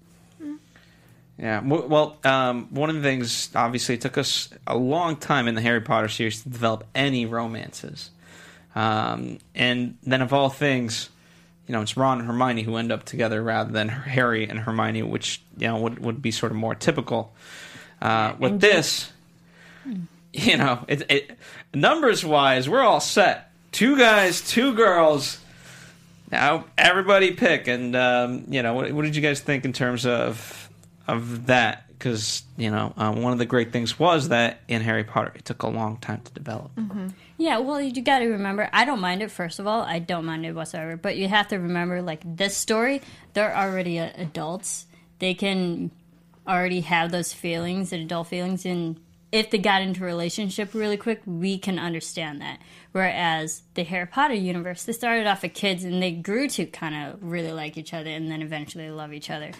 Yeah. 1.39 1.61
Well, 1.61 2.17
um, 2.23 2.67
one 2.71 2.89
of 2.89 2.95
the 2.95 3.01
things, 3.01 3.49
obviously, 3.55 3.95
it 3.95 4.01
took 4.01 4.17
us 4.17 4.49
a 4.65 4.75
long 4.75 5.17
time 5.17 5.47
in 5.47 5.53
the 5.53 5.61
Harry 5.61 5.81
Potter 5.81 6.07
series 6.07 6.41
to 6.41 6.49
develop 6.49 6.85
any 6.95 7.25
romances. 7.25 8.09
Um, 8.75 9.37
and 9.53 9.97
then, 10.03 10.21
of 10.21 10.33
all 10.33 10.49
things, 10.49 11.09
you 11.67 11.73
know, 11.73 11.81
it's 11.81 11.95
Ron 11.95 12.19
and 12.19 12.27
Hermione 12.27 12.63
who 12.63 12.77
end 12.77 12.91
up 12.91 13.03
together 13.03 13.43
rather 13.43 13.71
than 13.71 13.87
Harry 13.87 14.47
and 14.47 14.57
Hermione, 14.57 15.03
which, 15.03 15.41
you 15.57 15.67
know, 15.67 15.79
would, 15.79 15.99
would 15.99 16.21
be 16.21 16.31
sort 16.31 16.51
of 16.51 16.57
more 16.57 16.73
typical. 16.73 17.33
Uh, 18.01 18.33
with 18.39 18.53
and 18.53 18.61
this, 18.61 19.11
you 20.33 20.57
know, 20.57 20.83
it, 20.87 21.03
it 21.09 21.37
numbers 21.73 22.25
wise, 22.25 22.67
we're 22.67 22.81
all 22.81 22.99
set. 22.99 23.51
Two 23.71 23.97
guys, 23.97 24.41
two 24.41 24.73
girls. 24.73 25.39
Now 26.31 26.65
everybody 26.77 27.31
pick, 27.31 27.67
and 27.67 27.95
um, 27.95 28.45
you 28.49 28.61
know, 28.61 28.73
what, 28.73 28.91
what 28.91 29.03
did 29.03 29.15
you 29.15 29.21
guys 29.21 29.39
think 29.39 29.65
in 29.65 29.71
terms 29.71 30.05
of 30.05 30.66
of 31.07 31.47
that? 31.47 31.85
Because 31.97 32.43
you 32.57 32.69
know, 32.69 32.93
uh, 32.95 33.11
one 33.11 33.33
of 33.33 33.39
the 33.39 33.45
great 33.45 33.71
things 33.71 33.97
was 33.97 34.29
that 34.29 34.59
in 34.67 34.81
Harry 34.81 35.03
Potter, 35.03 35.31
it 35.35 35.45
took 35.45 35.63
a 35.63 35.67
long 35.67 35.97
time 35.97 36.21
to 36.21 36.33
develop. 36.33 36.71
Yeah, 37.37 37.59
well, 37.59 37.79
you 37.79 38.01
got 38.01 38.19
to 38.19 38.25
remember, 38.25 38.67
I 38.73 38.83
don't 38.85 38.99
mind 38.99 39.21
it, 39.21 39.29
first 39.29 39.59
of 39.59 39.67
all. 39.67 39.81
I 39.81 39.99
don't 39.99 40.25
mind 40.25 40.45
it 40.45 40.53
whatsoever. 40.53 40.97
But 40.97 41.17
you 41.17 41.27
have 41.27 41.47
to 41.49 41.57
remember, 41.57 42.01
like, 42.01 42.21
this 42.25 42.57
story, 42.57 43.01
they're 43.33 43.55
already 43.55 43.99
uh, 43.99 44.09
adults. 44.15 44.87
They 45.19 45.35
can 45.35 45.91
already 46.47 46.81
have 46.81 47.11
those 47.11 47.33
feelings, 47.33 47.91
the 47.91 48.01
adult 48.01 48.27
feelings. 48.27 48.65
And 48.65 48.99
if 49.31 49.51
they 49.51 49.59
got 49.59 49.83
into 49.83 50.01
a 50.01 50.07
relationship 50.07 50.73
really 50.73 50.97
quick, 50.97 51.21
we 51.25 51.59
can 51.59 51.77
understand 51.77 52.41
that. 52.41 52.59
Whereas 52.91 53.61
the 53.75 53.83
Harry 53.83 54.07
Potter 54.07 54.33
universe, 54.33 54.85
they 54.85 54.93
started 54.93 55.27
off 55.27 55.43
as 55.43 55.51
kids 55.53 55.83
and 55.83 56.01
they 56.01 56.11
grew 56.11 56.47
to 56.49 56.65
kind 56.65 56.95
of 56.95 57.21
really 57.21 57.51
like 57.51 57.77
each 57.77 57.93
other 57.93 58.09
and 58.09 58.31
then 58.31 58.41
eventually 58.41 58.89
love 58.89 59.13
each 59.13 59.29
other. 59.29 59.51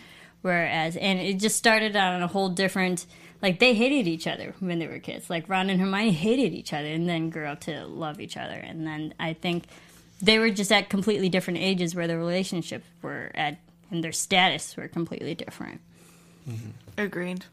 Whereas, 0.42 0.96
and 0.96 1.20
it 1.20 1.40
just 1.40 1.58
started 1.58 1.96
on 1.96 2.22
a 2.22 2.28
whole 2.28 2.50
different, 2.50 3.06
like 3.42 3.60
they 3.60 3.74
hated 3.74 4.08
each 4.08 4.28
other 4.28 4.54
when 4.60 4.80
they 4.80 4.88
were 4.88 5.00
kids. 5.00 5.30
Like 5.30 5.50
Ron 5.50 5.70
and 5.70 5.80
Hermione 5.80 6.12
hated 6.12 6.54
each 6.54 6.74
other 6.74 6.88
and 6.88 7.10
then 7.10 7.30
grew 7.30 7.46
up 7.46 7.62
to 7.62 7.86
love 7.86 8.20
each 8.20 8.38
other. 8.38 8.54
And 8.54 8.86
then 8.86 9.14
I 9.20 9.34
think 9.34 9.66
they 10.22 10.40
were 10.40 10.50
just 10.50 10.72
at 10.72 10.90
completely 10.90 11.30
different 11.30 11.60
ages 11.60 11.96
where 11.96 12.08
their 12.08 12.20
relationships 12.20 12.86
were 13.02 13.32
at, 13.36 13.58
and 13.92 14.04
their 14.04 14.12
status 14.12 14.78
were 14.78 14.88
completely 14.88 15.36
different. 15.36 15.82
Mm-hmm. 16.48 16.70
Agreed. 16.98 17.46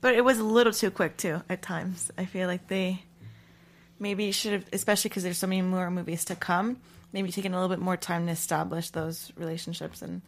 But 0.00 0.14
it 0.14 0.24
was 0.24 0.38
a 0.38 0.44
little 0.44 0.72
too 0.72 0.90
quick 0.90 1.16
too 1.16 1.42
at 1.48 1.62
times. 1.62 2.10
I 2.16 2.24
feel 2.24 2.46
like 2.46 2.68
they 2.68 3.02
maybe 3.98 4.30
should 4.32 4.52
have, 4.52 4.64
especially 4.72 5.08
because 5.08 5.24
there's 5.24 5.38
so 5.38 5.46
many 5.46 5.62
more 5.62 5.90
movies 5.90 6.24
to 6.26 6.36
come. 6.36 6.76
Maybe 7.12 7.32
taking 7.32 7.52
a 7.52 7.56
little 7.56 7.74
bit 7.74 7.82
more 7.82 7.96
time 7.96 8.26
to 8.26 8.32
establish 8.32 8.90
those 8.90 9.32
relationships 9.36 10.02
and 10.02 10.22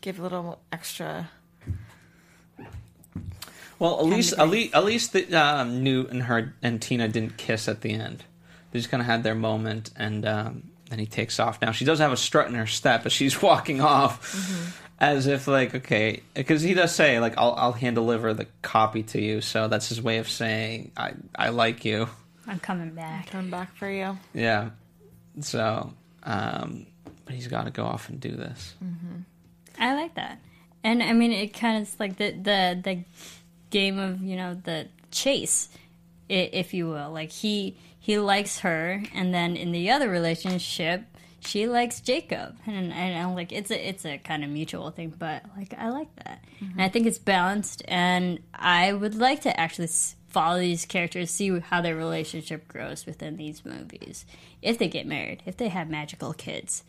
give 0.00 0.18
a 0.18 0.22
little 0.22 0.60
extra. 0.72 1.30
Well, 3.78 4.00
at 4.00 4.06
least, 4.06 4.34
to 4.34 4.40
at 4.40 4.48
least, 4.48 4.74
at 4.74 4.84
least, 4.84 5.12
the, 5.12 5.34
um, 5.34 5.84
Newt 5.84 6.10
and 6.10 6.24
her 6.24 6.54
and 6.62 6.82
Tina 6.82 7.06
didn't 7.08 7.36
kiss 7.36 7.68
at 7.68 7.80
the 7.80 7.92
end. 7.92 8.24
They 8.72 8.80
just 8.80 8.90
kind 8.90 9.00
of 9.00 9.06
had 9.06 9.22
their 9.22 9.36
moment, 9.36 9.90
and 9.96 10.26
um, 10.26 10.64
then 10.90 10.98
he 10.98 11.06
takes 11.06 11.38
off. 11.38 11.62
Now 11.62 11.70
she 11.70 11.84
does 11.84 12.00
have 12.00 12.12
a 12.12 12.16
strut 12.16 12.48
in 12.48 12.54
her 12.54 12.66
step 12.66 13.06
as 13.06 13.12
she's 13.12 13.40
walking 13.42 13.80
off, 13.80 14.82
as 14.98 15.26
if 15.26 15.46
like, 15.46 15.74
okay, 15.74 16.22
because 16.34 16.62
he 16.62 16.74
does 16.74 16.92
say 16.94 17.20
like, 17.20 17.38
"I'll 17.38 17.54
I'll 17.56 17.72
hand 17.72 17.94
deliver 17.94 18.34
the 18.34 18.46
copy 18.62 19.04
to 19.04 19.20
you." 19.20 19.40
So 19.40 19.68
that's 19.68 19.88
his 19.88 20.02
way 20.02 20.18
of 20.18 20.28
saying, 20.28 20.90
"I 20.96 21.14
I 21.36 21.50
like 21.50 21.84
you." 21.84 22.08
I'm 22.48 22.58
coming 22.58 22.90
back. 22.90 23.30
Come 23.30 23.50
back 23.50 23.76
for 23.76 23.90
you. 23.90 24.18
Yeah. 24.32 24.70
So, 25.40 25.92
um, 26.24 26.86
but 27.24 27.34
he's 27.34 27.46
got 27.46 27.66
to 27.66 27.70
go 27.70 27.84
off 27.84 28.08
and 28.08 28.18
do 28.18 28.34
this. 28.34 28.74
I 29.78 29.94
like 29.94 30.14
that. 30.14 30.40
And 30.84 31.02
I 31.02 31.12
mean, 31.12 31.32
it 31.32 31.48
kind 31.54 31.82
of 31.82 31.88
is 31.88 32.00
like 32.00 32.16
the, 32.16 32.32
the, 32.32 32.80
the 32.82 33.04
game 33.70 33.98
of, 33.98 34.22
you 34.22 34.36
know, 34.36 34.54
the 34.54 34.88
chase, 35.10 35.68
if 36.28 36.74
you 36.74 36.88
will. 36.88 37.10
Like 37.10 37.30
he, 37.30 37.76
he 37.98 38.18
likes 38.18 38.60
her, 38.60 39.02
and 39.14 39.34
then 39.34 39.56
in 39.56 39.72
the 39.72 39.90
other 39.90 40.08
relationship, 40.08 41.04
she 41.40 41.66
likes 41.66 42.00
Jacob, 42.00 42.56
and, 42.66 42.92
and 42.92 43.18
I'm 43.18 43.34
like, 43.34 43.52
it's 43.52 43.70
a 43.70 43.88
it's 43.88 44.04
a 44.04 44.18
kind 44.18 44.42
of 44.42 44.50
mutual 44.50 44.90
thing, 44.90 45.14
but 45.16 45.44
like 45.56 45.74
I 45.78 45.90
like 45.90 46.14
that, 46.16 46.42
and 46.60 46.80
I 46.80 46.84
mm-hmm. 46.84 46.92
think 46.92 47.06
it's 47.06 47.18
balanced, 47.18 47.82
and 47.86 48.40
I 48.54 48.92
would 48.92 49.14
like 49.14 49.42
to 49.42 49.60
actually 49.60 49.88
follow 50.28 50.58
these 50.58 50.84
characters, 50.84 51.30
see 51.30 51.58
how 51.58 51.80
their 51.80 51.94
relationship 51.94 52.66
grows 52.66 53.06
within 53.06 53.36
these 53.36 53.64
movies. 53.64 54.24
If 54.62 54.78
they 54.78 54.88
get 54.88 55.06
married, 55.06 55.42
if 55.46 55.56
they 55.56 55.68
have 55.68 55.88
magical 55.88 56.32
kids, 56.32 56.82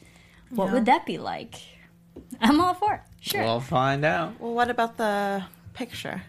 what 0.49 0.71
would 0.71 0.85
that 0.85 1.05
be 1.05 1.17
like? 1.17 1.55
I'm 2.41 2.59
all 2.61 2.73
for 2.73 2.93
it. 2.95 3.01
Sure. 3.21 3.43
We'll 3.43 3.59
find 3.59 4.05
out. 4.05 4.39
Well, 4.39 4.53
what 4.53 4.69
about 4.69 4.97
the 4.97 5.43
picture 5.73 6.21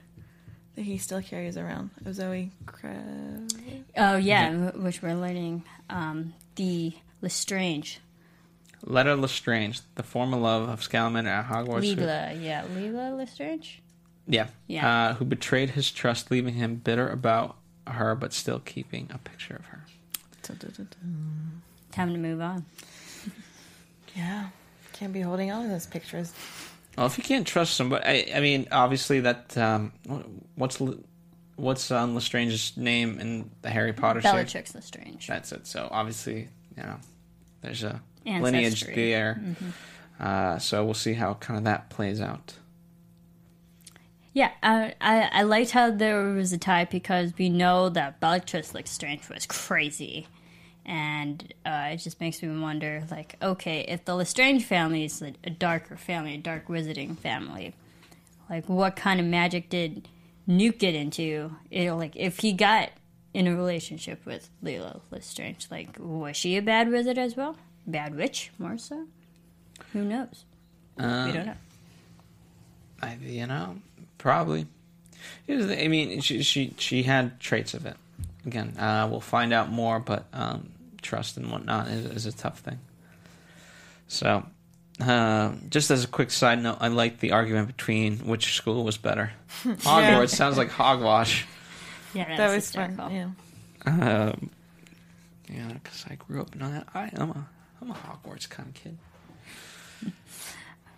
that 0.76 0.82
he 0.82 0.98
still 0.98 1.22
carries 1.22 1.56
around 1.56 1.90
of 2.04 2.14
Zoe 2.14 2.50
Kravitz? 2.66 3.82
oh 3.96 4.16
yeah, 4.16 4.52
wh- 4.70 4.82
which 4.84 5.02
we're 5.02 5.14
learning 5.14 5.64
um, 5.88 6.34
the 6.56 6.92
Lestrange, 7.22 8.00
Leta 8.84 9.14
Lestrange, 9.14 9.80
the 9.94 10.02
former 10.02 10.36
love 10.38 10.68
of 10.68 10.82
Scamander 10.82 11.30
at 11.30 11.46
Hogwarts. 11.48 11.82
who- 11.94 12.40
yeah, 12.40 12.64
Leela 12.74 13.16
Lestrange. 13.16 13.80
Yeah. 14.26 14.46
Yeah. 14.68 14.88
Uh, 15.10 15.14
who 15.14 15.24
betrayed 15.24 15.70
his 15.70 15.90
trust, 15.90 16.30
leaving 16.30 16.54
him 16.54 16.76
bitter 16.76 17.08
about 17.08 17.56
her, 17.86 18.14
but 18.14 18.32
still 18.32 18.60
keeping 18.60 19.10
a 19.12 19.18
picture 19.18 19.56
of 19.56 19.66
her. 19.66 19.84
Time 21.92 22.12
to 22.12 22.18
move 22.18 22.40
on. 22.40 22.64
Yeah, 24.16 24.48
can't 25.00 25.12
be 25.14 25.22
holding 25.22 25.50
on 25.50 25.62
to 25.62 25.68
those 25.68 25.86
pictures. 25.86 26.32
Well, 26.96 27.06
if 27.06 27.16
you 27.16 27.24
can't 27.24 27.46
trust 27.46 27.74
somebody, 27.74 28.04
I, 28.04 28.36
I 28.36 28.40
mean, 28.40 28.68
obviously 28.70 29.20
that 29.20 29.56
um, 29.56 29.92
what's 30.56 30.78
what's 31.56 31.90
um, 31.90 32.14
Lestrange's 32.14 32.76
name 32.76 33.18
in 33.18 33.50
the 33.62 33.70
Harry 33.70 33.94
Potter 33.94 34.20
series? 34.20 34.34
Bellatrix 34.34 34.74
Lestrange. 34.74 35.26
That's 35.26 35.52
it. 35.52 35.66
So 35.66 35.88
obviously, 35.90 36.48
you 36.76 36.82
know, 36.82 36.96
there's 37.62 37.82
a 37.82 38.02
Ancestry. 38.26 38.42
lineage 38.42 38.84
there. 38.94 39.42
Uh, 40.20 40.58
so 40.58 40.84
we'll 40.84 40.92
see 40.92 41.14
how 41.14 41.32
kind 41.34 41.56
of 41.56 41.64
that 41.64 41.88
plays 41.88 42.20
out. 42.20 42.52
Yeah, 44.34 44.50
I, 44.62 44.94
I 45.00 45.30
I 45.32 45.42
liked 45.44 45.70
how 45.70 45.90
there 45.90 46.22
was 46.24 46.52
a 46.52 46.58
tie 46.58 46.84
because 46.84 47.32
we 47.38 47.48
know 47.48 47.88
that 47.88 48.20
Bellatrix 48.20 48.74
Lestrange 48.74 49.26
was 49.30 49.46
crazy, 49.46 50.28
and 50.84 51.52
uh, 51.64 51.90
it 51.92 51.98
just 51.98 52.20
makes 52.20 52.42
me 52.42 52.58
wonder, 52.60 53.04
like, 53.10 53.36
okay, 53.42 53.84
if 53.88 54.04
the 54.04 54.14
Lestrange 54.14 54.64
family 54.64 55.04
is 55.04 55.20
a, 55.22 55.34
a 55.44 55.50
darker 55.50 55.96
family, 55.96 56.34
a 56.34 56.38
dark 56.38 56.68
wizarding 56.68 57.18
family, 57.18 57.74
like, 58.48 58.68
what 58.68 58.96
kind 58.96 59.20
of 59.20 59.26
magic 59.26 59.68
did 59.68 60.08
Newt 60.46 60.78
get 60.78 60.94
into? 60.94 61.54
You 61.70 61.84
know, 61.86 61.96
like, 61.96 62.16
if 62.16 62.38
he 62.38 62.52
got 62.52 62.90
in 63.32 63.46
a 63.46 63.54
relationship 63.54 64.24
with 64.26 64.50
Leela 64.64 65.00
Lestrange, 65.10 65.68
like, 65.70 65.96
was 65.98 66.36
she 66.36 66.56
a 66.56 66.62
bad 66.62 66.88
wizard 66.90 67.18
as 67.18 67.36
well? 67.36 67.56
Bad 67.86 68.14
witch, 68.16 68.50
more 68.58 68.78
so? 68.78 69.06
Who 69.92 70.04
knows? 70.04 70.44
we 70.96 71.04
don't 71.04 71.46
know. 71.46 71.54
I, 73.02 73.16
you 73.22 73.46
know, 73.46 73.76
probably. 74.18 74.66
Here's 75.46 75.66
the, 75.66 75.82
I 75.82 75.88
mean, 75.88 76.20
she, 76.20 76.42
she 76.42 76.74
she 76.78 77.02
had 77.02 77.40
traits 77.40 77.74
of 77.74 77.86
it. 77.86 77.96
Again, 78.46 78.76
uh, 78.78 79.06
we'll 79.10 79.20
find 79.20 79.52
out 79.52 79.70
more, 79.70 80.00
but 80.00 80.26
um, 80.32 80.70
trust 81.02 81.36
and 81.36 81.50
whatnot 81.50 81.88
is, 81.88 82.06
is 82.06 82.26
a 82.26 82.32
tough 82.32 82.60
thing. 82.60 82.78
So, 84.08 84.44
uh, 85.00 85.52
just 85.68 85.90
as 85.90 86.04
a 86.04 86.08
quick 86.08 86.30
side 86.30 86.62
note, 86.62 86.78
I 86.80 86.88
like 86.88 87.20
the 87.20 87.32
argument 87.32 87.68
between 87.68 88.18
which 88.18 88.54
school 88.54 88.82
was 88.84 88.96
better. 88.96 89.32
Hogwarts 89.64 90.30
sounds 90.30 90.56
like 90.58 90.70
hogwash. 90.70 91.46
Yeah, 92.14 92.28
That 92.28 92.36
that's 92.38 92.54
was 92.54 92.70
fun. 92.74 92.88
hysterical. 92.90 93.16
Yeah. 93.16 93.30
Um, 93.86 94.50
yeah, 95.48 95.72
because 95.74 96.04
I 96.10 96.14
grew 96.16 96.40
up 96.40 96.52
in 96.54 96.60
that. 96.60 96.88
I, 96.94 97.10
I'm 97.16 97.30
a 97.30 97.46
I'm 97.80 97.90
a 97.90 97.94
Hogwarts 97.94 98.48
kind 98.48 98.68
of 98.68 98.74
kid. 98.74 98.98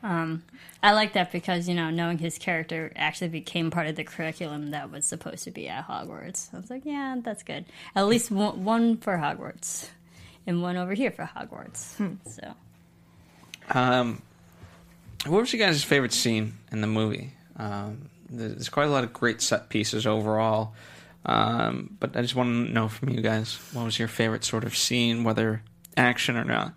I 0.03 0.93
like 0.93 1.13
that 1.13 1.31
because 1.31 1.69
you 1.69 1.75
know 1.75 1.91
knowing 1.91 2.19
his 2.19 2.39
character 2.39 2.93
actually 2.97 3.29
became 3.29 3.71
part 3.71 3.87
of 3.87 3.97
the 3.97 4.05
curriculum 4.05 4.73
that 4.73 4.91
was 4.91 5.05
supposed 5.07 5.45
to 5.45 5.51
be 5.51 5.69
at 5.69 5.87
Hogwarts. 5.87 6.53
I 6.53 6.59
was 6.59 6.71
like, 6.71 6.85
yeah, 6.85 7.17
that's 7.23 7.43
good. 7.43 7.65
At 7.95 8.07
least 8.07 8.31
one, 8.31 8.65
one 8.65 8.97
for 8.97 9.17
Hogwarts, 9.17 9.89
and 10.47 10.61
one 10.63 10.77
over 10.77 10.95
here 10.95 11.11
for 11.13 11.31
Hogwarts. 11.37 12.19
So 12.29 12.55
Um, 13.71 14.23
what 15.27 15.41
was 15.41 15.53
your 15.53 15.65
guys' 15.65 15.85
favorite 15.85 16.13
scene 16.13 16.55
in 16.73 16.81
the 16.81 16.87
movie? 16.89 17.33
Um, 17.57 18.09
there's 18.29 18.69
quite 18.69 18.89
a 18.89 18.91
lot 18.91 19.05
of 19.05 19.13
great 19.13 19.41
set 19.41 19.69
pieces 19.69 20.07
overall, 20.07 20.75
um, 21.27 21.97
but 22.01 22.17
I 22.17 22.23
just 22.23 22.35
want 22.35 22.49
to 22.67 22.73
know 22.73 22.89
from 22.89 23.11
you 23.11 23.21
guys 23.21 23.55
what 23.73 23.85
was 23.85 23.99
your 23.99 24.09
favorite 24.09 24.43
sort 24.45 24.65
of 24.65 24.77
scene, 24.77 25.23
whether 25.23 25.63
action 25.97 26.37
or 26.37 26.45
not. 26.45 26.73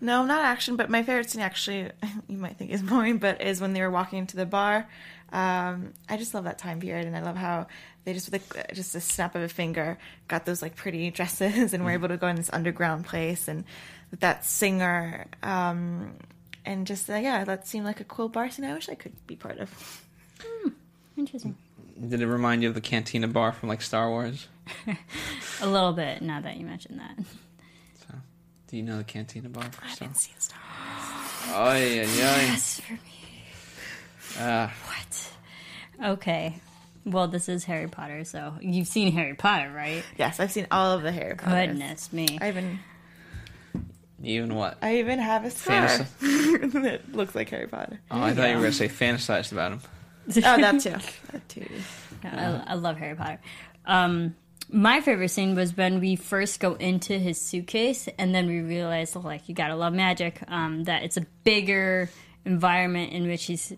No, 0.00 0.24
not 0.24 0.44
action, 0.44 0.76
but 0.76 0.90
my 0.90 1.02
favorite 1.02 1.30
scene 1.30 1.42
actually, 1.42 1.90
you 2.28 2.36
might 2.38 2.56
think 2.56 2.70
is 2.70 2.82
boring, 2.82 3.18
but 3.18 3.40
is 3.40 3.60
when 3.60 3.72
they 3.72 3.80
were 3.80 3.90
walking 3.90 4.18
into 4.20 4.36
the 4.36 4.46
bar. 4.46 4.88
Um, 5.32 5.92
I 6.08 6.16
just 6.16 6.32
love 6.34 6.44
that 6.44 6.58
time 6.58 6.80
period, 6.80 7.06
and 7.06 7.16
I 7.16 7.20
love 7.20 7.36
how 7.36 7.66
they 8.04 8.14
just 8.14 8.30
with 8.30 8.56
a, 8.56 8.74
just 8.74 8.94
a 8.94 9.00
snap 9.00 9.34
of 9.34 9.42
a 9.42 9.48
finger 9.48 9.98
got 10.26 10.46
those 10.46 10.62
like 10.62 10.76
pretty 10.76 11.10
dresses 11.18 11.74
and 11.74 11.84
were 11.84 11.90
able 11.90 12.08
to 12.08 12.16
go 12.16 12.28
in 12.28 12.36
this 12.36 12.50
underground 12.52 13.06
place, 13.06 13.48
and 13.48 13.64
with 14.10 14.20
that 14.20 14.44
singer, 14.44 15.26
um, 15.42 16.14
and 16.64 16.86
just 16.86 17.10
uh, 17.10 17.16
yeah, 17.16 17.44
that 17.44 17.66
seemed 17.66 17.84
like 17.84 18.00
a 18.00 18.04
cool 18.04 18.28
bar 18.28 18.50
scene. 18.50 18.64
I 18.64 18.74
wish 18.74 18.88
I 18.88 18.94
could 18.94 19.26
be 19.26 19.36
part 19.36 19.58
of. 19.58 20.04
interesting. 21.16 21.56
Did 22.00 22.22
it 22.22 22.26
remind 22.26 22.62
you 22.62 22.68
of 22.68 22.74
the 22.74 22.80
Cantina 22.80 23.26
bar 23.26 23.52
from 23.52 23.68
like 23.68 23.82
Star 23.82 24.08
Wars? 24.08 24.46
A 25.60 25.66
little 25.66 25.92
bit. 25.92 26.22
Now 26.22 26.40
that 26.40 26.56
you 26.56 26.64
mentioned 26.64 27.00
that, 27.00 27.16
So, 27.26 27.38
do 28.68 28.76
you 28.76 28.82
know 28.82 28.98
the 28.98 29.04
Cantina 29.04 29.48
bar 29.48 29.64
from 29.64 29.84
I 29.88 29.92
Star 29.94 30.08
haven't 30.08 30.08
Wars? 30.08 30.18
seen 30.20 30.34
Star 30.38 30.58
Wars. 30.60 31.54
Oh 31.56 31.72
yeah, 31.72 32.02
yeah. 32.02 32.06
yes, 32.52 32.80
for 32.80 32.92
me. 32.92 33.00
Uh, 34.38 34.68
What? 34.86 36.10
Okay. 36.12 36.54
Well, 37.04 37.26
this 37.28 37.48
is 37.48 37.64
Harry 37.64 37.88
Potter, 37.88 38.24
so 38.24 38.54
you've 38.60 38.86
seen 38.88 39.12
Harry 39.12 39.34
Potter, 39.34 39.72
right? 39.74 40.04
Yes, 40.18 40.38
I've 40.40 40.52
seen 40.52 40.66
all 40.70 40.92
of 40.92 41.02
the 41.02 41.10
Harry 41.10 41.34
Potter. 41.36 41.66
Goodness 41.68 42.12
me. 42.12 42.38
I 42.40 42.48
even 42.48 42.78
even 44.22 44.54
what? 44.54 44.76
I 44.82 44.98
even 44.98 45.18
have 45.18 45.44
a 45.44 45.50
scar 45.50 45.88
Fantasy- 45.88 46.56
that 46.80 47.12
looks 47.14 47.34
like 47.34 47.48
Harry 47.50 47.66
Potter. 47.68 48.00
Oh, 48.10 48.20
I 48.20 48.34
thought 48.34 48.48
you 48.50 48.56
were 48.56 48.62
gonna 48.62 48.72
say 48.72 48.88
fantasized 48.88 49.52
about 49.52 49.72
him. 49.72 49.80
Oh, 50.28 50.40
that 50.40 50.80
too. 50.80 50.94
That 51.32 51.48
too. 51.48 51.66
Yeah, 52.24 52.62
I, 52.66 52.72
I 52.72 52.74
love 52.74 52.96
Harry 52.98 53.14
Potter. 53.14 53.38
Um, 53.86 54.34
my 54.70 55.00
favorite 55.00 55.30
scene 55.30 55.54
was 55.54 55.76
when 55.76 56.00
we 56.00 56.16
first 56.16 56.60
go 56.60 56.74
into 56.74 57.18
his 57.18 57.40
suitcase, 57.40 58.08
and 58.18 58.34
then 58.34 58.46
we 58.46 58.60
realize, 58.60 59.16
like, 59.16 59.48
you 59.48 59.54
gotta 59.54 59.76
love 59.76 59.92
magic. 59.92 60.42
Um, 60.48 60.84
that 60.84 61.02
it's 61.02 61.16
a 61.16 61.26
bigger 61.44 62.10
environment 62.44 63.12
in 63.12 63.26
which 63.26 63.44
he's 63.44 63.72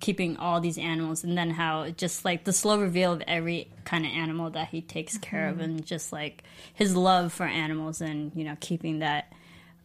keeping 0.00 0.36
all 0.36 0.60
these 0.60 0.76
animals, 0.76 1.24
and 1.24 1.38
then 1.38 1.50
how 1.50 1.88
just 1.90 2.24
like 2.24 2.44
the 2.44 2.52
slow 2.52 2.78
reveal 2.78 3.12
of 3.12 3.22
every 3.26 3.70
kind 3.84 4.04
of 4.04 4.12
animal 4.12 4.50
that 4.50 4.68
he 4.68 4.82
takes 4.82 5.16
care 5.18 5.48
of, 5.48 5.60
and 5.60 5.86
just 5.86 6.12
like 6.12 6.42
his 6.74 6.94
love 6.94 7.32
for 7.32 7.44
animals, 7.44 8.00
and 8.00 8.32
you 8.34 8.44
know, 8.44 8.56
keeping 8.60 8.98
that, 8.98 9.32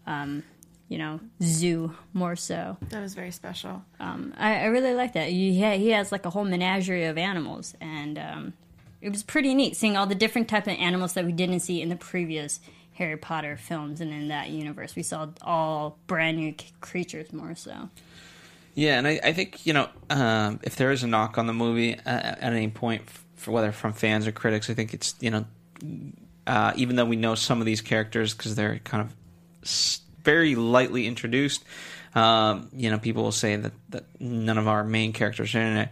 um, 0.07 0.43
you 0.89 0.97
know, 0.97 1.19
zoo 1.41 1.95
more 2.13 2.35
so. 2.35 2.75
That 2.89 3.01
was 3.01 3.13
very 3.13 3.31
special. 3.31 3.83
Um, 3.99 4.33
I, 4.37 4.61
I 4.61 4.65
really 4.65 4.93
like 4.93 5.13
that. 5.13 5.29
He, 5.29 5.53
he 5.53 5.89
has 5.91 6.11
like 6.11 6.25
a 6.25 6.29
whole 6.29 6.43
menagerie 6.43 7.05
of 7.05 7.17
animals, 7.17 7.75
and 7.79 8.17
um, 8.17 8.53
it 9.01 9.09
was 9.09 9.23
pretty 9.23 9.53
neat 9.53 9.75
seeing 9.75 9.95
all 9.95 10.05
the 10.05 10.15
different 10.15 10.47
type 10.47 10.67
of 10.67 10.73
animals 10.77 11.13
that 11.13 11.25
we 11.25 11.31
didn't 11.31 11.61
see 11.61 11.81
in 11.81 11.89
the 11.89 11.95
previous 11.95 12.59
Harry 12.93 13.17
Potter 13.17 13.55
films 13.55 14.01
and 14.01 14.11
in 14.11 14.27
that 14.27 14.49
universe. 14.49 14.95
We 14.95 15.03
saw 15.03 15.29
all 15.41 15.97
brand 16.05 16.37
new 16.37 16.53
c- 16.59 16.67
creatures 16.81 17.31
more 17.31 17.55
so. 17.55 17.89
Yeah, 18.75 18.97
and 18.97 19.07
I, 19.07 19.19
I 19.23 19.33
think 19.33 19.65
you 19.65 19.73
know 19.73 19.89
um, 20.09 20.59
if 20.63 20.75
there 20.75 20.91
is 20.91 21.03
a 21.03 21.07
knock 21.07 21.37
on 21.37 21.47
the 21.47 21.53
movie 21.53 21.95
uh, 21.95 21.99
at 22.05 22.53
any 22.53 22.67
point, 22.67 23.03
for 23.35 23.51
whether 23.51 23.71
from 23.71 23.93
fans 23.93 24.27
or 24.27 24.31
critics, 24.31 24.69
I 24.69 24.73
think 24.73 24.93
it's 24.93 25.15
you 25.21 25.31
know 25.31 25.45
uh, 26.45 26.73
even 26.75 26.95
though 26.95 27.05
we 27.05 27.15
know 27.15 27.35
some 27.35 27.59
of 27.59 27.65
these 27.65 27.81
characters 27.81 28.33
because 28.33 28.55
they're 28.55 28.79
kind 28.79 29.07
of 29.07 29.13
very 30.23 30.55
lightly 30.55 31.07
introduced, 31.07 31.63
um, 32.15 32.69
you 32.73 32.91
know 32.91 32.99
people 32.99 33.23
will 33.23 33.31
say 33.31 33.55
that, 33.55 33.71
that 33.89 34.03
none 34.19 34.57
of 34.57 34.67
our 34.67 34.83
main 34.83 35.13
characters 35.13 35.55
are 35.55 35.61
in 35.61 35.77
it. 35.77 35.89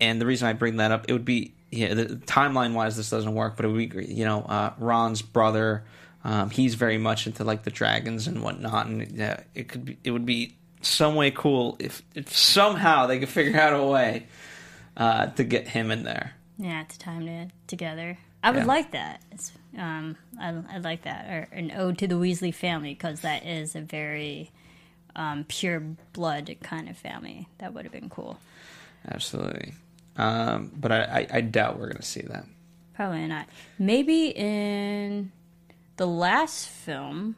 And 0.00 0.20
the 0.20 0.26
reason 0.26 0.46
I 0.46 0.52
bring 0.52 0.76
that 0.76 0.92
up, 0.92 1.06
it 1.08 1.12
would 1.12 1.24
be 1.24 1.54
yeah, 1.70 1.94
the, 1.94 2.04
timeline 2.04 2.72
wise, 2.74 2.96
this 2.96 3.10
doesn't 3.10 3.34
work, 3.34 3.56
but 3.56 3.64
it 3.64 3.68
would 3.68 3.78
be 3.78 3.86
great, 3.86 4.08
you 4.08 4.24
know 4.24 4.42
uh, 4.42 4.72
Ron's 4.78 5.22
brother. 5.22 5.84
Um, 6.24 6.50
he's 6.50 6.74
very 6.74 6.98
much 6.98 7.26
into 7.26 7.44
like 7.44 7.62
the 7.62 7.70
dragons 7.70 8.26
and 8.26 8.42
whatnot, 8.42 8.86
and 8.86 9.10
yeah, 9.12 9.40
it 9.54 9.68
could 9.68 9.84
be 9.84 9.98
it 10.04 10.10
would 10.10 10.26
be 10.26 10.56
some 10.80 11.14
way 11.14 11.30
cool 11.30 11.76
if, 11.80 12.02
if 12.14 12.36
somehow 12.36 13.06
they 13.06 13.18
could 13.18 13.28
figure 13.28 13.60
out 13.60 13.72
a 13.72 13.82
way 13.84 14.26
uh, 14.96 15.26
to 15.26 15.44
get 15.44 15.66
him 15.68 15.90
in 15.90 16.04
there. 16.04 16.32
Yeah, 16.56 16.84
to 16.84 16.98
time 16.98 17.26
it 17.28 17.50
together. 17.66 18.18
I 18.42 18.50
would 18.52 18.58
Yeah. 18.60 18.64
like 18.66 18.92
that. 18.92 19.20
It's, 19.32 19.50
um, 19.76 20.16
I, 20.40 20.54
I'd 20.72 20.84
like 20.84 21.02
that, 21.02 21.28
or 21.28 21.48
an 21.52 21.72
ode 21.72 21.98
to 21.98 22.06
the 22.06 22.14
Weasley 22.14 22.54
family, 22.54 22.94
because 22.94 23.20
that 23.22 23.44
is 23.44 23.74
a 23.74 23.80
very 23.80 24.50
um, 25.16 25.44
pure 25.48 25.80
blood 26.12 26.54
kind 26.62 26.88
of 26.88 26.96
family. 26.96 27.48
That 27.58 27.74
would 27.74 27.84
have 27.84 27.92
been 27.92 28.08
cool. 28.10 28.38
Absolutely, 29.10 29.74
um, 30.18 30.70
but 30.76 30.92
I, 30.92 30.98
I, 31.02 31.26
I 31.38 31.40
doubt 31.40 31.78
we're 31.78 31.86
going 31.86 31.96
to 31.96 32.02
see 32.02 32.22
that. 32.22 32.44
Probably 32.94 33.26
not. 33.26 33.46
Maybe 33.78 34.28
in 34.28 35.30
the 35.96 36.06
last 36.06 36.68
film, 36.68 37.36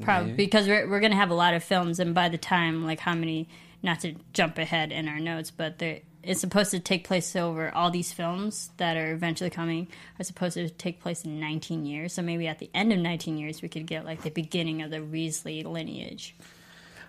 probably 0.00 0.30
Maybe. 0.30 0.44
because 0.46 0.66
we're 0.66 0.88
we're 0.88 1.00
gonna 1.00 1.14
have 1.14 1.30
a 1.30 1.34
lot 1.34 1.52
of 1.52 1.62
films, 1.62 2.00
and 2.00 2.14
by 2.14 2.30
the 2.30 2.38
time 2.38 2.86
like 2.86 3.00
how 3.00 3.14
many, 3.14 3.48
not 3.82 4.00
to 4.00 4.14
jump 4.32 4.56
ahead 4.56 4.90
in 4.90 5.06
our 5.06 5.20
notes, 5.20 5.50
but 5.50 5.78
there 5.78 6.00
it's 6.22 6.40
supposed 6.40 6.70
to 6.72 6.80
take 6.80 7.06
place 7.06 7.34
over 7.36 7.74
all 7.74 7.90
these 7.90 8.12
films 8.12 8.70
that 8.76 8.96
are 8.96 9.12
eventually 9.12 9.50
coming 9.50 9.88
are 10.18 10.24
supposed 10.24 10.54
to 10.54 10.68
take 10.68 11.00
place 11.00 11.24
in 11.24 11.38
19 11.38 11.86
years. 11.86 12.12
So 12.12 12.22
maybe 12.22 12.46
at 12.46 12.58
the 12.58 12.70
end 12.74 12.92
of 12.92 12.98
19 12.98 13.38
years, 13.38 13.62
we 13.62 13.68
could 13.68 13.86
get 13.86 14.04
like 14.04 14.22
the 14.22 14.30
beginning 14.30 14.82
of 14.82 14.90
the 14.90 14.98
Weasley 14.98 15.64
lineage. 15.64 16.34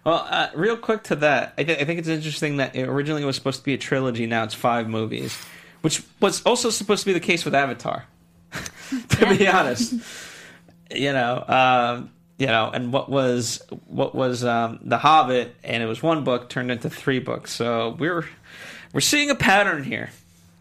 Well, 0.06 0.26
uh, 0.30 0.50
real 0.56 0.78
quick 0.78 1.04
to 1.04 1.16
that, 1.18 1.54
I, 1.58 1.64
th- 1.64 1.80
I 1.80 1.86
think 1.86 2.00
it's 2.00 2.08
interesting 2.08 2.58
that 2.58 2.76
it 2.76 2.88
originally 2.88 3.22
it 3.22 3.26
was 3.26 3.36
supposed 3.36 3.60
to 3.60 3.66
be 3.66 3.74
a 3.74 3.78
trilogy. 3.78 4.26
Now 4.26 4.43
it's 4.43 4.54
five 4.54 4.88
movies, 4.88 5.38
which 5.82 6.04
was 6.20 6.41
also 6.43 6.70
supposed 6.70 7.02
to 7.02 7.06
be 7.08 7.14
the 7.14 7.20
case 7.20 7.45
with 7.45 7.54
Avatar. 7.54 8.06
to 9.10 9.38
be 9.38 9.47
honest, 9.47 9.93
you 10.89 11.14
know, 11.14 11.43
um, 11.47 12.12
you 12.38 12.47
know, 12.47 12.72
and 12.74 12.91
what 12.91 13.10
was 13.10 13.62
what 13.88 14.16
was 14.16 14.43
um, 14.43 14.80
the 14.82 14.97
Hobbit, 14.97 15.56
and 15.64 15.84
it 15.84 15.86
was 15.86 16.02
one 16.02 16.24
book 16.24 16.50
turned 16.50 16.72
into 16.72 16.89
three 16.89 17.20
books. 17.20 17.54
So 17.54 17.95
we're 18.00 18.26
we're 18.93 19.02
seeing 19.02 19.30
a 19.30 19.36
pattern 19.36 19.84
here. 19.84 20.10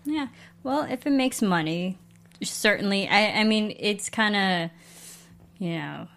Yeah. 0.04 0.28
Well, 0.62 0.82
if 0.82 1.06
it 1.06 1.12
makes 1.12 1.40
money, 1.40 1.98
certainly. 2.42 3.08
I, 3.08 3.40
I 3.40 3.44
mean, 3.44 3.74
it's 3.78 4.10
kind 4.10 4.36
of, 4.36 4.70
you 5.58 5.78
know, 5.78 6.08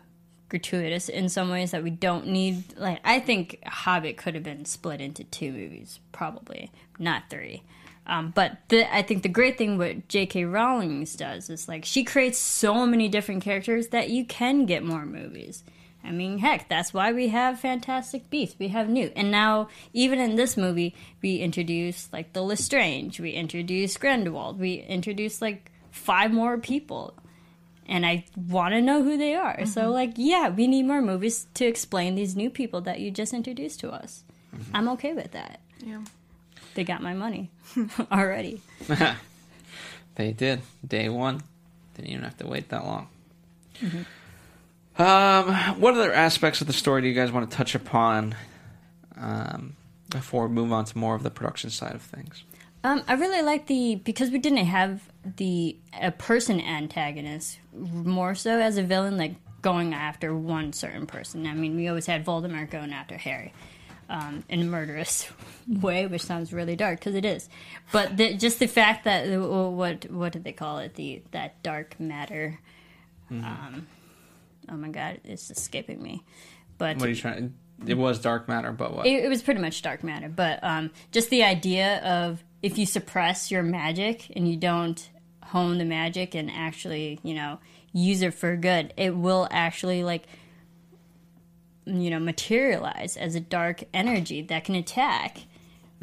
gratuitous 0.51 1.09
in 1.09 1.29
some 1.29 1.49
ways 1.49 1.71
that 1.71 1.81
we 1.81 1.89
don't 1.89 2.27
need. 2.27 2.77
Like, 2.77 2.99
I 3.03 3.19
think 3.19 3.59
Hobbit 3.65 4.17
could 4.17 4.35
have 4.35 4.43
been 4.43 4.65
split 4.65 5.01
into 5.01 5.23
two 5.23 5.51
movies, 5.51 5.99
probably 6.11 6.69
not 6.99 7.23
three. 7.31 7.63
Um, 8.05 8.31
but 8.35 8.57
the, 8.67 8.93
I 8.93 9.01
think 9.01 9.23
the 9.23 9.29
great 9.29 9.57
thing 9.57 9.77
what 9.77 10.07
J.K. 10.09 10.45
Rowling 10.45 11.07
does 11.15 11.49
is 11.49 11.67
like 11.67 11.85
she 11.85 12.03
creates 12.03 12.37
so 12.37 12.85
many 12.85 13.07
different 13.07 13.43
characters 13.43 13.87
that 13.89 14.09
you 14.09 14.25
can 14.25 14.65
get 14.65 14.83
more 14.83 15.05
movies. 15.05 15.63
I 16.03 16.11
mean, 16.11 16.39
heck, 16.39 16.67
that's 16.67 16.93
why 16.93 17.13
we 17.13 17.29
have 17.29 17.59
Fantastic 17.59 18.29
Beasts. 18.29 18.57
We 18.59 18.69
have 18.69 18.89
Newt. 18.89 19.13
And 19.15 19.31
now, 19.31 19.69
even 19.93 20.19
in 20.19 20.35
this 20.35 20.57
movie, 20.57 20.95
we 21.21 21.37
introduce, 21.37 22.11
like, 22.11 22.33
the 22.33 22.41
Lestrange. 22.41 23.19
We 23.19 23.31
introduce 23.31 23.97
Grindelwald. 23.97 24.59
We 24.59 24.73
introduce, 24.73 25.43
like, 25.43 25.71
five 25.91 26.31
more 26.31 26.57
people. 26.57 27.13
And 27.87 28.05
I 28.05 28.25
want 28.35 28.73
to 28.73 28.81
know 28.81 29.03
who 29.03 29.17
they 29.17 29.35
are. 29.35 29.65
So, 29.65 29.89
like, 29.91 30.13
yeah, 30.15 30.49
we 30.49 30.67
need 30.67 30.83
more 30.83 31.01
movies 31.01 31.47
to 31.55 31.65
explain 31.65 32.15
these 32.15 32.35
new 32.35 32.49
people 32.49 32.79
that 32.81 32.99
you 32.99 33.11
just 33.11 33.33
introduced 33.33 33.79
to 33.81 33.91
us. 33.91 34.23
I'm 34.73 34.87
okay 34.89 35.13
with 35.13 35.31
that. 35.31 35.59
Yeah. 35.83 36.03
They 36.75 36.83
got 36.83 37.01
my 37.01 37.13
money 37.13 37.49
already. 38.11 38.61
They 40.15 40.33
did 40.33 40.61
day 40.85 41.09
one. 41.09 41.41
Didn't 41.95 42.09
even 42.11 42.23
have 42.23 42.37
to 42.37 42.47
wait 42.47 42.69
that 42.69 42.85
long. 42.85 43.07
Um, 44.97 45.53
what 45.79 45.93
other 45.93 46.13
aspects 46.13 46.61
of 46.61 46.67
the 46.67 46.73
story 46.73 47.01
do 47.01 47.07
you 47.07 47.13
guys 47.13 47.31
want 47.31 47.49
to 47.49 47.57
touch 47.57 47.75
upon 47.75 48.35
um, 49.15 49.75
before 50.09 50.47
we 50.47 50.53
move 50.53 50.71
on 50.73 50.85
to 50.85 50.97
more 50.97 51.15
of 51.15 51.23
the 51.23 51.31
production 51.31 51.69
side 51.69 51.95
of 51.95 52.01
things? 52.01 52.43
Um, 52.83 53.03
I 53.07 53.13
really 53.13 53.41
like 53.41 53.67
the 53.67 53.95
because 53.95 54.31
we 54.31 54.39
didn't 54.39 54.65
have 54.65 55.01
the 55.37 55.77
a 55.99 56.11
person 56.11 56.59
antagonist 56.59 57.59
more 57.73 58.33
so 58.33 58.59
as 58.59 58.77
a 58.77 58.83
villain, 58.83 59.17
like 59.17 59.35
going 59.61 59.93
after 59.93 60.35
one 60.35 60.73
certain 60.73 61.05
person. 61.05 61.45
I 61.45 61.53
mean, 61.53 61.75
we 61.75 61.87
always 61.87 62.07
had 62.07 62.25
Voldemort 62.25 62.71
going 62.71 62.91
after 62.91 63.17
Harry 63.17 63.53
um, 64.09 64.43
in 64.49 64.61
a 64.61 64.65
murderous 64.65 65.29
way, 65.67 66.07
which 66.07 66.23
sounds 66.23 66.51
really 66.51 66.75
dark 66.75 66.99
because 66.99 67.13
it 67.15 67.25
is. 67.25 67.49
But 67.91 68.17
the, 68.17 68.33
just 68.33 68.59
the 68.59 68.67
fact 68.67 69.03
that 69.03 69.31
uh, 69.31 69.69
what 69.69 70.09
what 70.09 70.33
did 70.33 70.43
they 70.43 70.53
call 70.53 70.79
it? 70.79 70.95
The 70.95 71.21
that 71.31 71.61
dark 71.63 71.99
matter. 71.99 72.59
Um, 73.29 73.87
oh 74.69 74.75
my 74.75 74.89
god, 74.89 75.21
it's 75.23 75.49
escaping 75.51 76.01
me. 76.01 76.23
But 76.77 76.97
What 76.97 77.05
are 77.05 77.09
you 77.09 77.15
trying? 77.15 77.53
It 77.85 77.97
was 77.97 78.19
dark 78.19 78.47
matter, 78.47 78.71
but 78.71 78.93
what? 78.93 79.05
it, 79.07 79.23
it 79.23 79.29
was 79.29 79.41
pretty 79.41 79.59
much 79.59 79.81
dark 79.81 80.03
matter 80.03 80.29
but 80.29 80.63
um, 80.63 80.91
just 81.11 81.31
the 81.31 81.43
idea 81.43 81.97
of 82.03 82.43
if 82.61 82.77
you 82.77 82.85
suppress 82.85 83.51
your 83.51 83.63
magic 83.63 84.31
and 84.35 84.49
you 84.49 84.55
don't 84.55 85.09
hone 85.43 85.77
the 85.77 85.85
magic 85.85 86.33
and 86.35 86.49
actually 86.49 87.19
you 87.23 87.33
know 87.33 87.59
use 87.91 88.21
it 88.21 88.33
for 88.33 88.55
good 88.55 88.93
it 88.95 89.15
will 89.15 89.47
actually 89.51 90.03
like 90.03 90.25
you 91.85 92.09
know 92.09 92.19
materialize 92.19 93.17
as 93.17 93.35
a 93.35 93.39
dark 93.39 93.83
energy 93.93 94.41
that 94.43 94.63
can 94.63 94.75
attack. 94.75 95.41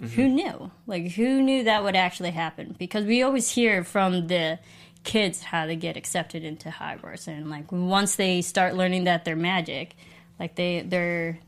Mm-hmm. 0.01 0.07
Who 0.15 0.29
knew? 0.29 0.71
Like 0.87 1.13
who 1.13 1.43
knew 1.43 1.65
that 1.65 1.83
would 1.83 1.97
actually 1.97 2.31
happen? 2.31 2.75
Because 2.79 3.05
we 3.05 3.23
always 3.23 3.51
hear 3.51 3.85
from 3.85 4.29
the 4.29 4.59
kids 5.05 5.43
how 5.43 5.67
they 5.67 5.77
get 5.77 5.97
accepted 5.97 6.45
into 6.45 6.69
Hogwarts 6.69 7.29
and 7.29 7.49
like 7.49 7.71
once 7.71 8.17
they 8.17 8.43
start 8.43 8.75
learning 8.75 9.05
that 9.05 9.25
they're 9.25 9.37
magic 9.37 9.97
like 10.39 10.57
they 10.57 10.83
they're 10.83 11.39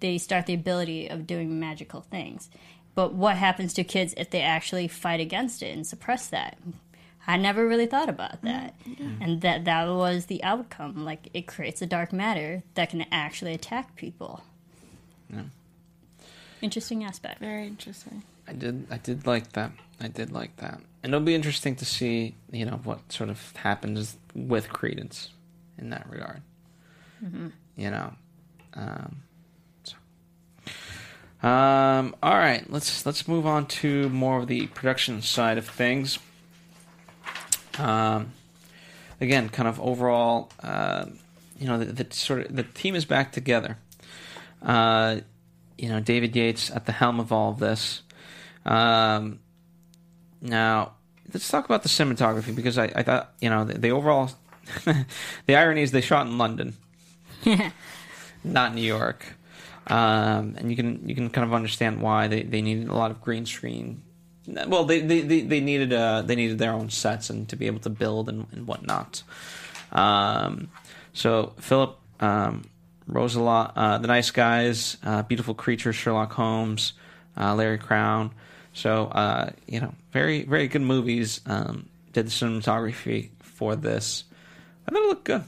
they 0.00 0.18
start 0.18 0.46
the 0.46 0.54
ability 0.54 1.08
of 1.08 1.26
doing 1.26 1.60
magical 1.60 2.00
things. 2.00 2.50
But 2.94 3.14
what 3.14 3.36
happens 3.36 3.72
to 3.74 3.84
kids 3.84 4.14
if 4.16 4.30
they 4.30 4.42
actually 4.42 4.88
fight 4.88 5.20
against 5.20 5.62
it 5.62 5.74
and 5.74 5.86
suppress 5.86 6.26
that? 6.28 6.58
I 7.26 7.36
never 7.36 7.66
really 7.66 7.86
thought 7.86 8.08
about 8.08 8.42
that. 8.42 8.74
And 9.20 9.40
that 9.42 9.64
that 9.64 9.86
was 9.88 10.26
the 10.26 10.42
outcome. 10.42 11.04
Like 11.04 11.28
it 11.32 11.46
creates 11.46 11.80
a 11.80 11.86
dark 11.86 12.12
matter 12.12 12.62
that 12.74 12.90
can 12.90 13.06
actually 13.12 13.54
attack 13.54 13.96
people. 13.96 14.42
Yeah. 15.32 15.44
Interesting 16.60 17.04
aspect. 17.04 17.40
Very 17.40 17.66
interesting. 17.66 18.22
I 18.46 18.52
did. 18.52 18.86
I 18.90 18.98
did 18.98 19.26
like 19.26 19.52
that. 19.52 19.72
I 20.00 20.08
did 20.08 20.32
like 20.32 20.56
that, 20.56 20.80
and 21.02 21.14
it'll 21.14 21.24
be 21.24 21.34
interesting 21.34 21.76
to 21.76 21.84
see, 21.84 22.34
you 22.50 22.64
know, 22.64 22.80
what 22.82 23.12
sort 23.12 23.30
of 23.30 23.54
happens 23.56 24.16
with 24.34 24.68
Credence 24.68 25.30
in 25.78 25.90
that 25.90 26.08
regard. 26.10 26.42
You 27.76 27.90
know, 27.90 28.14
um, 28.74 29.22
so. 29.22 29.31
Um, 31.42 32.14
all 32.22 32.34
right, 32.34 32.64
let's 32.70 33.04
let's 33.04 33.26
move 33.26 33.46
on 33.46 33.66
to 33.66 34.08
more 34.10 34.38
of 34.38 34.46
the 34.46 34.68
production 34.68 35.22
side 35.22 35.58
of 35.58 35.66
things. 35.66 36.20
Um, 37.78 38.32
again, 39.20 39.48
kind 39.48 39.68
of 39.68 39.80
overall, 39.80 40.52
uh, 40.62 41.06
you 41.58 41.66
know, 41.66 41.78
the, 41.78 42.04
the 42.04 42.14
sort 42.14 42.46
of 42.46 42.54
the 42.54 42.62
team 42.62 42.94
is 42.94 43.04
back 43.04 43.32
together. 43.32 43.76
Uh, 44.62 45.20
you 45.76 45.88
know, 45.88 45.98
David 45.98 46.36
Yates 46.36 46.70
at 46.70 46.86
the 46.86 46.92
helm 46.92 47.18
of 47.18 47.32
all 47.32 47.50
of 47.50 47.58
this. 47.58 48.02
Um, 48.64 49.40
now, 50.40 50.92
let's 51.32 51.48
talk 51.48 51.64
about 51.64 51.82
the 51.82 51.88
cinematography 51.88 52.54
because 52.54 52.78
I, 52.78 52.84
I 52.94 53.02
thought, 53.02 53.32
you 53.40 53.50
know, 53.50 53.64
the, 53.64 53.78
the 53.78 53.90
overall, 53.90 54.30
the 54.84 55.56
irony 55.56 55.82
is 55.82 55.90
they 55.90 56.00
shot 56.00 56.26
in 56.26 56.38
London, 56.38 56.74
not 58.44 58.74
New 58.74 58.82
York. 58.82 59.34
Um, 59.86 60.54
and 60.58 60.70
you 60.70 60.76
can 60.76 61.08
you 61.08 61.14
can 61.14 61.30
kind 61.30 61.46
of 61.46 61.52
understand 61.52 62.00
why 62.00 62.28
they, 62.28 62.42
they 62.42 62.62
needed 62.62 62.88
a 62.88 62.94
lot 62.94 63.10
of 63.10 63.20
green 63.20 63.46
screen. 63.46 64.02
Well, 64.46 64.84
they 64.84 65.00
they, 65.00 65.20
they, 65.42 65.60
needed 65.60 65.92
uh 65.92 66.22
they 66.22 66.34
needed 66.34 66.58
their 66.58 66.72
own 66.72 66.90
sets 66.90 67.30
and 67.30 67.48
to 67.48 67.56
be 67.56 67.66
able 67.66 67.80
to 67.80 67.90
build 67.90 68.28
and, 68.28 68.46
and 68.52 68.66
whatnot. 68.66 69.22
Um, 69.92 70.70
so 71.12 71.52
Philip 71.58 71.98
um, 72.20 72.64
Rousselot, 73.08 73.72
uh, 73.76 73.98
the 73.98 74.08
nice 74.08 74.30
guys, 74.30 74.96
uh, 75.04 75.22
beautiful 75.22 75.54
creature, 75.54 75.92
Sherlock 75.92 76.32
Holmes, 76.32 76.92
uh, 77.36 77.54
Larry 77.54 77.78
Crowne. 77.78 78.30
So 78.72 79.06
uh, 79.06 79.50
you 79.66 79.80
know, 79.80 79.94
very 80.12 80.44
very 80.44 80.68
good 80.68 80.82
movies. 80.82 81.40
Um, 81.46 81.88
did 82.12 82.26
the 82.26 82.30
cinematography 82.30 83.30
for 83.40 83.74
this. 83.76 84.24
I 84.86 84.90
thought 84.90 85.02
it 85.02 85.08
looked 85.08 85.24
good. 85.24 85.44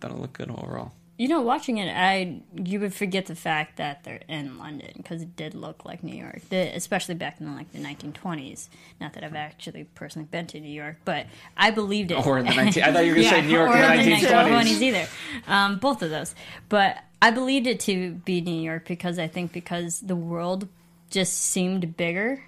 Thought 0.00 0.10
it 0.10 0.18
looked 0.18 0.32
good 0.34 0.50
overall. 0.50 0.92
You 1.20 1.28
know, 1.28 1.42
watching 1.42 1.76
it, 1.76 1.94
I 1.94 2.40
you 2.54 2.80
would 2.80 2.94
forget 2.94 3.26
the 3.26 3.34
fact 3.34 3.76
that 3.76 4.04
they're 4.04 4.22
in 4.26 4.56
London 4.56 4.92
because 4.96 5.20
it 5.20 5.36
did 5.36 5.54
look 5.54 5.84
like 5.84 6.02
New 6.02 6.16
York, 6.16 6.40
the, 6.48 6.74
especially 6.74 7.14
back 7.14 7.42
in 7.42 7.54
like 7.54 7.70
the 7.72 7.78
1920s. 7.78 8.70
Not 9.02 9.12
that 9.12 9.22
I've 9.24 9.34
actually 9.34 9.84
personally 9.84 10.28
been 10.30 10.46
to 10.46 10.60
New 10.60 10.72
York, 10.72 10.96
but 11.04 11.26
I 11.58 11.72
believed 11.72 12.10
it. 12.10 12.26
Or 12.26 12.38
in 12.38 12.46
the 12.46 12.54
19 12.54 12.82
I 12.82 12.90
thought 12.90 13.04
you 13.04 13.10
were 13.10 13.16
gonna 13.16 13.28
say 13.28 13.42
New 13.42 13.52
York 13.52 13.68
or 13.68 13.76
in 13.76 13.82
the 13.82 14.12
1920s. 14.16 14.80
either. 14.80 15.06
Um, 15.46 15.78
both 15.78 16.00
of 16.00 16.08
those, 16.08 16.34
but 16.70 16.96
I 17.20 17.30
believed 17.32 17.66
it 17.66 17.80
to 17.80 18.12
be 18.12 18.40
New 18.40 18.58
York 18.58 18.88
because 18.88 19.18
I 19.18 19.26
think 19.26 19.52
because 19.52 20.00
the 20.00 20.16
world 20.16 20.68
just 21.10 21.34
seemed 21.34 21.98
bigger 21.98 22.42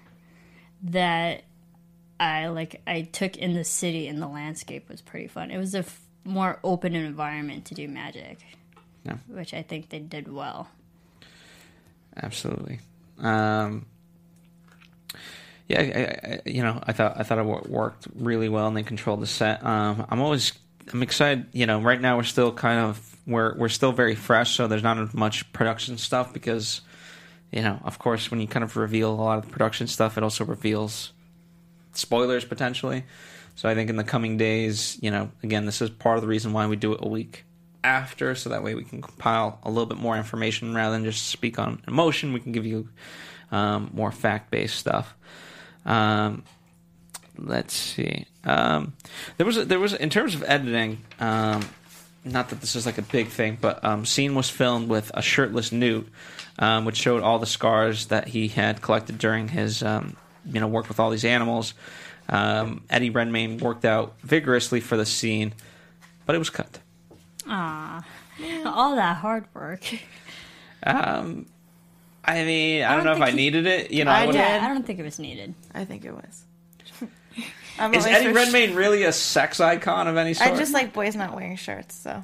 that 0.81 1.43
I 2.19 2.47
like 2.47 2.81
I 2.87 3.01
took 3.01 3.37
in 3.37 3.53
the 3.53 3.63
city 3.65 4.07
and 4.07 4.19
the 4.19 4.27
landscape 4.27 4.89
was 4.89 4.99
pretty 4.99 5.27
fun. 5.27 5.51
It 5.51 5.59
was 5.59 5.75
a 5.75 5.79
f- 5.79 6.01
more 6.25 6.59
open 6.63 6.95
environment 6.95 7.65
to 7.65 7.75
do 7.75 7.87
magic, 7.87 8.39
Yeah. 9.05 9.17
which 9.27 9.53
I 9.53 9.61
think 9.61 9.89
they 9.89 9.99
did 9.99 10.31
well. 10.31 10.69
Absolutely. 12.21 12.79
Um, 13.19 13.85
yeah, 15.67 15.81
I, 15.81 16.27
I, 16.27 16.41
you 16.45 16.61
know, 16.61 16.81
I 16.83 16.93
thought 16.93 17.19
I 17.19 17.23
thought 17.23 17.39
it 17.39 17.69
worked 17.69 18.07
really 18.15 18.49
well, 18.49 18.67
and 18.67 18.77
they 18.77 18.83
controlled 18.83 19.21
the 19.21 19.27
set. 19.27 19.63
Um, 19.65 20.05
I'm 20.09 20.21
always 20.21 20.53
I'm 20.91 21.03
excited. 21.03 21.47
You 21.53 21.65
know, 21.65 21.81
right 21.81 21.99
now 21.99 22.17
we're 22.17 22.23
still 22.23 22.51
kind 22.51 22.79
of 22.79 23.17
we're 23.25 23.55
we're 23.57 23.69
still 23.69 23.91
very 23.91 24.15
fresh, 24.15 24.55
so 24.55 24.67
there's 24.67 24.83
not 24.83 24.97
as 24.97 25.13
much 25.13 25.51
production 25.53 25.97
stuff 25.97 26.33
because, 26.33 26.81
you 27.51 27.61
know, 27.61 27.79
of 27.83 27.99
course, 27.99 28.29
when 28.29 28.39
you 28.41 28.47
kind 28.47 28.63
of 28.63 28.75
reveal 28.77 29.11
a 29.11 29.15
lot 29.15 29.37
of 29.39 29.45
the 29.45 29.51
production 29.51 29.87
stuff, 29.87 30.17
it 30.17 30.23
also 30.23 30.45
reveals 30.45 31.13
spoilers 31.93 32.45
potentially. 32.45 33.05
So 33.55 33.69
I 33.69 33.75
think 33.75 33.89
in 33.89 33.97
the 33.97 34.03
coming 34.03 34.37
days, 34.37 34.97
you 35.01 35.11
know, 35.11 35.31
again, 35.43 35.65
this 35.65 35.81
is 35.81 35.89
part 35.89 36.17
of 36.17 36.21
the 36.23 36.27
reason 36.27 36.53
why 36.53 36.67
we 36.67 36.75
do 36.75 36.93
it 36.93 36.99
a 37.01 37.07
week 37.07 37.45
after, 37.83 38.35
so 38.35 38.49
that 38.49 38.63
way 38.63 38.75
we 38.75 38.83
can 38.83 39.01
compile 39.01 39.59
a 39.63 39.69
little 39.69 39.85
bit 39.85 39.97
more 39.97 40.15
information 40.17 40.73
rather 40.73 40.95
than 40.95 41.03
just 41.03 41.27
speak 41.27 41.59
on 41.59 41.81
emotion. 41.87 42.33
We 42.33 42.39
can 42.39 42.51
give 42.51 42.65
you 42.65 42.89
um, 43.51 43.91
more 43.93 44.11
fact 44.11 44.51
based 44.51 44.75
stuff. 44.75 45.13
Um, 45.85 46.43
let's 47.37 47.73
see. 47.73 48.25
Um, 48.43 48.93
there 49.37 49.45
was 49.45 49.57
a, 49.57 49.65
there 49.65 49.79
was 49.79 49.93
in 49.93 50.09
terms 50.09 50.35
of 50.35 50.43
editing. 50.43 50.99
Um, 51.19 51.67
not 52.25 52.49
that 52.49 52.61
this 52.61 52.75
is 52.75 52.85
like 52.85 52.97
a 52.97 53.01
big 53.01 53.27
thing, 53.27 53.57
but 53.59 53.83
um, 53.83 54.05
scene 54.05 54.33
was 54.33 54.49
filmed 54.49 54.87
with 54.87 55.11
a 55.13 55.21
shirtless 55.21 55.73
Newt, 55.73 56.07
um, 56.57 56.85
which 56.85 56.95
showed 56.95 57.21
all 57.21 57.37
the 57.37 57.45
scars 57.45 58.05
that 58.07 58.29
he 58.29 58.47
had 58.47 58.81
collected 58.81 59.17
during 59.17 59.49
his 59.49 59.81
you 59.81 60.59
know 60.59 60.67
work 60.67 60.87
with 60.87 60.99
all 60.99 61.09
these 61.09 61.25
animals. 61.25 61.73
Eddie 62.29 63.09
Redmayne 63.09 63.57
worked 63.57 63.83
out 63.83 64.15
vigorously 64.21 64.79
for 64.79 64.95
the 64.95 65.05
scene, 65.05 65.53
but 66.25 66.35
it 66.35 66.39
was 66.39 66.49
cut. 66.49 66.79
Aw, 67.47 68.03
all 68.65 68.95
that 68.95 69.17
hard 69.17 69.45
work. 69.53 69.83
Um, 70.85 71.45
I 72.25 72.43
mean, 72.43 72.83
I, 72.83 72.93
I 72.93 72.95
don't, 72.95 73.05
don't 73.05 73.05
know 73.05 73.11
if 73.11 73.17
think 73.17 73.27
I 73.27 73.31
he- 73.31 73.35
needed 73.37 73.67
it. 73.67 73.91
You 73.91 74.05
know, 74.05 74.11
I 74.11 74.21
I 74.23 74.25
did. 74.27 74.35
I 74.41 74.67
don't 74.69 74.85
think 74.85 74.99
it 74.99 75.03
was 75.03 75.19
needed. 75.19 75.53
I 75.73 75.85
think 75.85 76.05
it 76.05 76.13
was. 76.13 76.43
I'm 77.79 77.93
Is 77.93 78.05
Eddie 78.05 78.27
for- 78.27 78.33
Redmayne 78.33 78.75
really 78.75 79.03
a 79.03 79.11
sex 79.11 79.59
icon 79.59 80.07
of 80.07 80.15
any 80.17 80.33
sort? 80.33 80.51
I 80.51 80.55
just 80.57 80.73
like 80.73 80.93
boys 80.93 81.15
not 81.15 81.35
wearing 81.35 81.55
shirts, 81.57 81.95
so 81.95 82.23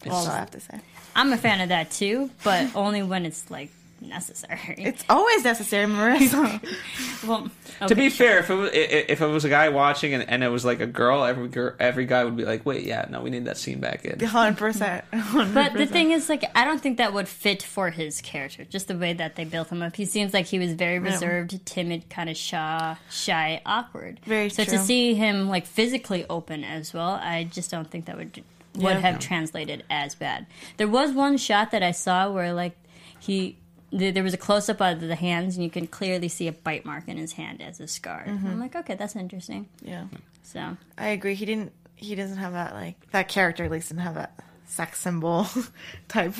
that's 0.00 0.14
all 0.14 0.26
I 0.26 0.38
have 0.38 0.50
to 0.52 0.60
say. 0.60 0.80
I'm 1.16 1.32
a 1.32 1.36
fan 1.36 1.60
of 1.60 1.68
that 1.70 1.90
too, 1.90 2.30
but 2.42 2.74
only 2.74 3.02
when 3.02 3.24
it's 3.26 3.50
like 3.50 3.70
necessary. 4.08 4.74
It's 4.78 5.04
always 5.08 5.44
necessary, 5.44 5.86
Marissa. 5.86 6.60
well, 7.26 7.50
To 7.88 7.94
be 7.94 8.08
fair, 8.10 8.38
if 8.38 8.50
it 8.50 8.54
was, 8.54 8.70
i- 8.70 8.74
i- 8.74 9.04
if 9.08 9.20
it 9.20 9.26
was 9.26 9.44
a 9.44 9.48
guy 9.48 9.68
watching 9.68 10.14
and, 10.14 10.28
and 10.28 10.44
it 10.44 10.48
was 10.48 10.64
like 10.64 10.80
a 10.80 10.86
girl, 10.86 11.24
every 11.24 11.48
girl, 11.48 11.74
every 11.78 12.06
guy 12.06 12.24
would 12.24 12.36
be 12.36 12.44
like, 12.44 12.64
"Wait, 12.66 12.84
yeah, 12.84 13.06
no, 13.10 13.20
we 13.20 13.30
need 13.30 13.44
that 13.46 13.56
scene 13.56 13.80
back 13.80 14.04
in." 14.04 14.20
Hundred 14.20 14.58
percent. 14.58 15.04
But 15.10 15.74
the 15.74 15.86
thing 15.86 16.10
is, 16.12 16.28
like, 16.28 16.44
I 16.56 16.64
don't 16.64 16.80
think 16.80 16.98
that 16.98 17.12
would 17.12 17.28
fit 17.28 17.62
for 17.62 17.90
his 17.90 18.20
character. 18.20 18.64
Just 18.64 18.88
the 18.88 18.96
way 18.96 19.12
that 19.14 19.36
they 19.36 19.44
built 19.44 19.70
him 19.70 19.82
up, 19.82 19.96
he 19.96 20.04
seems 20.04 20.32
like 20.32 20.46
he 20.46 20.58
was 20.58 20.72
very 20.74 20.98
reserved, 20.98 21.64
timid, 21.66 22.08
kind 22.10 22.28
of 22.30 22.36
shy, 22.36 22.96
shy, 23.10 23.60
awkward. 23.66 24.20
Very 24.24 24.50
so 24.50 24.64
to 24.64 24.78
see 24.78 25.14
him 25.14 25.48
like 25.48 25.66
physically 25.66 26.24
open 26.30 26.64
as 26.64 26.92
well, 26.94 27.10
I 27.22 27.44
just 27.44 27.70
don't 27.70 27.90
think 27.90 28.06
that 28.06 28.16
would 28.16 28.42
would 28.76 28.82
Yeah. 28.94 28.98
have 29.00 29.18
translated 29.20 29.84
as 29.88 30.16
bad. 30.16 30.46
There 30.78 30.88
was 30.88 31.12
one 31.12 31.36
shot 31.36 31.70
that 31.70 31.82
I 31.84 31.92
saw 31.92 32.30
where 32.32 32.52
like 32.52 32.76
he. 33.20 33.56
Th- 33.98 34.14
There 34.14 34.22
was 34.22 34.34
a 34.34 34.38
close 34.38 34.68
up 34.68 34.80
of 34.80 35.00
the 35.00 35.14
hands, 35.14 35.56
and 35.56 35.64
you 35.64 35.70
can 35.70 35.86
clearly 35.86 36.28
see 36.28 36.48
a 36.48 36.52
bite 36.52 36.84
mark 36.84 37.08
in 37.08 37.16
his 37.16 37.32
hand 37.32 37.60
as 37.62 37.80
a 37.80 37.86
scar. 37.88 38.24
Mm-hmm. 38.26 38.46
I'm 38.46 38.60
like, 38.60 38.74
okay, 38.76 38.94
that's 38.94 39.16
interesting. 39.16 39.68
yeah, 39.82 40.04
So, 40.42 40.76
I 40.98 41.08
agree. 41.08 41.34
He 41.34 41.44
didn't. 41.46 41.72
He 41.96 42.14
doesn't 42.14 42.36
have 42.38 42.52
that 42.52 42.74
like 42.74 42.96
that 43.12 43.28
character. 43.28 43.64
At 43.64 43.70
least 43.70 43.88
didn't 43.88 44.02
have 44.02 44.14
that 44.16 44.38
sex 44.66 44.98
symbol 45.00 45.46
type. 46.08 46.34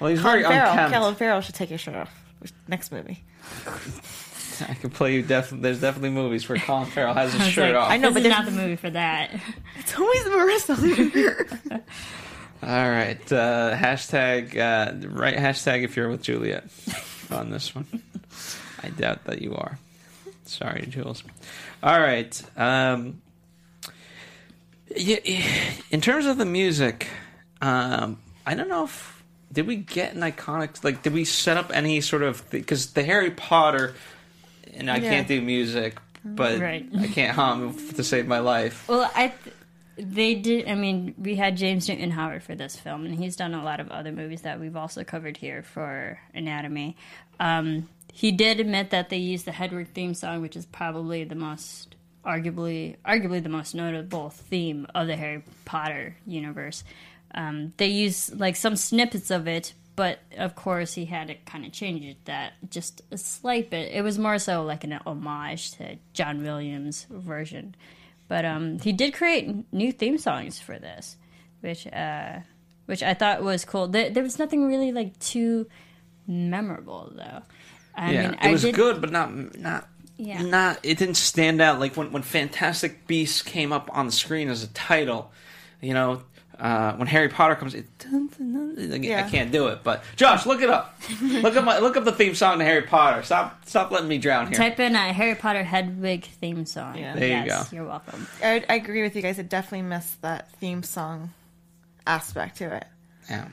Well, 0.00 0.10
he's 0.10 0.20
very 0.20 0.42
Colin 0.42 0.56
Farrell. 0.58 0.70
unkempt. 0.72 0.94
Colin 0.96 1.14
Farrell 1.16 1.40
should 1.40 1.54
take 1.56 1.68
his 1.70 1.80
shirt 1.80 1.96
off. 1.96 2.10
Next 2.68 2.92
movie. 2.92 3.22
I 4.68 4.74
can 4.74 4.90
play 4.90 5.14
you. 5.14 5.22
Def- 5.22 5.50
there's 5.50 5.80
definitely 5.80 6.10
movies 6.10 6.48
where 6.48 6.58
Colin 6.58 6.86
Farrell 6.86 7.12
has 7.14 7.32
his 7.34 7.42
shirt 7.48 7.74
like, 7.74 7.82
off. 7.82 7.90
I 7.90 7.96
know, 7.96 8.10
this 8.10 8.22
but 8.22 8.26
is 8.26 8.36
not 8.36 8.44
the 8.44 8.52
movie 8.52 8.76
for 8.76 8.90
that. 8.90 9.30
It's 9.78 9.98
always 9.98 10.22
Marissa. 10.26 11.82
All 12.66 12.90
right, 12.90 13.20
uh, 13.32 13.76
hashtag 13.76 14.56
uh, 14.56 15.08
right 15.08 15.36
hashtag 15.36 15.82
if 15.84 15.96
you're 15.96 16.08
with 16.08 16.22
Juliet 16.22 16.64
on 17.30 17.50
this 17.50 17.74
one. 17.74 17.86
I 18.82 18.88
doubt 18.88 19.24
that 19.24 19.42
you 19.42 19.54
are. 19.54 19.78
Sorry, 20.46 20.86
Jules. 20.88 21.22
All 21.82 22.00
right. 22.00 22.42
Um, 22.56 23.20
in 25.90 26.00
terms 26.00 26.26
of 26.26 26.38
the 26.38 26.44
music, 26.46 27.08
um, 27.60 28.18
I 28.46 28.54
don't 28.54 28.68
know 28.68 28.84
if 28.84 29.22
did 29.52 29.66
we 29.66 29.76
get 29.76 30.14
an 30.14 30.20
iconic 30.22 30.82
like 30.84 31.02
did 31.02 31.12
we 31.12 31.24
set 31.24 31.56
up 31.56 31.70
any 31.74 32.00
sort 32.00 32.22
of 32.22 32.48
because 32.50 32.92
the 32.92 33.04
Harry 33.04 33.30
Potter 33.30 33.94
and 34.74 34.90
I 34.90 34.96
Yeah. 34.96 35.10
can't 35.10 35.28
do 35.28 35.40
music, 35.42 35.98
but 36.24 36.60
Right. 36.60 36.86
I 36.98 37.06
can't 37.08 37.34
hum 37.34 37.76
to 37.94 38.02
save 38.04 38.26
my 38.26 38.38
life. 38.40 38.88
Well, 38.88 39.10
I 39.14 39.28
th- 39.28 39.54
they 39.96 40.34
did. 40.34 40.68
I 40.68 40.74
mean, 40.74 41.14
we 41.18 41.36
had 41.36 41.56
James 41.56 41.88
Newton 41.88 42.10
Howard 42.10 42.42
for 42.42 42.54
this 42.54 42.76
film, 42.76 43.04
and 43.06 43.14
he's 43.14 43.36
done 43.36 43.54
a 43.54 43.64
lot 43.64 43.80
of 43.80 43.90
other 43.90 44.12
movies 44.12 44.42
that 44.42 44.60
we've 44.60 44.76
also 44.76 45.04
covered 45.04 45.36
here 45.36 45.62
for 45.62 46.18
Anatomy. 46.34 46.96
Um, 47.38 47.88
he 48.12 48.32
did 48.32 48.60
admit 48.60 48.90
that 48.90 49.10
they 49.10 49.16
used 49.16 49.44
the 49.44 49.52
Hedwig 49.52 49.88
theme 49.88 50.14
song, 50.14 50.40
which 50.40 50.56
is 50.56 50.66
probably 50.66 51.24
the 51.24 51.34
most, 51.34 51.96
arguably, 52.24 52.96
arguably 53.04 53.42
the 53.42 53.48
most 53.48 53.74
notable 53.74 54.30
theme 54.30 54.86
of 54.94 55.06
the 55.06 55.16
Harry 55.16 55.42
Potter 55.64 56.16
universe. 56.26 56.84
Um, 57.34 57.72
they 57.76 57.88
used 57.88 58.38
like 58.38 58.56
some 58.56 58.76
snippets 58.76 59.30
of 59.30 59.48
it, 59.48 59.74
but 59.96 60.20
of 60.38 60.54
course 60.54 60.94
he 60.94 61.04
had 61.06 61.28
to 61.28 61.34
kind 61.34 61.64
of 61.64 61.72
change 61.72 62.04
it 62.04 62.16
that 62.24 62.52
just 62.70 63.02
a 63.10 63.18
slight 63.18 63.70
bit. 63.70 63.92
It 63.92 64.02
was 64.02 64.18
more 64.18 64.38
so 64.38 64.62
like 64.62 64.84
an 64.84 64.92
homage 65.06 65.72
to 65.72 65.96
John 66.12 66.42
Williams' 66.42 67.06
version. 67.10 67.74
But 68.28 68.44
um, 68.44 68.78
he 68.78 68.92
did 68.92 69.14
create 69.14 69.72
new 69.72 69.92
theme 69.92 70.18
songs 70.18 70.58
for 70.58 70.78
this, 70.78 71.16
which 71.60 71.86
uh, 71.86 72.40
which 72.86 73.02
I 73.02 73.14
thought 73.14 73.42
was 73.42 73.64
cool. 73.64 73.88
There, 73.88 74.10
there 74.10 74.22
was 74.22 74.38
nothing 74.38 74.66
really 74.66 74.92
like 74.92 75.18
too 75.18 75.66
memorable 76.26 77.12
though. 77.14 77.42
I 77.94 78.12
yeah, 78.12 78.30
mean, 78.30 78.38
it 78.42 78.52
was 78.52 78.62
did, 78.62 78.74
good, 78.74 79.00
but 79.00 79.10
not 79.12 79.58
not 79.58 79.88
Yeah. 80.16 80.42
not. 80.42 80.80
It 80.82 80.98
didn't 80.98 81.16
stand 81.16 81.60
out 81.60 81.80
like 81.80 81.96
when 81.96 82.12
when 82.12 82.22
Fantastic 82.22 83.06
Beasts 83.06 83.42
came 83.42 83.72
up 83.72 83.88
on 83.92 84.06
the 84.06 84.12
screen 84.12 84.48
as 84.48 84.62
a 84.62 84.68
title. 84.68 85.30
You 85.80 85.92
know, 85.94 86.22
uh, 86.58 86.94
when 86.96 87.06
Harry 87.08 87.28
Potter 87.28 87.54
comes, 87.54 87.74
it, 87.74 87.86
like, 88.10 89.02
I 89.02 89.04
Yeah. 89.04 89.28
can't 89.28 89.50
do 89.50 89.68
it. 89.68 89.80
But 89.82 90.02
Josh, 90.16 90.46
look 90.46 90.62
it 90.62 90.70
up. 90.70 90.98
look 91.20 91.56
up 91.56 91.64
my 91.64 91.78
look 91.78 91.96
up 91.96 92.04
the 92.04 92.12
theme 92.12 92.34
song 92.34 92.58
to 92.58 92.64
Harry 92.64 92.82
Potter. 92.82 93.22
Stop 93.22 93.66
stop 93.66 93.90
letting 93.90 94.08
me 94.08 94.18
drown 94.18 94.46
here. 94.46 94.56
Type 94.56 94.78
in 94.80 94.94
a 94.94 95.12
Harry 95.12 95.34
Potter 95.34 95.64
Hedwig 95.64 96.24
theme 96.24 96.66
song. 96.66 96.96
Yeah. 96.96 97.14
There 97.14 97.28
you 97.28 97.44
yes, 97.44 97.70
go. 97.70 97.76
You're 97.76 97.86
welcome. 97.86 98.26
I, 98.42 98.64
I 98.68 98.74
agree 98.76 99.02
with 99.02 99.16
you 99.16 99.22
guys. 99.22 99.38
I 99.38 99.42
definitely 99.42 99.82
missed 99.88 100.22
that 100.22 100.50
theme 100.52 100.82
song 100.82 101.30
aspect 102.06 102.58
to 102.58 102.76
it. 102.76 102.86
Yeah. 103.28 103.48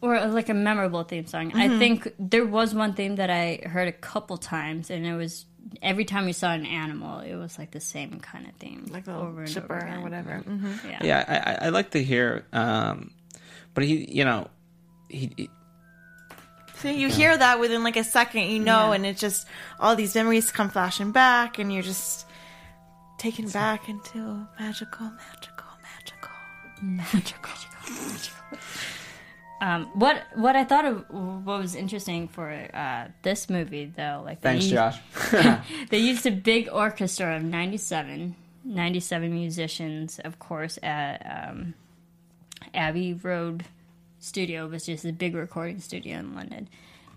Or 0.00 0.20
like 0.26 0.48
a 0.48 0.54
memorable 0.54 1.04
theme 1.04 1.26
song. 1.26 1.50
Mm-hmm. 1.50 1.58
I 1.58 1.78
think 1.78 2.12
there 2.18 2.44
was 2.44 2.74
one 2.74 2.94
theme 2.94 3.16
that 3.16 3.30
I 3.30 3.60
heard 3.64 3.86
a 3.86 3.92
couple 3.92 4.36
times, 4.36 4.90
and 4.90 5.06
it 5.06 5.14
was 5.14 5.46
every 5.80 6.04
time 6.04 6.24
we 6.26 6.32
saw 6.32 6.52
an 6.52 6.66
animal, 6.66 7.20
it 7.20 7.34
was 7.36 7.58
like 7.58 7.70
the 7.70 7.80
same 7.80 8.20
kind 8.20 8.46
of 8.46 8.54
theme, 8.56 8.86
Like 8.90 9.04
the 9.04 9.14
over 9.14 9.42
and 9.42 9.48
chipper 9.52 9.74
over 9.76 9.84
again. 9.86 9.98
or 9.98 10.02
whatever. 10.02 10.34
hmm 10.38 10.72
Yeah. 10.88 10.98
Yeah, 11.02 11.24
I, 11.28 11.36
I, 11.36 11.66
I 11.66 11.68
like 11.70 11.90
to 11.92 12.02
hear, 12.02 12.44
um, 12.52 13.12
but 13.74 13.84
he, 13.84 14.10
you 14.12 14.24
know, 14.24 14.48
he, 15.08 15.30
he 15.36 15.50
So 16.76 16.88
you 16.90 17.08
hear 17.08 17.36
that 17.36 17.60
within 17.60 17.82
like 17.84 17.96
a 17.96 18.04
second, 18.04 18.42
you 18.50 18.58
know, 18.60 18.92
and 18.92 19.06
it's 19.06 19.20
just 19.20 19.46
all 19.78 19.94
these 19.96 20.14
memories 20.14 20.50
come 20.50 20.68
flashing 20.70 21.12
back, 21.12 21.58
and 21.58 21.72
you're 21.72 21.82
just 21.82 22.26
taken 23.18 23.48
back 23.48 23.88
into 23.88 24.18
magical, 24.58 25.06
magical, 25.10 25.68
magical, 25.82 26.30
magical, 26.80 27.52
magical. 27.80 28.58
Um, 29.62 29.86
what 29.94 30.24
what 30.34 30.56
I 30.56 30.64
thought 30.64 30.84
of 30.84 31.08
what 31.08 31.60
was 31.60 31.76
interesting 31.76 32.26
for 32.26 32.50
uh, 32.50 33.06
this 33.22 33.48
movie 33.48 33.84
though, 33.84 34.20
like 34.24 34.40
thanks, 34.40 34.64
used, 34.64 34.74
Josh. 34.74 34.98
they 35.90 35.98
used 35.98 36.26
a 36.26 36.32
big 36.32 36.68
orchestra 36.68 37.36
of 37.36 37.44
97, 37.44 38.34
97 38.64 39.32
musicians, 39.32 40.18
of 40.18 40.40
course, 40.40 40.80
at 40.82 41.48
um, 41.48 41.74
Abbey 42.74 43.14
Road 43.14 43.64
Studio, 44.18 44.66
which 44.66 44.88
is 44.88 45.04
a 45.04 45.12
big 45.12 45.36
recording 45.36 45.78
studio 45.78 46.18
in 46.18 46.34
London. 46.34 46.68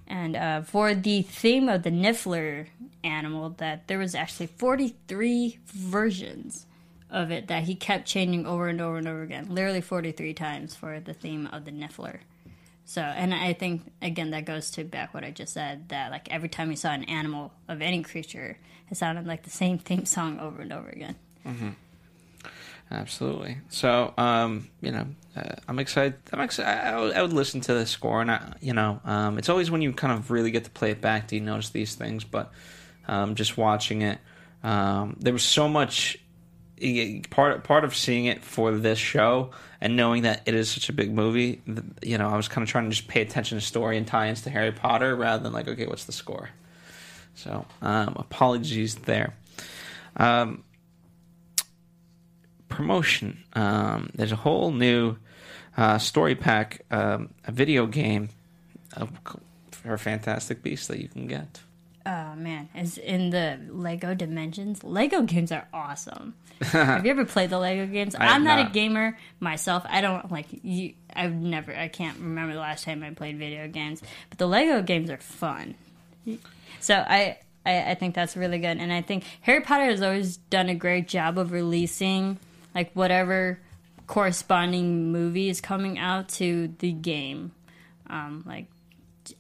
And 0.06 0.36
uh, 0.36 0.62
for 0.62 0.94
the 0.94 1.24
theme 1.24 1.68
of 1.68 1.82
the 1.82 1.90
Niffler 1.90 2.68
animal, 3.04 3.56
that 3.58 3.88
there 3.88 3.98
was 3.98 4.14
actually 4.14 4.48
forty 4.48 4.94
three 5.08 5.58
versions 5.66 6.68
of 7.10 7.32
it 7.32 7.48
that 7.48 7.64
he 7.64 7.74
kept 7.74 8.06
changing 8.06 8.46
over 8.46 8.68
and 8.68 8.80
over 8.80 8.98
and 8.98 9.08
over 9.08 9.24
again, 9.24 9.48
literally 9.50 9.82
forty 9.82 10.12
three 10.12 10.36
times 10.36 10.76
for 10.76 11.00
the 11.00 11.16
theme 11.16 11.50
of 11.52 11.66
the 11.66 11.72
Niffler. 11.72 12.20
So, 12.86 13.02
and 13.02 13.34
I 13.34 13.54
think 13.54 13.92
again 14.02 14.30
that 14.32 14.46
goes 14.46 14.70
to 14.72 14.84
back 14.84 15.14
what 15.14 15.24
I 15.24 15.32
just 15.32 15.54
said 15.54 15.90
that 15.90 16.12
like 16.12 16.32
every 16.32 16.50
time 16.50 16.70
you 16.70 16.78
saw 16.78 16.92
an 16.92 17.04
animal 17.06 17.52
of 17.68 17.82
any 17.82 18.04
creature, 18.04 18.58
it 18.92 18.98
sounded 18.98 19.26
like 19.26 19.44
the 19.44 19.50
same 19.50 19.80
theme 19.80 20.06
song 20.06 20.40
over 20.40 20.62
and 20.62 20.72
over 20.72 20.90
again. 20.90 21.16
Absolutely. 22.92 23.58
So, 23.70 24.14
um, 24.18 24.68
you 24.82 24.92
know, 24.92 25.08
uh, 25.36 25.56
I'm 25.68 25.80
excited. 25.80 26.14
I'm 26.32 26.40
excited. 26.42 26.70
I, 26.88 27.00
would- 27.00 27.16
I 27.16 27.22
would 27.24 27.34
listen 27.34 27.62
to 27.62 27.74
the 27.74 27.86
score, 27.88 28.22
and 28.22 28.30
I, 28.30 28.54
you 28.62 28.74
know, 28.74 29.02
um, 29.04 29.40
it's 29.40 29.50
always 29.50 29.72
when 29.72 29.82
you 29.82 29.92
kind 29.92 30.14
of 30.14 30.30
really 30.30 30.52
get 30.52 30.66
to 30.66 30.70
play 30.70 30.92
it 30.92 31.02
back 31.02 31.28
do 31.28 31.36
you 31.36 31.42
notice 31.42 31.72
these 31.72 31.96
things. 31.96 32.24
But 32.24 32.52
um, 33.08 33.34
just 33.34 33.58
watching 33.58 34.04
it, 34.04 34.20
um, 34.64 35.16
there 35.20 35.34
was 35.34 35.44
so 35.44 35.68
much. 35.68 36.18
Part 37.30 37.64
part 37.64 37.86
of 37.86 37.96
seeing 37.96 38.26
it 38.26 38.44
for 38.44 38.74
this 38.74 39.00
show 39.00 39.52
and 39.86 39.96
knowing 39.96 40.24
that 40.24 40.42
it 40.48 40.56
is 40.56 40.68
such 40.68 40.90
a 40.90 40.94
big 40.94 41.14
movie, 41.14 41.62
you 42.02 42.18
know, 42.18 42.28
I 42.28 42.36
was 42.36 42.48
kind 42.48 42.64
of 42.64 42.70
trying 42.70 42.86
to 42.86 42.90
just 42.90 43.08
pay 43.08 43.22
attention 43.22 43.60
to 43.60 43.64
story 43.64 44.00
and 44.00 44.08
tie-ins 44.08 44.42
to 44.42 44.50
Harry 44.50 44.72
Potter 44.72 45.16
rather 45.16 45.44
than 45.44 45.54
like, 45.54 45.68
okay, 45.68 45.86
what's 45.86 46.06
the 46.06 46.12
score? 46.12 46.50
So, 47.36 47.68
um, 47.84 48.16
apologies 48.18 48.96
there. 48.96 49.36
Um, 50.18 50.64
promotion. 52.68 53.44
Um, 53.54 54.10
there's 54.16 54.32
a 54.32 54.38
whole 54.38 54.72
new 54.72 55.18
uh, 55.78 56.00
story 56.00 56.34
pack, 56.34 56.82
um, 56.90 57.30
a 57.46 57.52
video 57.52 57.86
game, 57.86 58.30
her 59.84 60.00
Fantastic 60.00 60.64
Beasts 60.64 60.88
that 60.88 61.00
you 61.00 61.10
can 61.10 61.28
get. 61.28 61.60
Oh 62.06 62.36
man, 62.36 62.70
is 62.76 63.00
in 63.00 63.32
the 63.32 63.60
Lego 63.70 64.14
Dimensions. 64.14 64.84
Lego 64.84 65.24
games 65.24 65.52
are 65.52 65.68
awesome. 65.74 66.36
have 66.62 67.04
you 67.04 67.12
ever 67.12 67.26
played 67.26 67.50
the 67.50 67.58
Lego 67.58 67.88
games? 67.88 68.14
I 68.14 68.28
I'm 68.28 68.44
not, 68.44 68.60
not. 68.60 68.70
a 68.70 68.74
gamer 68.74 69.18
myself. 69.40 69.84
I 69.90 70.02
don't 70.02 70.32
like 70.32 70.46
you. 70.64 70.94
I've 71.16 71.34
never. 71.34 71.76
I 71.76 71.88
can't 71.88 72.20
remember 72.20 72.54
the 72.54 72.60
last 72.60 72.84
time 72.84 73.02
I 73.02 73.10
played 73.10 73.40
video 73.40 73.68
games. 73.68 74.04
But 74.30 74.38
the 74.38 74.48
Lego 74.48 74.84
games 74.84 75.10
are 75.10 75.18
fun. 75.18 75.74
So 76.80 76.96
I, 76.96 77.40
I, 77.66 77.92
I 77.92 77.96
think 77.96 78.14
that's 78.14 78.38
really 78.38 78.60
good, 78.60 78.78
and 78.78 78.94
I 78.94 79.02
think 79.02 79.24
Harry 79.42 79.62
Potter 79.62 79.86
has 79.86 80.04
always 80.04 80.38
done 80.38 80.70
a 80.70 80.76
great 80.76 81.08
job 81.08 81.40
of 81.40 81.52
releasing 81.52 82.38
like 82.76 82.92
whatever 82.94 83.60
corresponding 84.06 85.12
movie 85.12 85.50
is 85.50 85.62
coming 85.62 85.98
out 85.98 86.30
to 86.30 86.72
the 86.80 86.92
game. 86.92 87.52
Um, 88.08 88.44
like 88.46 88.68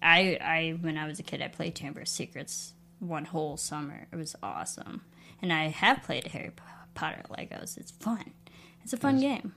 I, 0.02 0.38
I 0.42 0.78
when 0.80 0.98
I 0.98 1.08
was 1.08 1.20
a 1.20 1.24
kid, 1.24 1.42
I 1.42 1.48
played 1.48 1.76
Chamber 1.76 2.02
of 2.02 2.08
Secrets 2.08 2.74
one 3.00 3.26
whole 3.26 3.58
summer. 3.58 4.08
It 4.12 4.16
was 4.16 4.36
awesome, 4.42 5.02
and 5.42 5.52
I 5.52 5.68
have 5.68 6.04
played 6.04 6.28
Harry 6.28 6.52
Potter 6.94 7.24
Legos. 7.30 7.78
It's 7.78 7.92
fun. 7.92 8.32
It's 8.84 8.94
a 8.94 8.98
fun 8.98 9.20
game. 9.20 9.54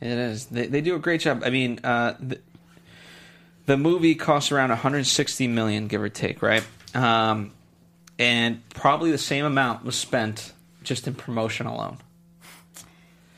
It 0.00 0.08
is. 0.08 0.46
They, 0.46 0.66
they 0.66 0.80
do 0.80 0.94
a 0.94 0.98
great 0.98 1.20
job. 1.20 1.42
I 1.44 1.50
mean, 1.50 1.78
uh, 1.84 2.14
the, 2.18 2.40
the 3.66 3.76
movie 3.76 4.14
costs 4.14 4.50
around 4.50 4.70
160 4.70 5.46
million, 5.48 5.88
give 5.88 6.00
or 6.00 6.08
take, 6.08 6.40
right? 6.40 6.64
Um, 6.94 7.52
and 8.18 8.66
probably 8.70 9.10
the 9.10 9.18
same 9.18 9.44
amount 9.44 9.84
was 9.84 9.96
spent 9.96 10.52
just 10.82 11.06
in 11.06 11.14
promotion 11.14 11.66
alone. 11.66 11.98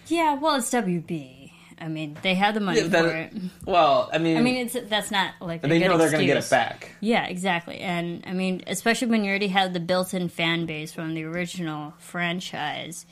Yeah, 0.06 0.34
well, 0.34 0.56
it's 0.56 0.70
WB. 0.70 1.41
I 1.82 1.88
mean, 1.88 2.16
they 2.22 2.34
had 2.34 2.54
the 2.54 2.60
money 2.60 2.80
Yeah, 2.80 2.86
that- 2.86 3.04
for 3.04 3.10
it. 3.16 3.32
Well, 3.66 4.08
I 4.12 4.18
mean, 4.18 4.36
I 4.36 4.40
mean, 4.40 4.56
it's 4.66 4.76
that's 4.88 5.10
not 5.10 5.34
like 5.40 5.62
they 5.62 5.78
know 5.80 5.98
they're 5.98 6.10
going 6.10 6.20
to 6.20 6.26
get 6.26 6.36
it 6.42 6.48
back. 6.48 6.92
Yeah, 7.00 7.26
exactly. 7.26 7.78
And 7.80 8.22
I 8.26 8.32
mean, 8.32 8.62
especially 8.68 9.08
when 9.08 9.24
you 9.24 9.30
already 9.30 9.48
have 9.48 9.72
the 9.72 9.80
built-in 9.80 10.28
fan 10.28 10.64
base 10.66 10.92
from 10.92 11.14
the 11.14 11.24
original 11.24 11.94
franchise, 11.98 13.04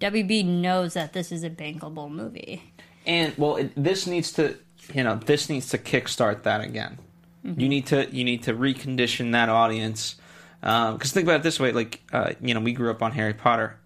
WB 0.00 0.44
knows 0.44 0.94
that 0.94 1.12
this 1.12 1.30
is 1.30 1.44
a 1.44 1.50
bankable 1.50 2.10
movie. 2.10 2.72
And 3.06 3.32
well, 3.38 3.56
it, 3.56 3.70
this 3.76 4.06
needs 4.08 4.32
to, 4.32 4.56
you 4.92 5.04
know, 5.04 5.14
this 5.14 5.48
needs 5.48 5.68
to 5.68 5.78
kickstart 5.78 6.42
that 6.42 6.60
again. 6.60 6.98
You 7.44 7.68
need 7.68 7.86
to, 7.86 8.12
you 8.12 8.24
need 8.24 8.42
to 8.42 8.54
recondition 8.54 9.30
that 9.32 9.48
audience. 9.48 10.16
Because 10.60 11.12
think 11.12 11.26
about 11.28 11.36
it 11.36 11.42
this 11.44 11.60
way: 11.60 11.70
like, 11.70 12.00
uh, 12.12 12.32
you 12.40 12.54
know, 12.54 12.60
we 12.60 12.72
grew 12.72 12.90
up 12.90 13.04
on 13.04 13.12
Harry 13.12 13.34
Potter. 13.34 13.78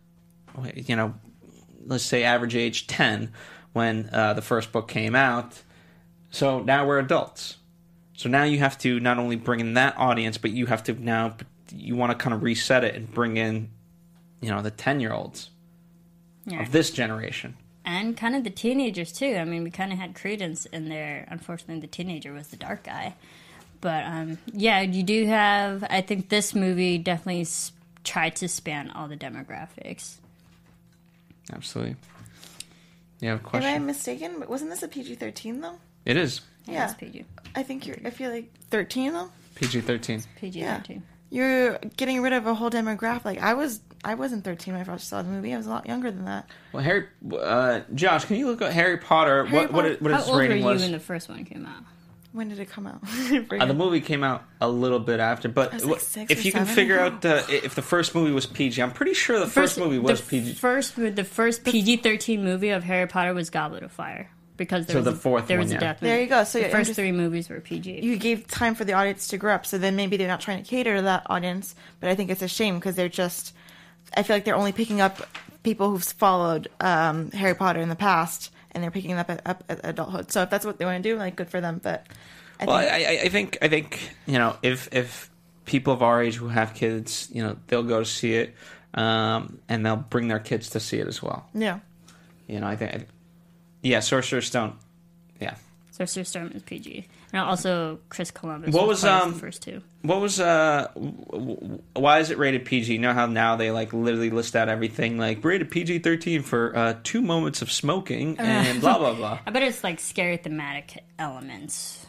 You 0.74 0.96
know, 0.96 1.14
let's 1.84 2.04
say 2.04 2.22
average 2.24 2.56
age 2.56 2.86
ten 2.86 3.32
when 3.72 4.08
uh, 4.12 4.34
the 4.34 4.42
first 4.42 4.72
book 4.72 4.88
came 4.88 5.14
out. 5.14 5.62
So 6.30 6.60
now 6.60 6.86
we're 6.86 6.98
adults. 6.98 7.56
So 8.16 8.28
now 8.28 8.44
you 8.44 8.58
have 8.58 8.76
to 8.78 9.00
not 9.00 9.18
only 9.18 9.36
bring 9.36 9.60
in 9.60 9.74
that 9.74 9.96
audience, 9.96 10.38
but 10.38 10.50
you 10.50 10.66
have 10.66 10.84
to 10.84 10.92
now 10.92 11.36
you 11.74 11.96
want 11.96 12.10
to 12.12 12.18
kind 12.18 12.34
of 12.34 12.42
reset 12.42 12.84
it 12.84 12.94
and 12.94 13.10
bring 13.10 13.36
in, 13.36 13.70
you 14.40 14.50
know, 14.50 14.60
the 14.62 14.70
ten 14.70 15.00
year 15.00 15.12
olds 15.12 15.50
Yeah. 16.46 16.62
of 16.62 16.72
this 16.72 16.90
generation. 16.90 17.54
and 17.84 18.16
kind 18.16 18.36
of 18.36 18.44
the 18.44 18.50
teenagers 18.50 19.10
too. 19.12 19.36
I 19.36 19.44
mean, 19.44 19.64
we 19.64 19.70
kind 19.70 19.92
of 19.92 19.98
had 19.98 20.14
Credence 20.14 20.66
in 20.66 20.88
there. 20.88 21.26
Unfortunately, 21.30 21.80
the 21.80 21.86
teenager 21.86 22.32
was 22.32 22.48
the 22.48 22.56
dark 22.56 22.84
guy. 22.84 23.14
But 23.80 24.04
um, 24.04 24.38
yeah, 24.52 24.82
you 24.82 25.02
do 25.02 25.24
have. 25.26 25.82
I 25.88 26.02
think 26.02 26.28
this 26.28 26.54
movie 26.54 26.98
definitely 26.98 27.40
s- 27.42 27.72
tried 28.04 28.36
to 28.36 28.48
span 28.48 28.90
all 28.90 29.08
the 29.08 29.16
demographics. 29.16 30.16
Absolutely. 31.52 31.96
You 33.20 33.28
have 33.30 33.38
a 33.38 33.40
Am 33.42 33.46
I 33.46 33.50
question? 33.50 33.86
mistaken? 33.86 34.44
Wasn't 34.48 34.70
this 34.70 34.82
a 34.82 34.88
PG 34.88 35.16
thirteen 35.16 35.60
though? 35.60 35.76
It 36.04 36.16
is 36.16 36.40
Yeah, 36.66 36.84
It's 36.84 36.94
PG. 36.94 37.24
I 37.54 37.62
think 37.62 37.86
you're. 37.86 37.96
I 38.04 38.10
feel 38.10 38.30
like 38.30 38.50
thirteen 38.70 39.12
though. 39.12 39.30
PG 39.56 39.82
thirteen. 39.82 40.22
PG 40.36 40.62
thirteen. 40.62 40.96
Yeah. 40.96 41.02
You're 41.32 41.78
getting 41.96 42.22
rid 42.22 42.32
of 42.32 42.46
a 42.46 42.54
whole 42.54 42.70
demographic. 42.70 43.24
Like 43.24 43.38
I 43.38 43.54
was, 43.54 43.80
I 44.04 44.14
wasn't 44.14 44.42
thirteen 44.44 44.74
when 44.74 44.80
I 44.80 44.84
first 44.84 45.08
saw 45.08 45.22
the 45.22 45.28
movie. 45.28 45.54
I 45.54 45.56
was 45.58 45.66
a 45.66 45.70
lot 45.70 45.86
younger 45.86 46.10
than 46.10 46.24
that. 46.24 46.48
Well, 46.72 46.82
Harry, 46.82 47.06
uh, 47.38 47.80
Josh, 47.94 48.24
can 48.24 48.36
you 48.36 48.46
look 48.46 48.62
at 48.62 48.72
Harry 48.72 48.96
Potter? 48.96 49.44
Harry 49.44 49.66
what 49.66 49.72
what, 49.72 49.82
Potter- 49.82 49.92
it, 49.94 50.02
what 50.02 50.12
How 50.12 50.18
its 50.18 50.28
old 50.28 50.36
were 50.38 50.44
you 50.54 50.64
was? 50.64 50.82
when 50.82 50.92
the 50.92 50.98
first 50.98 51.28
one 51.28 51.44
came 51.44 51.66
out? 51.66 51.82
When 52.32 52.48
did 52.48 52.60
it 52.60 52.70
come 52.70 52.86
out? 52.86 53.00
Uh, 53.60 53.66
the 53.66 53.74
movie 53.74 54.00
came 54.00 54.22
out 54.22 54.44
a 54.60 54.68
little 54.68 55.00
bit 55.00 55.18
after, 55.20 55.48
but 55.48 55.72
like 55.84 56.00
six 56.00 56.30
if 56.30 56.38
or 56.38 56.42
you 56.42 56.52
can 56.52 56.64
figure 56.66 56.98
out 57.00 57.24
uh, 57.24 57.42
if 57.48 57.74
the 57.74 57.82
first 57.82 58.14
movie 58.14 58.30
was 58.32 58.46
PG, 58.46 58.80
I'm 58.80 58.92
pretty 58.92 59.14
sure 59.14 59.38
the 59.40 59.46
first, 59.46 59.78
movie 59.78 59.98
was 59.98 60.20
the 60.20 60.26
PG. 60.40 60.52
First, 60.54 60.94
the 60.96 61.24
first 61.24 61.64
PG 61.64 61.98
thirteen 61.98 62.44
movie 62.44 62.70
of 62.70 62.84
Harry 62.84 63.06
Potter 63.08 63.34
was 63.34 63.50
Goblet 63.50 63.82
of 63.82 63.90
Fire 63.92 64.30
because 64.56 64.86
there 64.86 64.94
So 64.94 64.98
was 65.00 65.04
the 65.06 65.10
a- 65.12 65.14
fourth 65.16 65.46
there 65.48 65.56
one, 65.58 65.64
was 65.64 65.72
yeah. 65.72 65.78
a 65.78 65.80
death. 65.80 66.00
There 66.00 66.20
you 66.20 66.26
go. 66.28 66.44
So 66.44 66.58
the 66.60 66.66
I'm 66.66 66.70
first 66.70 66.88
just- 66.90 66.96
three 66.98 67.12
movies 67.12 67.48
were 67.48 67.60
PG. 67.60 68.00
you 68.02 68.16
gave 68.16 68.46
time 68.46 68.74
for 68.76 68.84
the 68.84 68.92
audience 68.92 69.26
to 69.28 69.36
grow 69.38 69.54
up. 69.54 69.66
So 69.66 69.78
then 69.78 69.96
maybe 69.96 70.16
they're 70.16 70.28
not 70.28 70.40
trying 70.40 70.62
to 70.62 70.68
cater 70.68 70.96
to 70.96 71.02
that 71.02 71.24
audience. 71.26 71.74
But 71.98 72.10
I 72.10 72.14
think 72.14 72.30
it's 72.30 72.42
a 72.42 72.48
shame 72.48 72.76
because 72.76 72.94
they're 72.94 73.08
just. 73.08 73.54
I 74.16 74.22
feel 74.22 74.36
like 74.36 74.44
they're 74.44 74.56
only 74.56 74.72
picking 74.72 75.00
up 75.00 75.26
people 75.62 75.90
who've 75.90 76.02
followed 76.04 76.68
um, 76.80 77.30
Harry 77.32 77.54
Potter 77.54 77.80
in 77.80 77.88
the 77.88 77.96
past, 77.96 78.50
and 78.72 78.82
they're 78.82 78.90
picking 78.90 79.12
up 79.12 79.28
at, 79.30 79.40
up 79.46 79.64
at 79.68 79.80
adulthood. 79.84 80.30
So 80.32 80.42
if 80.42 80.50
that's 80.50 80.64
what 80.66 80.78
they 80.78 80.84
want 80.84 81.02
to 81.02 81.08
do, 81.08 81.16
like 81.16 81.36
good 81.36 81.48
for 81.48 81.60
them. 81.60 81.80
But 81.82 82.06
I 82.60 82.64
Well, 82.66 82.78
think, 82.78 82.90
I, 82.92 82.96
I, 82.96 83.20
I 83.24 83.28
think 83.28 83.58
I 83.62 83.68
think 83.68 84.10
you 84.26 84.38
know 84.38 84.56
if 84.62 84.88
if 84.92 85.30
people 85.64 85.92
of 85.92 86.02
our 86.02 86.22
age 86.22 86.36
who 86.36 86.48
have 86.48 86.74
kids, 86.74 87.28
you 87.32 87.42
know, 87.42 87.56
they'll 87.68 87.82
go 87.84 88.02
see 88.02 88.34
it, 88.34 88.54
um, 88.94 89.58
and 89.68 89.84
they'll 89.86 89.96
bring 89.96 90.28
their 90.28 90.40
kids 90.40 90.70
to 90.70 90.80
see 90.80 90.98
it 90.98 91.06
as 91.06 91.22
well. 91.22 91.46
yeah, 91.54 91.78
You 92.48 92.58
know, 92.58 92.66
I 92.66 92.74
think, 92.74 93.06
yeah, 93.82 94.00
Sorcerer's 94.00 94.46
Stone, 94.48 94.76
yeah. 95.40 95.54
Sorcerer's 95.92 96.28
Stone 96.28 96.52
is 96.52 96.62
PG, 96.64 97.06
and 97.32 97.42
also 97.42 97.98
Chris 98.08 98.30
Columbus. 98.30 98.74
What 98.74 98.88
was, 98.88 99.02
was, 99.02 99.04
um, 99.04 99.32
the 99.32 99.38
first 99.38 99.62
two? 99.62 99.82
What 100.02 100.20
was 100.20 100.40
uh? 100.40 100.88
w- 100.94 101.12
w- 101.30 101.82
Why 101.94 102.18
is 102.18 102.30
it 102.30 102.38
rated 102.38 102.64
PG? 102.64 102.92
You 102.92 102.98
know 102.98 103.12
how 103.12 103.26
now 103.26 103.56
they 103.56 103.70
like 103.70 103.92
literally 103.92 104.30
list 104.30 104.56
out 104.56 104.68
everything 104.68 105.18
like 105.18 105.44
rated 105.44 105.70
PG 105.70 106.00
thirteen 106.00 106.42
for 106.42 106.76
uh, 106.76 106.96
two 107.04 107.22
moments 107.22 107.62
of 107.62 107.70
smoking 107.70 108.38
and 108.38 108.80
blah 108.80 108.98
blah 108.98 109.14
blah. 109.14 109.38
I 109.46 109.50
bet 109.50 109.62
it's 109.62 109.84
like 109.84 110.00
scary 110.00 110.36
thematic 110.38 111.04
elements. 111.18 112.06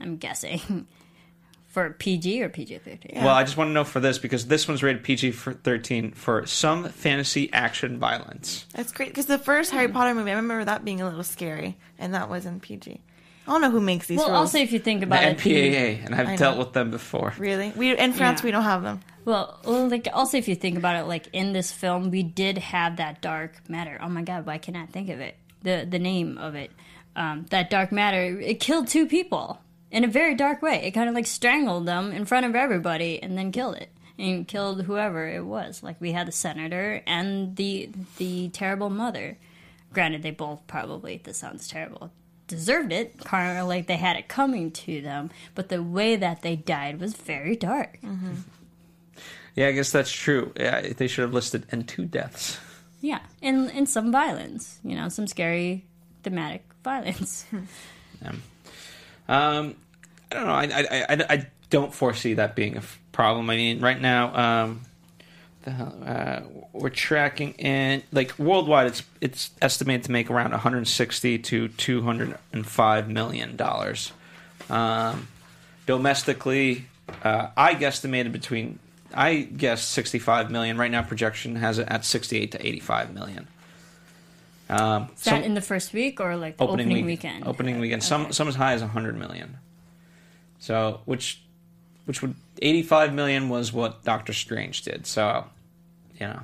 I'm 0.00 0.16
guessing 0.16 0.86
for 1.68 1.90
PG 1.90 2.42
or 2.42 2.48
PG 2.48 2.78
thirteen. 2.78 3.22
Well, 3.22 3.34
I 3.34 3.44
just 3.44 3.56
want 3.56 3.68
to 3.68 3.72
know 3.72 3.84
for 3.84 4.00
this 4.00 4.18
because 4.18 4.46
this 4.46 4.66
one's 4.66 4.82
rated 4.82 5.04
PG 5.04 5.32
for 5.32 5.52
thirteen 5.52 6.12
for 6.12 6.44
some 6.46 6.88
fantasy 6.88 7.52
action 7.52 7.98
violence. 7.98 8.66
that's 8.72 8.90
great 8.92 9.10
because 9.10 9.26
the 9.26 9.38
first 9.38 9.70
Harry 9.70 9.88
Potter 9.88 10.14
movie, 10.14 10.30
I 10.30 10.34
remember 10.34 10.64
that 10.64 10.84
being 10.84 11.00
a 11.00 11.04
little 11.04 11.22
scary, 11.22 11.76
and 11.98 12.14
that 12.14 12.28
was 12.28 12.46
in 12.46 12.58
PG. 12.58 13.00
I 13.46 13.52
don't 13.52 13.60
know 13.60 13.70
who 13.70 13.80
makes 13.80 14.06
these 14.06 14.18
Well, 14.18 14.28
rules. 14.28 14.38
also 14.38 14.58
if 14.58 14.72
you 14.72 14.78
think 14.78 15.00
The 15.00 15.06
about 15.06 15.24
it, 15.24 15.38
MPAA, 15.38 16.04
and 16.04 16.14
I've 16.14 16.28
I 16.28 16.36
dealt 16.36 16.58
with 16.58 16.72
them 16.74 16.90
before. 16.90 17.34
really, 17.38 17.72
we 17.76 17.96
in 17.96 18.12
France 18.12 18.40
Yeah. 18.40 18.44
we 18.46 18.50
don't 18.52 18.62
have 18.62 18.82
them. 18.82 19.00
Well, 19.24 19.58
well, 19.64 19.88
like 19.88 20.08
also 20.12 20.36
if 20.38 20.48
you 20.48 20.54
think 20.54 20.76
about 20.76 20.96
it, 20.96 21.06
like 21.08 21.28
in 21.32 21.52
this 21.52 21.70
film, 21.72 22.10
we 22.10 22.22
did 22.22 22.58
have 22.58 22.96
that 22.96 23.20
dark 23.20 23.68
matter. 23.68 23.98
Oh 24.00 24.08
my 24.08 24.22
god, 24.22 24.46
why 24.46 24.58
can't 24.58 24.76
I 24.76 24.86
think 24.86 25.08
of 25.10 25.20
it? 25.20 25.36
The 25.62 25.86
the 25.88 25.98
name 25.98 26.38
of 26.38 26.54
it, 26.54 26.70
um, 27.16 27.46
that 27.50 27.68
dark 27.70 27.90
matter. 27.92 28.38
It 28.40 28.58
killed 28.60 28.88
two 28.88 29.06
people 29.06 29.60
in 29.90 30.04
a 30.04 30.08
very 30.08 30.34
dark 30.34 30.62
way. 30.62 30.82
It 30.84 30.92
kind 30.92 31.08
of 31.08 31.14
like 31.14 31.26
strangled 31.26 31.86
them 31.86 32.12
in 32.12 32.24
front 32.24 32.46
of 32.46 32.54
everybody 32.56 33.22
and 33.22 33.36
then 33.38 33.52
killed 33.52 33.76
it 33.76 33.90
and 34.18 34.46
killed 34.48 34.82
whoever 34.84 35.26
it 35.28 35.44
was. 35.44 35.82
Like 35.82 36.00
we 36.00 36.12
had 36.12 36.26
the 36.28 36.32
senator 36.32 37.02
and 37.06 37.54
the 37.56 37.90
the 38.18 38.48
terrible 38.50 38.90
mother. 38.90 39.36
Granted, 39.92 40.22
they 40.22 40.30
both 40.30 40.66
probably 40.66 41.20
this 41.22 41.38
sounds 41.38 41.68
terrible. 41.68 42.10
Deserved 42.52 42.92
it, 42.92 43.18
kind 43.24 43.56
of 43.56 43.66
like 43.66 43.86
they 43.86 43.96
had 43.96 44.16
it 44.16 44.28
coming 44.28 44.70
to 44.72 45.00
them, 45.00 45.30
but 45.54 45.70
the 45.70 45.82
way 45.82 46.16
that 46.16 46.42
they 46.42 46.54
died 46.54 47.00
was 47.00 47.14
very 47.14 47.56
dark. 47.56 47.98
Yeah, 49.56 49.68
I 49.68 49.72
guess 49.72 49.90
that's 49.90 50.12
true. 50.12 50.52
Yeah, 50.54 50.92
they 50.94 51.06
should 51.08 51.22
have 51.22 51.32
listed 51.32 51.64
and 51.70 51.88
two 51.88 52.04
deaths. 52.04 52.58
Yeah, 53.00 53.20
and 53.40 53.70
and 53.72 53.88
some 53.88 54.12
violence, 54.12 54.78
you 54.84 54.94
know, 54.96 55.08
some 55.08 55.26
scary 55.26 55.86
thematic 56.24 56.62
violence. 56.84 57.46
Um, 59.28 59.76
I 60.30 60.34
don't 60.34 60.46
know. 60.46 60.52
I, 60.52 60.64
I, 60.64 61.06
I, 61.08 61.24
I 61.30 61.46
don't 61.70 61.94
foresee 61.94 62.34
that 62.34 62.54
being 62.54 62.74
a 62.74 62.80
f- 62.80 63.00
problem. 63.12 63.48
I 63.48 63.56
mean, 63.56 63.80
right 63.80 63.98
now, 64.00 64.36
um, 64.64 64.80
the 65.62 65.70
hell, 65.70 65.94
uh, 66.04 66.40
we're 66.72 66.90
tracking 66.90 67.52
in 67.54 68.02
like 68.12 68.38
worldwide. 68.38 68.86
It's 68.88 69.02
it's 69.20 69.50
estimated 69.60 70.04
to 70.04 70.12
make 70.12 70.30
around 70.30 70.50
160 70.52 71.38
to 71.38 71.68
205 71.68 73.08
million 73.08 73.56
dollars. 73.56 74.12
Um, 74.68 75.28
domestically, 75.86 76.86
uh, 77.22 77.48
I 77.56 77.74
guesstimated 77.74 78.32
between 78.32 78.78
I 79.14 79.40
guess 79.42 79.82
65 79.84 80.50
million. 80.50 80.76
Right 80.78 80.90
now, 80.90 81.02
projection 81.02 81.56
has 81.56 81.78
it 81.78 81.88
at 81.88 82.04
68 82.04 82.52
to 82.52 82.66
85 82.66 83.14
million. 83.14 83.46
Um, 84.70 85.08
Is 85.14 85.24
that 85.24 85.44
in 85.44 85.54
the 85.54 85.60
first 85.60 85.92
week 85.92 86.18
or 86.18 86.34
like 86.36 86.56
the 86.56 86.64
opening, 86.64 86.88
week- 86.92 87.04
weekend? 87.04 87.46
Opening 87.46 87.78
weekend. 87.78 88.02
Some 88.02 88.32
some 88.32 88.48
as 88.48 88.54
high 88.54 88.72
as 88.72 88.80
hundred 88.80 89.18
million. 89.18 89.58
So 90.60 91.00
which 91.04 91.42
which 92.06 92.22
would 92.22 92.34
eighty 92.62 92.82
five 92.82 93.12
million 93.12 93.48
was 93.50 93.72
what 93.72 94.02
Doctor 94.04 94.32
Strange 94.32 94.82
did. 94.82 95.06
So 95.06 95.44
you 96.18 96.26
know 96.28 96.40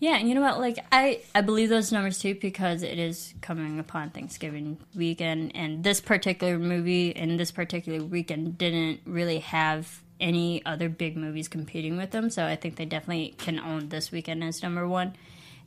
Yeah, 0.00 0.16
and 0.16 0.28
you 0.28 0.34
know 0.34 0.42
what? 0.42 0.60
Like 0.60 0.78
I, 0.92 1.20
I 1.34 1.40
believe 1.40 1.68
those 1.68 1.90
numbers 1.90 2.18
too 2.20 2.34
because 2.34 2.82
it 2.82 2.98
is 2.98 3.34
coming 3.40 3.80
upon 3.80 4.10
Thanksgiving 4.10 4.78
weekend, 4.94 5.52
and 5.54 5.82
this 5.82 6.00
particular 6.00 6.58
movie 6.58 7.08
in 7.08 7.36
this 7.36 7.50
particular 7.50 8.04
weekend 8.04 8.58
didn't 8.58 9.00
really 9.04 9.40
have 9.40 10.00
any 10.20 10.64
other 10.64 10.88
big 10.88 11.16
movies 11.16 11.48
competing 11.48 11.96
with 11.96 12.12
them. 12.12 12.30
So 12.30 12.46
I 12.46 12.56
think 12.56 12.76
they 12.76 12.84
definitely 12.84 13.34
can 13.38 13.58
own 13.58 13.88
this 13.88 14.10
weekend 14.10 14.42
as 14.44 14.62
number 14.62 14.86
one. 14.86 15.14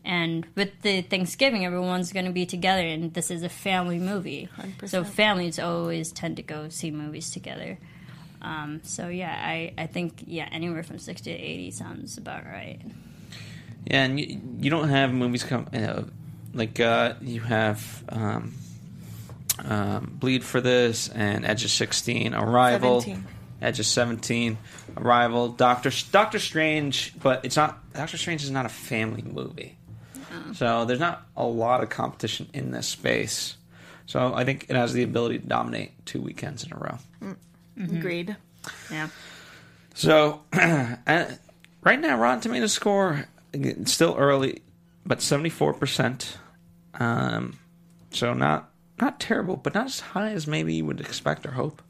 And 0.04 0.48
with 0.56 0.82
the 0.82 1.02
Thanksgiving, 1.04 1.64
everyone's 1.64 2.12
going 2.12 2.26
to 2.26 2.32
be 2.32 2.46
together, 2.46 2.82
and 2.82 3.14
this 3.14 3.30
is 3.30 3.44
a 3.44 3.50
family 3.50 4.00
movie. 4.00 4.50
So 4.86 5.04
families 5.04 5.60
always 5.60 6.12
tend 6.12 6.38
to 6.38 6.44
go 6.44 6.70
see 6.70 6.90
movies 6.90 7.32
together. 7.32 7.78
Um, 8.42 8.82
so 8.84 9.08
yeah, 9.08 9.34
I, 9.38 9.74
I 9.78 9.88
think 9.88 10.24
yeah, 10.26 10.48
anywhere 10.52 10.84
from 10.84 11.00
sixty 11.00 11.32
to 11.32 11.38
eighty 11.38 11.72
sounds 11.72 12.18
about 12.18 12.46
right. 12.46 12.80
Yeah, 13.86 14.04
and 14.04 14.20
you, 14.20 14.42
you 14.60 14.70
don't 14.70 14.90
have 14.90 15.12
movies 15.14 15.44
come 15.44 15.68
uh, 15.74 16.04
like 16.54 16.80
uh, 16.80 17.14
you 17.22 17.42
have 17.42 18.04
um, 18.10 18.54
um, 19.64 20.18
Bleed 20.20 20.44
for 20.44 20.62
this 20.62 21.10
and 21.10 21.46
Edge 21.46 21.64
of 21.64 21.72
Sixteen, 21.72 22.34
Arrival, 22.34 23.02
17. 23.02 23.28
Edge 23.62 23.80
of 23.80 23.86
Seventeen, 23.86 24.58
Arrival, 24.98 25.50
Doctor 25.50 25.92
Doctor 26.12 26.40
Strange, 26.40 27.14
but 27.22 27.46
it's 27.46 27.56
not 27.56 27.94
Doctor 27.94 28.18
Strange 28.18 28.44
is 28.44 28.52
not 28.52 28.66
a 28.66 28.70
family 28.70 29.24
movie, 29.24 29.78
so 30.54 30.86
there's 30.86 31.00
not 31.00 31.26
a 31.38 31.46
lot 31.46 31.84
of 31.84 31.90
competition 31.90 32.50
in 32.54 32.72
this 32.72 32.88
space. 32.88 33.58
So 34.08 34.34
I 34.34 34.44
think 34.44 34.66
it 34.68 34.76
has 34.76 34.94
the 34.94 35.04
ability 35.04 35.40
to 35.40 35.48
dominate 35.48 36.06
two 36.06 36.22
weekends 36.22 36.66
in 36.66 36.74
a 36.74 36.76
row. 36.76 37.36
Agreed. 37.84 38.36
Yeah. 38.92 39.10
So, 39.94 40.42
right 40.54 42.00
now, 42.00 42.18
Rotten 42.18 42.42
Tomatoes 42.42 42.74
score 42.74 43.26
it's 43.54 43.92
still 43.92 44.16
early, 44.18 44.62
but 45.06 45.22
seventy 45.22 45.50
four 45.50 45.74
percent. 45.74 46.38
Um, 47.00 47.60
so 48.12 48.34
not 48.34 48.70
not 49.00 49.20
terrible, 49.20 49.58
but 49.58 49.74
not 49.74 49.88
as 49.88 50.00
high 50.00 50.30
as 50.32 50.48
maybe 50.48 50.76
you 50.76 50.86
would 50.86 51.02
expect 51.02 51.46
or 51.46 51.52
hope. 51.52 51.82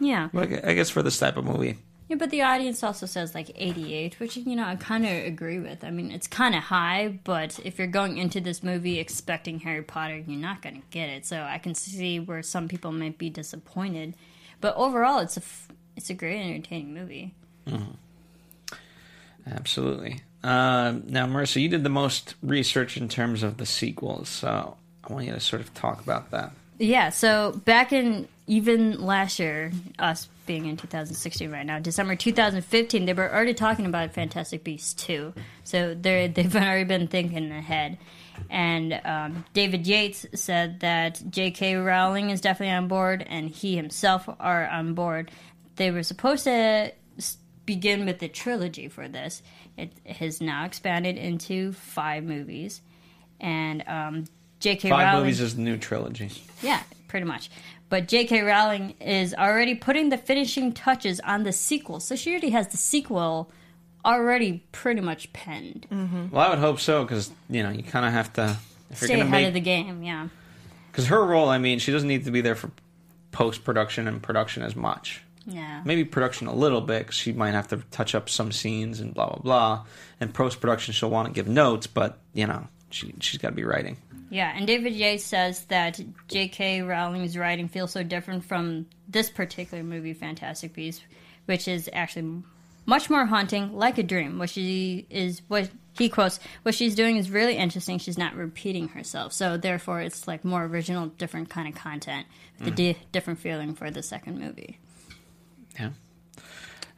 Yeah. 0.00 0.28
But 0.32 0.64
I 0.64 0.74
guess 0.74 0.90
for 0.90 1.02
this 1.02 1.18
type 1.18 1.36
of 1.36 1.44
movie, 1.44 1.78
Yeah, 2.08 2.16
but 2.16 2.30
the 2.30 2.42
audience 2.42 2.82
also 2.82 3.06
says 3.06 3.34
like 3.34 3.50
88, 3.54 4.20
which, 4.20 4.36
you 4.36 4.56
know, 4.56 4.64
I 4.66 4.76
kind 4.76 5.06
of 5.06 5.12
agree 5.12 5.58
with. 5.58 5.84
I 5.84 5.90
mean, 5.90 6.10
it's 6.10 6.26
kind 6.26 6.54
of 6.54 6.62
high, 6.64 7.18
but 7.24 7.58
if 7.64 7.78
you're 7.78 7.86
going 7.86 8.18
into 8.18 8.40
this 8.40 8.62
movie 8.62 8.98
expecting 8.98 9.60
Harry 9.60 9.82
Potter, 9.82 10.18
you're 10.18 10.40
not 10.40 10.60
going 10.60 10.74
to 10.76 10.82
get 10.90 11.08
it. 11.08 11.24
So 11.24 11.40
I 11.40 11.58
can 11.58 11.74
see 11.74 12.20
where 12.20 12.42
some 12.42 12.68
people 12.68 12.92
might 12.92 13.16
be 13.16 13.30
disappointed. 13.30 14.14
But 14.60 14.76
overall, 14.76 15.20
it's 15.20 15.36
a, 15.36 15.40
f- 15.40 15.68
it's 15.96 16.10
a 16.10 16.14
great 16.14 16.40
entertaining 16.40 16.94
movie. 16.94 17.34
absolutely. 19.46 20.20
Um, 20.42 21.04
now, 21.06 21.26
Marissa, 21.26 21.60
you 21.60 21.68
did 21.68 21.82
the 21.82 21.90
most 21.90 22.34
research 22.42 22.96
in 22.96 23.08
terms 23.08 23.42
of 23.42 23.56
the 23.56 23.66
sequels, 23.66 24.28
so 24.28 24.76
I 25.04 25.12
want 25.12 25.26
you 25.26 25.32
to 25.32 25.40
sort 25.40 25.62
of 25.62 25.74
talk 25.74 26.00
about 26.00 26.30
that. 26.30 26.52
Yeah, 26.78 27.10
so 27.10 27.60
back 27.64 27.92
in 27.92 28.28
even 28.46 29.00
last 29.00 29.38
year, 29.38 29.72
us 29.98 30.28
being 30.46 30.66
in 30.66 30.76
2016 30.76 31.50
right 31.50 31.66
now, 31.66 31.78
December 31.78 32.14
2015, 32.14 33.06
they 33.06 33.12
were 33.12 33.32
already 33.32 33.54
talking 33.54 33.86
about 33.86 34.12
Fantastic 34.12 34.62
Beasts 34.62 34.94
2. 35.04 35.32
So 35.64 35.94
they're, 35.94 36.28
they've 36.28 36.54
already 36.56 36.84
been 36.84 37.08
thinking 37.08 37.50
ahead. 37.50 37.98
And 38.50 39.00
um, 39.04 39.44
David 39.52 39.86
Yates 39.86 40.26
said 40.34 40.80
that 40.80 41.22
J.K. 41.30 41.76
Rowling 41.76 42.30
is 42.30 42.40
definitely 42.40 42.74
on 42.74 42.88
board, 42.88 43.24
and 43.26 43.48
he 43.48 43.76
himself 43.76 44.28
are 44.40 44.66
on 44.66 44.94
board. 44.94 45.30
They 45.76 45.90
were 45.90 46.02
supposed 46.02 46.44
to 46.44 46.92
begin 47.66 48.06
with 48.06 48.20
the 48.20 48.28
trilogy 48.28 48.88
for 48.88 49.08
this. 49.08 49.42
It 49.76 49.92
has 50.06 50.40
now 50.40 50.64
expanded 50.64 51.16
into 51.18 51.72
five 51.72 52.24
movies. 52.24 52.80
And 53.40 53.82
um, 53.86 54.24
J.K. 54.60 54.88
Five 54.88 55.06
Rowling. 55.06 55.20
movies 55.24 55.40
is 55.40 55.56
the 55.56 55.62
new 55.62 55.76
trilogy. 55.76 56.30
Yeah, 56.62 56.82
pretty 57.08 57.26
much. 57.26 57.50
But 57.88 58.08
J.K. 58.08 58.42
Rowling 58.42 58.94
is 59.00 59.34
already 59.34 59.74
putting 59.74 60.08
the 60.08 60.18
finishing 60.18 60.72
touches 60.72 61.20
on 61.20 61.42
the 61.42 61.52
sequel, 61.52 62.00
so 62.00 62.16
she 62.16 62.30
already 62.30 62.50
has 62.50 62.68
the 62.68 62.76
sequel 62.76 63.50
already 64.06 64.64
pretty 64.72 65.00
much 65.02 65.32
penned. 65.32 65.86
Mm-hmm. 65.90 66.30
Well, 66.30 66.46
I 66.46 66.50
would 66.50 66.58
hope 66.58 66.80
so 66.80 67.04
because 67.04 67.30
you 67.50 67.62
know 67.62 67.70
you 67.70 67.82
kind 67.82 68.06
of 68.06 68.12
have 68.12 68.32
to. 68.34 68.56
If 68.90 68.98
Stay 68.98 69.08
you're 69.08 69.16
ahead 69.16 69.26
gonna 69.26 69.30
make 69.30 69.48
of 69.48 69.54
the 69.54 69.60
game, 69.60 70.02
yeah. 70.02 70.28
Because 70.90 71.08
her 71.08 71.22
role, 71.24 71.48
I 71.48 71.58
mean, 71.58 71.80
she 71.80 71.92
doesn't 71.92 72.08
need 72.08 72.24
to 72.24 72.30
be 72.30 72.40
there 72.40 72.54
for 72.54 72.70
post 73.32 73.64
production 73.64 74.08
and 74.08 74.22
production 74.22 74.62
as 74.62 74.74
much. 74.76 75.22
Yeah. 75.44 75.82
Maybe 75.84 76.04
production 76.04 76.46
a 76.46 76.54
little 76.54 76.80
bit, 76.80 77.06
'cause 77.06 77.14
she 77.14 77.32
might 77.32 77.52
have 77.52 77.68
to 77.68 77.78
touch 77.90 78.14
up 78.14 78.28
some 78.30 78.52
scenes 78.52 79.00
and 79.00 79.12
blah 79.12 79.26
blah 79.28 79.38
blah. 79.38 79.84
And 80.20 80.32
post 80.32 80.60
production, 80.60 80.94
she'll 80.94 81.10
want 81.10 81.28
to 81.28 81.34
give 81.34 81.48
notes, 81.48 81.86
but 81.86 82.18
you 82.32 82.46
know, 82.46 82.68
she 82.90 83.12
she's 83.20 83.38
got 83.38 83.50
to 83.50 83.54
be 83.54 83.64
writing. 83.64 83.98
Yeah, 84.28 84.52
and 84.56 84.66
David 84.66 84.92
Yates 84.92 85.22
says 85.22 85.64
that 85.66 86.00
J.K. 86.26 86.82
Rowling's 86.82 87.38
writing 87.38 87.68
feels 87.68 87.92
so 87.92 88.02
different 88.02 88.44
from 88.44 88.86
this 89.08 89.30
particular 89.30 89.84
movie, 89.84 90.14
Fantastic 90.14 90.74
Beasts, 90.74 91.02
which 91.44 91.68
is 91.68 91.88
actually 91.92 92.42
much 92.86 93.10
more 93.10 93.26
haunting, 93.26 93.76
like 93.76 93.98
a 93.98 94.02
dream. 94.02 94.38
What 94.38 94.50
she 94.50 95.06
is, 95.10 95.42
what 95.48 95.68
he 95.98 96.08
quotes, 96.08 96.38
what 96.62 96.74
she's 96.74 96.94
doing 96.94 97.16
is 97.16 97.30
really 97.30 97.56
interesting. 97.56 97.98
She's 97.98 98.18
not 98.18 98.34
repeating 98.34 98.88
herself, 98.88 99.32
so 99.32 99.56
therefore 99.56 100.00
it's 100.00 100.26
like 100.26 100.44
more 100.44 100.64
original, 100.64 101.06
different 101.06 101.50
kind 101.50 101.68
of 101.68 101.74
content, 101.74 102.26
with 102.58 102.68
a 102.68 102.70
di- 102.70 102.98
different 103.12 103.40
feeling 103.40 103.74
for 103.74 103.90
the 103.90 104.02
second 104.02 104.38
movie. 104.38 104.78
Yeah, 105.78 105.90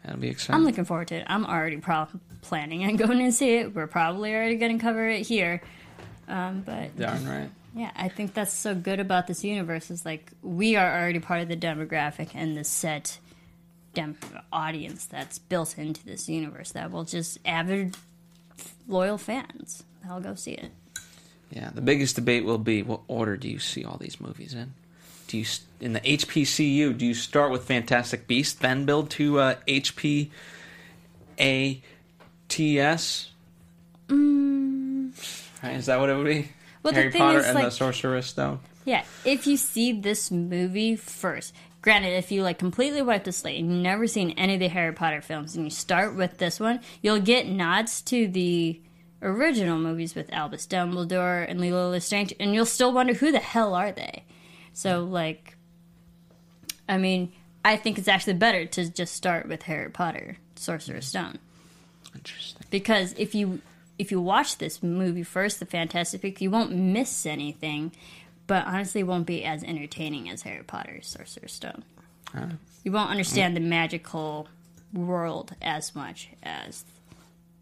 that'll 0.04 0.20
be 0.20 0.28
exciting. 0.28 0.54
I'm 0.56 0.64
looking 0.64 0.84
forward 0.84 1.08
to 1.08 1.16
it. 1.16 1.24
I'm 1.26 1.44
already 1.46 1.78
pro- 1.78 2.08
planning 2.42 2.84
on 2.84 2.96
going 2.96 3.18
to 3.18 3.32
see 3.32 3.56
it. 3.56 3.74
We're 3.74 3.86
probably 3.86 4.34
already 4.34 4.56
going 4.56 4.78
to 4.78 4.82
cover 4.82 5.08
it 5.08 5.26
here. 5.26 5.62
Um, 6.28 6.62
but 6.66 6.96
Darn 6.98 7.26
right. 7.26 7.50
yeah, 7.74 7.90
I 7.96 8.08
think 8.08 8.34
that's 8.34 8.52
so 8.52 8.74
good 8.74 9.00
about 9.00 9.26
this 9.26 9.42
universe 9.44 9.90
is 9.90 10.04
like 10.04 10.30
we 10.42 10.76
are 10.76 11.00
already 11.00 11.20
part 11.20 11.40
of 11.40 11.48
the 11.48 11.56
demographic 11.56 12.30
and 12.34 12.56
the 12.56 12.64
set 12.64 13.18
audience 14.52 15.06
that's 15.06 15.38
built 15.38 15.78
into 15.78 16.04
this 16.04 16.28
universe 16.28 16.72
that 16.72 16.90
will 16.90 17.04
just 17.04 17.38
avid 17.44 17.96
loyal 18.86 19.18
fans. 19.18 19.84
I'll 20.08 20.20
go 20.20 20.34
see 20.34 20.52
it. 20.52 20.70
Yeah, 21.50 21.70
the 21.74 21.80
biggest 21.80 22.14
debate 22.16 22.44
will 22.44 22.58
be 22.58 22.82
what 22.82 23.00
order 23.08 23.36
do 23.36 23.48
you 23.48 23.58
see 23.58 23.84
all 23.84 23.96
these 23.96 24.20
movies 24.20 24.54
in? 24.54 24.74
Do 25.28 25.38
you 25.38 25.44
in 25.80 25.92
the 25.92 26.00
HPCU? 26.00 26.96
Do 26.96 27.06
you 27.06 27.14
start 27.14 27.50
with 27.50 27.64
Fantastic 27.64 28.26
Beasts, 28.26 28.54
then 28.54 28.84
build 28.84 29.10
to 29.10 29.38
uh, 29.38 29.54
HP 29.66 30.30
ATS? 31.38 33.30
Right, 35.62 35.76
is 35.76 35.86
that 35.86 36.00
what 36.00 36.08
it 36.08 36.16
would 36.16 36.26
be? 36.26 36.42
Mm. 36.42 36.48
Well, 36.82 36.92
the 36.92 37.00
Harry 37.00 37.12
Potter 37.12 37.38
is, 37.40 37.46
and 37.46 37.58
the 37.58 37.62
like- 37.64 37.72
Sorcerer's 37.72 38.26
Stone. 38.26 38.60
Yeah, 38.84 39.04
if 39.24 39.46
you 39.46 39.58
see 39.58 39.92
this 39.92 40.30
movie 40.30 40.96
first, 40.96 41.52
granted, 41.82 42.16
if 42.16 42.30
you 42.32 42.42
like 42.42 42.58
completely 42.58 43.02
wipe 43.02 43.24
the 43.24 43.32
slate 43.32 43.60
and 43.60 43.72
you've 43.72 43.82
never 43.82 44.06
seen 44.06 44.30
any 44.32 44.54
of 44.54 44.60
the 44.60 44.68
Harry 44.68 44.92
Potter 44.92 45.20
films, 45.20 45.56
and 45.56 45.64
you 45.64 45.70
start 45.70 46.14
with 46.14 46.38
this 46.38 46.58
one, 46.58 46.80
you'll 47.02 47.20
get 47.20 47.46
nods 47.46 48.02
to 48.02 48.28
the 48.28 48.80
original 49.22 49.78
movies 49.78 50.14
with 50.14 50.32
Albus 50.32 50.66
Dumbledore 50.66 51.48
and 51.48 51.60
Lilo 51.60 51.90
Lestrange, 51.90 52.34
and 52.38 52.54
you'll 52.54 52.66
still 52.66 52.92
wonder 52.92 53.14
who 53.14 53.32
the 53.32 53.38
hell 53.38 53.74
are 53.74 53.92
they. 53.92 54.24
So, 54.72 55.04
like, 55.04 55.56
I 56.88 56.98
mean, 56.98 57.32
I 57.64 57.76
think 57.76 57.98
it's 57.98 58.08
actually 58.08 58.34
better 58.34 58.64
to 58.66 58.90
just 58.90 59.14
start 59.14 59.48
with 59.48 59.62
Harry 59.62 59.90
Potter, 59.90 60.38
Sorcerer's 60.56 61.12
mm-hmm. 61.12 61.30
Stone 61.30 61.38
Interesting. 62.14 62.66
because 62.70 63.14
if 63.18 63.34
you 63.34 63.60
if 63.98 64.12
you 64.12 64.20
watch 64.20 64.58
this 64.58 64.80
movie 64.80 65.24
first, 65.24 65.58
the 65.58 65.66
Fantastic 65.66 66.22
Beasts, 66.22 66.40
you 66.40 66.52
won't 66.52 66.70
miss 66.70 67.26
anything, 67.26 67.90
but 68.48 68.66
honestly, 68.66 69.04
won't 69.04 69.26
be 69.26 69.44
as 69.44 69.62
entertaining 69.62 70.28
as 70.28 70.42
Harry 70.42 70.64
Potter, 70.64 70.98
Sorcerer's 71.02 71.52
Stone. 71.52 71.84
You 72.82 72.90
won't 72.90 73.10
understand 73.10 73.54
the 73.54 73.60
magical 73.60 74.48
world 74.92 75.54
as 75.62 75.94
much 75.94 76.30
as 76.42 76.84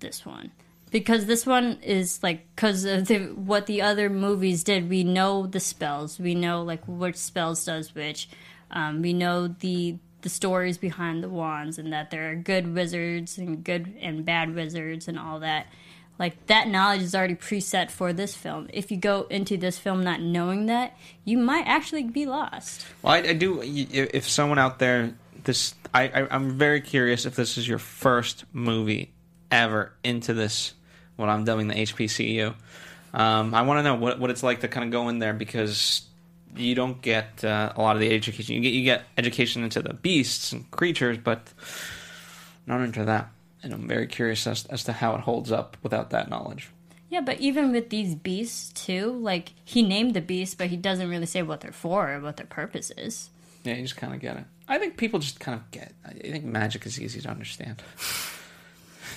this 0.01 0.25
one. 0.25 0.53
Because 0.91 1.27
this 1.27 1.45
one 1.45 1.79
is 1.83 2.23
like 2.23 2.47
because 2.55 2.85
of 2.85 3.09
the 3.09 3.19
what 3.35 3.67
the 3.67 3.83
other 3.83 4.09
movies 4.09 4.63
did. 4.63 4.89
We 4.89 5.03
know 5.03 5.47
the 5.47 5.61
spells. 5.61 6.19
We 6.19 6.35
know 6.35 6.63
like 6.63 6.85
which 6.87 7.17
spells 7.17 7.65
does 7.65 7.95
which. 7.95 8.29
Um, 8.71 9.03
we 9.03 9.13
know 9.13 9.49
the 9.49 9.97
the 10.23 10.29
stories 10.29 10.79
behind 10.79 11.23
the 11.23 11.29
wands 11.29 11.79
and 11.79 11.93
that 11.93 12.11
there 12.11 12.31
are 12.31 12.37
good 12.37 12.73
wizards 12.73 13.37
and 13.39 13.63
good 13.65 13.95
and 14.01 14.25
bad 14.25 14.55
wizards 14.55 15.09
and 15.09 15.19
all 15.19 15.41
that. 15.41 15.67
Like 16.19 16.47
that 16.47 16.69
knowledge 16.69 17.03
is 17.03 17.15
already 17.15 17.35
preset 17.35 17.91
for 17.91 18.13
this 18.13 18.35
film. 18.35 18.69
If 18.73 18.91
you 18.91 18.97
go 18.97 19.27
into 19.29 19.57
this 19.57 19.79
film 19.79 20.03
not 20.03 20.21
knowing 20.21 20.67
that, 20.67 20.97
you 21.25 21.37
might 21.39 21.67
actually 21.67 22.05
be 22.05 22.27
lost. 22.27 22.87
Well, 23.03 23.15
I, 23.15 23.19
I 23.19 23.33
do. 23.35 23.61
If 23.63 24.29
someone 24.29 24.59
out 24.59 24.79
there, 24.79 25.15
this, 25.45 25.75
I, 25.93 26.05
I, 26.05 26.29
I'm 26.31 26.57
very 26.57 26.81
curious 26.81 27.27
if 27.27 27.37
this 27.37 27.59
is 27.59 27.69
your 27.69 27.79
first 27.79 28.45
movie 28.53 29.13
ever 29.51 29.93
into 30.03 30.33
this, 30.33 30.73
what 31.17 31.29
I'm 31.29 31.45
dubbing 31.45 31.69
the 31.69 31.75
HPCU. 31.75 32.55
Um, 33.13 33.55
I 33.55 33.63
want 33.63 33.79
to 33.79 33.83
know 33.83 33.95
what, 33.95 34.19
what 34.19 34.31
it's 34.31 34.43
like 34.43 34.61
to 34.61 34.69
kind 34.69 34.85
of 34.85 34.91
go 34.91 35.09
in 35.09 35.19
there 35.19 35.33
because 35.35 36.03
you 36.55 36.75
don't 36.75 37.01
get 37.01 37.45
uh, 37.45 37.73
a 37.77 37.81
lot 37.81 37.97
of 37.97 38.01
the 38.01 38.13
education. 38.15 38.57
You 38.57 38.63
get 38.63 38.73
you 38.73 38.85
get 38.85 39.05
education 39.19 39.65
into 39.65 39.83
the 39.83 39.93
beasts 39.93 40.53
and 40.53 40.71
creatures, 40.71 41.19
but 41.19 41.53
not 42.67 42.81
into 42.81 43.05
that. 43.05 43.31
And 43.67 43.75
I'm 43.75 43.89
very 43.89 44.07
curious 44.07 44.47
as, 44.47 44.65
as 44.67 44.85
to 44.85 44.93
how 44.93 45.17
it 45.17 45.23
holds 45.23 45.51
up 45.51 45.77
without 45.83 46.11
that 46.11 46.31
knowledge. 46.31 46.71
Yeah, 47.11 47.21
but 47.21 47.41
even 47.41 47.73
with 47.73 47.91
these 47.91 48.15
beasts 48.15 48.73
too, 48.73 49.11
like 49.11 49.55
he 49.65 49.83
named 49.83 50.15
the 50.15 50.21
beasts, 50.21 50.55
but 50.55 50.69
he 50.69 50.77
doesn't 50.77 51.11
really 51.11 51.27
say 51.27 51.43
what 51.43 51.63
they're 51.63 51.73
for 51.73 52.13
or 52.13 52.21
what 52.21 52.37
their 52.37 52.47
purpose 52.47 52.93
is. 52.97 53.29
Yeah, 53.65 53.75
you 53.75 53.83
just 53.83 53.97
kind 53.97 54.15
of 54.15 54.21
get 54.21 54.37
it. 54.37 54.45
I 54.69 54.79
think 54.79 54.97
people 54.97 55.19
just 55.19 55.41
kind 55.41 55.59
of 55.59 55.69
get. 55.73 55.95
I 56.05 56.13
think 56.13 56.45
magic 56.45 56.87
is 56.87 57.01
easy 57.01 57.21
to 57.21 57.29
understand. 57.29 57.83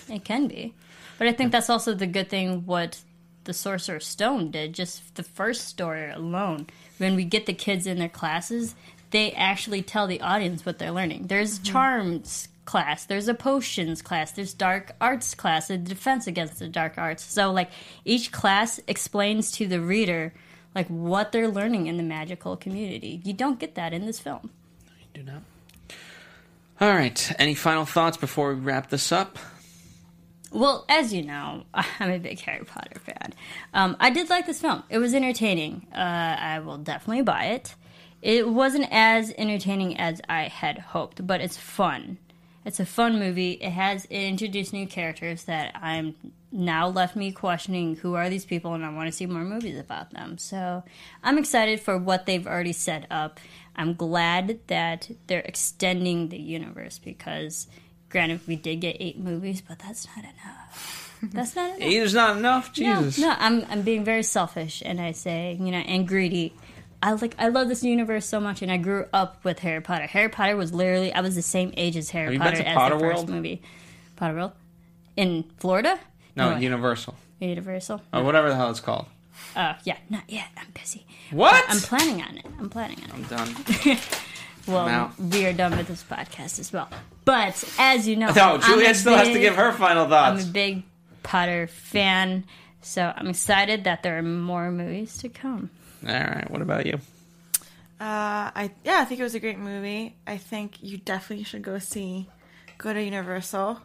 It 0.07 0.23
can 0.23 0.47
be. 0.47 0.73
But 1.19 1.27
I 1.27 1.33
think 1.33 1.51
that's 1.51 1.69
also 1.69 1.93
the 1.93 2.07
good 2.07 2.29
thing 2.29 2.65
what 2.65 2.99
the 3.43 3.53
Sorcerer's 3.53 4.07
Stone 4.07 4.49
did, 4.49 4.73
just 4.73 5.13
the 5.13 5.21
first 5.21 5.67
story 5.67 6.09
alone. 6.09 6.65
When 6.97 7.15
we 7.15 7.25
get 7.25 7.45
the 7.45 7.53
kids 7.53 7.85
in 7.85 7.99
their 7.99 8.09
classes, 8.09 8.73
they 9.11 9.31
actually 9.33 9.83
tell 9.83 10.07
the 10.07 10.21
audience 10.21 10.65
what 10.65 10.79
they're 10.79 10.89
learning. 10.89 11.27
There's 11.27 11.59
mm-hmm. 11.59 11.71
charms 11.71 12.47
class, 12.69 13.05
there's 13.05 13.27
a 13.27 13.33
potions 13.33 14.03
class, 14.03 14.31
there's 14.31 14.53
dark 14.53 14.91
arts 15.01 15.33
class, 15.33 15.71
a 15.71 15.77
defense 15.77 16.27
against 16.27 16.59
the 16.59 16.67
dark 16.67 16.99
arts. 16.99 17.23
So 17.23 17.51
like 17.51 17.71
each 18.05 18.31
class 18.31 18.79
explains 18.85 19.49
to 19.53 19.67
the 19.67 19.81
reader 19.81 20.35
like 20.75 20.85
what 20.87 21.31
they're 21.31 21.47
learning 21.47 21.87
in 21.87 21.97
the 21.97 22.03
magical 22.03 22.55
community. 22.55 23.21
You 23.23 23.33
don't 23.33 23.59
get 23.59 23.73
that 23.73 23.91
in 23.91 24.05
this 24.05 24.19
film. 24.19 24.51
Do 25.15 25.23
not. 25.23 25.41
All 26.79 26.93
right. 26.93 27.31
Any 27.39 27.55
final 27.55 27.85
thoughts 27.85 28.17
before 28.17 28.53
we 28.53 28.61
wrap 28.61 28.91
this 28.91 29.11
up? 29.11 29.39
Well, 30.51 30.85
as 30.87 31.11
you 31.11 31.23
know, 31.23 31.63
I'm 31.73 32.11
a 32.11 32.19
big 32.19 32.39
Harry 32.41 32.65
Potter 32.65 32.99
fan. 32.99 33.33
Um, 33.73 33.97
I 33.99 34.11
did 34.11 34.29
like 34.29 34.45
this 34.45 34.61
film. 34.61 34.83
It 34.91 34.99
was 34.99 35.15
entertaining. 35.15 35.87
Uh, 35.91 35.97
I 36.39 36.59
will 36.59 36.77
definitely 36.77 37.23
buy 37.23 37.45
it. 37.45 37.73
It 38.21 38.47
wasn't 38.47 38.89
as 38.91 39.33
entertaining 39.39 39.97
as 39.97 40.21
I 40.29 40.43
had 40.43 40.77
hoped, 40.77 41.25
but 41.25 41.41
it's 41.41 41.57
fun. 41.57 42.19
It's 42.65 42.79
a 42.79 42.85
fun 42.85 43.19
movie. 43.19 43.53
It 43.53 43.71
has 43.71 44.05
it 44.05 44.21
introduced 44.21 44.73
new 44.73 44.87
characters 44.87 45.45
that 45.45 45.75
I'm 45.81 46.15
now 46.51 46.87
left 46.87 47.15
me 47.15 47.31
questioning 47.31 47.95
who 47.95 48.15
are 48.15 48.29
these 48.29 48.45
people, 48.45 48.73
and 48.73 48.85
I 48.85 48.93
want 48.93 49.07
to 49.07 49.11
see 49.11 49.25
more 49.25 49.43
movies 49.43 49.79
about 49.79 50.11
them. 50.11 50.37
So 50.37 50.83
I'm 51.23 51.37
excited 51.37 51.79
for 51.79 51.97
what 51.97 52.25
they've 52.25 52.45
already 52.45 52.73
set 52.73 53.05
up. 53.09 53.39
I'm 53.75 53.93
glad 53.93 54.59
that 54.67 55.09
they're 55.27 55.39
extending 55.39 56.29
the 56.29 56.37
universe 56.37 56.99
because, 56.99 57.67
granted, 58.09 58.41
we 58.47 58.55
did 58.55 58.81
get 58.81 58.97
eight 58.99 59.19
movies, 59.19 59.61
but 59.61 59.79
that's 59.79 60.07
not 60.15 60.25
enough. 60.25 61.05
That's 61.33 61.53
not 61.53 61.75
enough. 61.75 61.81
Eight 61.81 61.97
is 61.97 62.13
not 62.13 62.37
enough. 62.37 62.77
No, 62.77 63.01
Jesus. 63.01 63.19
no, 63.19 63.35
I'm 63.37 63.65
I'm 63.69 63.81
being 63.81 64.05
very 64.05 64.23
selfish, 64.23 64.81
and 64.85 65.01
I 65.01 65.11
say, 65.11 65.57
you 65.59 65.69
know, 65.69 65.79
and 65.79 66.07
greedy. 66.07 66.53
I 67.01 67.13
like 67.13 67.35
I 67.39 67.47
love 67.47 67.69
this 67.69 67.83
universe 67.83 68.25
so 68.25 68.39
much, 68.39 68.61
and 68.61 68.71
I 68.71 68.77
grew 68.77 69.05
up 69.13 69.43
with 69.43 69.59
Harry 69.59 69.81
Potter. 69.81 70.05
Harry 70.07 70.29
Potter 70.29 70.55
was 70.55 70.73
literally 70.73 71.13
I 71.13 71.21
was 71.21 71.35
the 71.35 71.41
same 71.41 71.73
age 71.77 71.95
as 71.95 72.09
Harry 72.09 72.37
Potter 72.37 72.61
as 72.61 72.75
Potter 72.75 72.95
the 72.97 73.01
first 73.01 73.27
movie. 73.29 73.61
Potter 74.15 74.35
World 74.35 74.51
in 75.15 75.45
Florida. 75.57 75.99
No, 76.35 76.51
No. 76.51 76.57
Universal. 76.57 77.15
Universal. 77.39 78.01
Or 78.13 78.23
whatever 78.23 78.49
the 78.49 78.55
hell 78.55 78.69
it's 78.69 78.79
called. 78.81 79.05
Oh 79.55 79.75
yeah, 79.85 79.97
not 80.09 80.23
yet. 80.27 80.47
I'm 80.57 80.67
busy. 80.73 81.05
What? 81.31 81.63
I'm 81.69 81.79
planning 81.79 82.21
on 82.21 82.37
it. 82.37 82.45
I'm 82.59 82.69
planning 82.69 82.97
on 83.03 83.21
it. 83.21 83.31
I'm 83.31 83.53
done. 83.53 83.97
Well, 84.67 84.87
out. 84.87 85.19
we 85.19 85.45
are 85.47 85.53
done 85.53 85.75
with 85.75 85.87
this 85.87 86.03
podcast 86.03 86.59
as 86.59 86.71
well. 86.71 86.89
But 87.25 87.63
as 87.79 88.07
you 88.07 88.15
know, 88.15 88.31
No, 88.35 88.59
Juliet 88.59 88.95
still 88.95 89.15
has 89.17 89.29
to 89.29 89.39
give 89.39 89.55
her 89.55 89.71
final 89.71 90.07
thoughts. 90.07 90.43
I'm 90.43 90.49
a 90.49 90.53
big 90.53 90.83
Potter 91.23 91.65
fan, 91.67 92.45
so 92.81 93.11
I'm 93.15 93.27
excited 93.29 93.85
that 93.85 94.03
there 94.03 94.17
are 94.19 94.21
more 94.21 94.69
movies 94.69 95.17
to 95.17 95.29
come. 95.29 95.71
All 96.07 96.13
right. 96.13 96.49
What 96.49 96.61
about 96.61 96.85
you? 96.85 96.99
Uh, 97.99 98.47
I 98.55 98.71
yeah, 98.85 98.99
I 99.01 99.05
think 99.05 99.19
it 99.19 99.23
was 99.23 99.35
a 99.35 99.39
great 99.39 99.59
movie. 99.59 100.15
I 100.25 100.37
think 100.37 100.81
you 100.81 100.97
definitely 100.97 101.43
should 101.43 101.61
go 101.61 101.79
see, 101.79 102.27
go 102.77 102.93
to 102.93 103.03
Universal. 103.03 103.81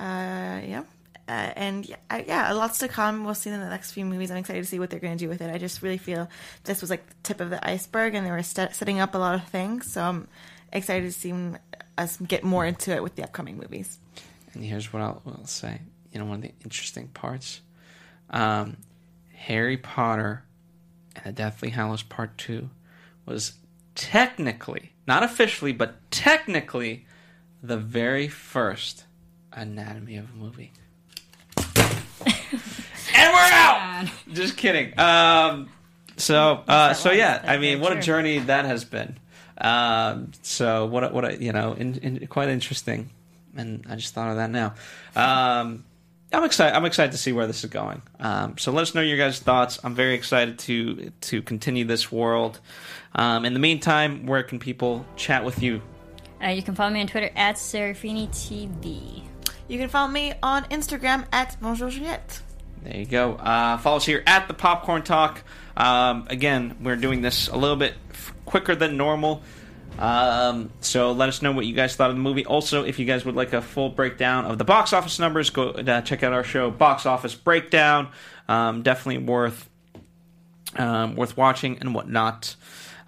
Uh, 0.00 0.60
yeah, 0.64 0.84
uh, 1.28 1.52
and 1.56 1.86
yeah, 1.86 1.96
I, 2.08 2.24
yeah, 2.26 2.52
lots 2.52 2.78
to 2.78 2.88
come. 2.88 3.24
We'll 3.24 3.34
see 3.34 3.50
in 3.50 3.60
the 3.60 3.68
next 3.68 3.92
few 3.92 4.06
movies. 4.06 4.30
I'm 4.30 4.38
excited 4.38 4.62
to 4.62 4.68
see 4.68 4.78
what 4.78 4.88
they're 4.88 5.00
going 5.00 5.18
to 5.18 5.22
do 5.22 5.28
with 5.28 5.42
it. 5.42 5.52
I 5.52 5.58
just 5.58 5.82
really 5.82 5.98
feel 5.98 6.30
this 6.64 6.80
was 6.80 6.88
like 6.88 7.06
the 7.06 7.14
tip 7.22 7.40
of 7.40 7.50
the 7.50 7.66
iceberg, 7.68 8.14
and 8.14 8.24
they 8.24 8.30
were 8.30 8.42
set, 8.42 8.74
setting 8.74 9.00
up 9.00 9.14
a 9.14 9.18
lot 9.18 9.34
of 9.34 9.44
things. 9.48 9.92
So 9.92 10.02
I'm 10.02 10.28
excited 10.72 11.04
to 11.04 11.12
see 11.12 11.34
us 11.98 12.16
get 12.16 12.42
more 12.42 12.64
into 12.64 12.92
it 12.92 13.02
with 13.02 13.16
the 13.16 13.24
upcoming 13.24 13.58
movies. 13.58 13.98
And 14.54 14.64
here's 14.64 14.92
what 14.92 15.02
I'll, 15.02 15.20
what 15.24 15.36
I'll 15.38 15.46
say. 15.46 15.80
You 16.12 16.20
know, 16.20 16.26
one 16.26 16.36
of 16.36 16.42
the 16.42 16.52
interesting 16.64 17.08
parts 17.08 17.60
um, 18.30 18.78
Harry 19.34 19.76
Potter 19.76 20.42
and 21.16 21.24
the 21.24 21.32
Deathly 21.32 21.70
Hallows 21.70 22.02
Part 22.02 22.36
2 22.38 22.68
was 23.24 23.54
technically, 23.94 24.92
not 25.06 25.22
officially, 25.22 25.72
but 25.72 26.10
technically, 26.10 27.06
the 27.62 27.76
very 27.76 28.28
first 28.28 29.04
anatomy 29.52 30.16
of 30.16 30.30
a 30.30 30.36
movie. 30.36 30.72
and 31.56 33.32
we're 33.32 33.50
out! 33.52 34.08
Just 34.32 34.56
kidding. 34.56 34.98
Um, 34.98 35.68
so, 36.16 36.62
uh, 36.68 36.94
so 36.94 37.10
yeah, 37.10 37.42
I 37.44 37.56
mean, 37.56 37.80
what 37.80 37.96
a 37.96 38.00
journey 38.00 38.38
that 38.40 38.64
has 38.64 38.84
been. 38.84 39.18
Um, 39.58 40.32
so 40.42 40.86
what, 40.86 41.04
a, 41.04 41.08
what, 41.08 41.24
a, 41.24 41.42
you 41.42 41.52
know, 41.52 41.72
in, 41.72 41.96
in, 41.98 42.26
quite 42.26 42.48
interesting. 42.48 43.10
And 43.56 43.86
I 43.88 43.96
just 43.96 44.14
thought 44.14 44.30
of 44.30 44.36
that 44.36 44.50
now. 44.50 44.74
Um, 45.14 45.84
I'm 46.32 46.44
excited. 46.44 46.74
I'm 46.76 46.84
excited 46.84 47.12
to 47.12 47.18
see 47.18 47.32
where 47.32 47.46
this 47.46 47.62
is 47.62 47.70
going. 47.70 48.02
Um, 48.18 48.58
so 48.58 48.72
let 48.72 48.82
us 48.82 48.94
know 48.94 49.00
your 49.00 49.16
guys' 49.16 49.38
thoughts. 49.38 49.78
I'm 49.84 49.94
very 49.94 50.14
excited 50.14 50.58
to 50.60 51.10
to 51.22 51.42
continue 51.42 51.84
this 51.84 52.10
world. 52.10 52.60
Um, 53.14 53.44
in 53.44 53.54
the 53.54 53.60
meantime, 53.60 54.26
where 54.26 54.42
can 54.42 54.58
people 54.58 55.06
chat 55.16 55.44
with 55.44 55.62
you? 55.62 55.82
Uh, 56.42 56.48
you 56.48 56.62
can 56.62 56.74
follow 56.74 56.90
me 56.90 57.00
on 57.00 57.06
Twitter 57.06 57.30
at 57.36 57.56
Serafini 57.56 58.28
TV. 58.28 59.22
You 59.68 59.78
can 59.78 59.88
follow 59.88 60.10
me 60.10 60.34
on 60.42 60.64
Instagram 60.64 61.26
at 61.32 61.56
Bonjour 61.60 61.90
Juliette. 61.90 62.40
There 62.82 62.96
you 62.96 63.06
go. 63.06 63.34
Uh, 63.34 63.78
follow 63.78 63.96
us 63.96 64.06
here 64.06 64.22
at 64.26 64.46
the 64.48 64.54
Popcorn 64.54 65.02
Talk. 65.02 65.42
Um, 65.76 66.26
again, 66.28 66.76
we're 66.80 66.96
doing 66.96 67.20
this 67.20 67.48
a 67.48 67.56
little 67.56 67.76
bit 67.76 67.94
f- 68.10 68.32
quicker 68.44 68.76
than 68.76 68.96
normal. 68.96 69.42
Um, 69.98 70.70
so 70.80 71.12
let 71.12 71.28
us 71.28 71.40
know 71.42 71.52
what 71.52 71.64
you 71.66 71.74
guys 71.74 71.96
thought 71.96 72.10
of 72.10 72.16
the 72.16 72.22
movie. 72.22 72.44
Also, 72.44 72.84
if 72.84 72.98
you 72.98 73.06
guys 73.06 73.24
would 73.24 73.34
like 73.34 73.52
a 73.52 73.62
full 73.62 73.88
breakdown 73.88 74.44
of 74.44 74.58
the 74.58 74.64
box 74.64 74.92
office 74.92 75.18
numbers, 75.18 75.50
go 75.50 75.70
uh, 75.70 76.00
check 76.02 76.22
out 76.22 76.32
our 76.32 76.44
show, 76.44 76.70
Box 76.70 77.06
Office 77.06 77.34
Breakdown. 77.34 78.08
Um, 78.48 78.82
definitely 78.82 79.24
worth 79.24 79.68
um, 80.76 81.16
worth 81.16 81.36
watching 81.36 81.78
and 81.80 81.94
whatnot. 81.94 82.56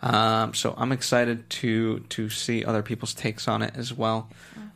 Um, 0.00 0.54
so 0.54 0.74
I'm 0.76 0.92
excited 0.92 1.50
to 1.50 2.00
to 2.10 2.30
see 2.30 2.64
other 2.64 2.82
people's 2.82 3.14
takes 3.14 3.48
on 3.48 3.62
it 3.62 3.74
as 3.76 3.92
well. 3.92 4.30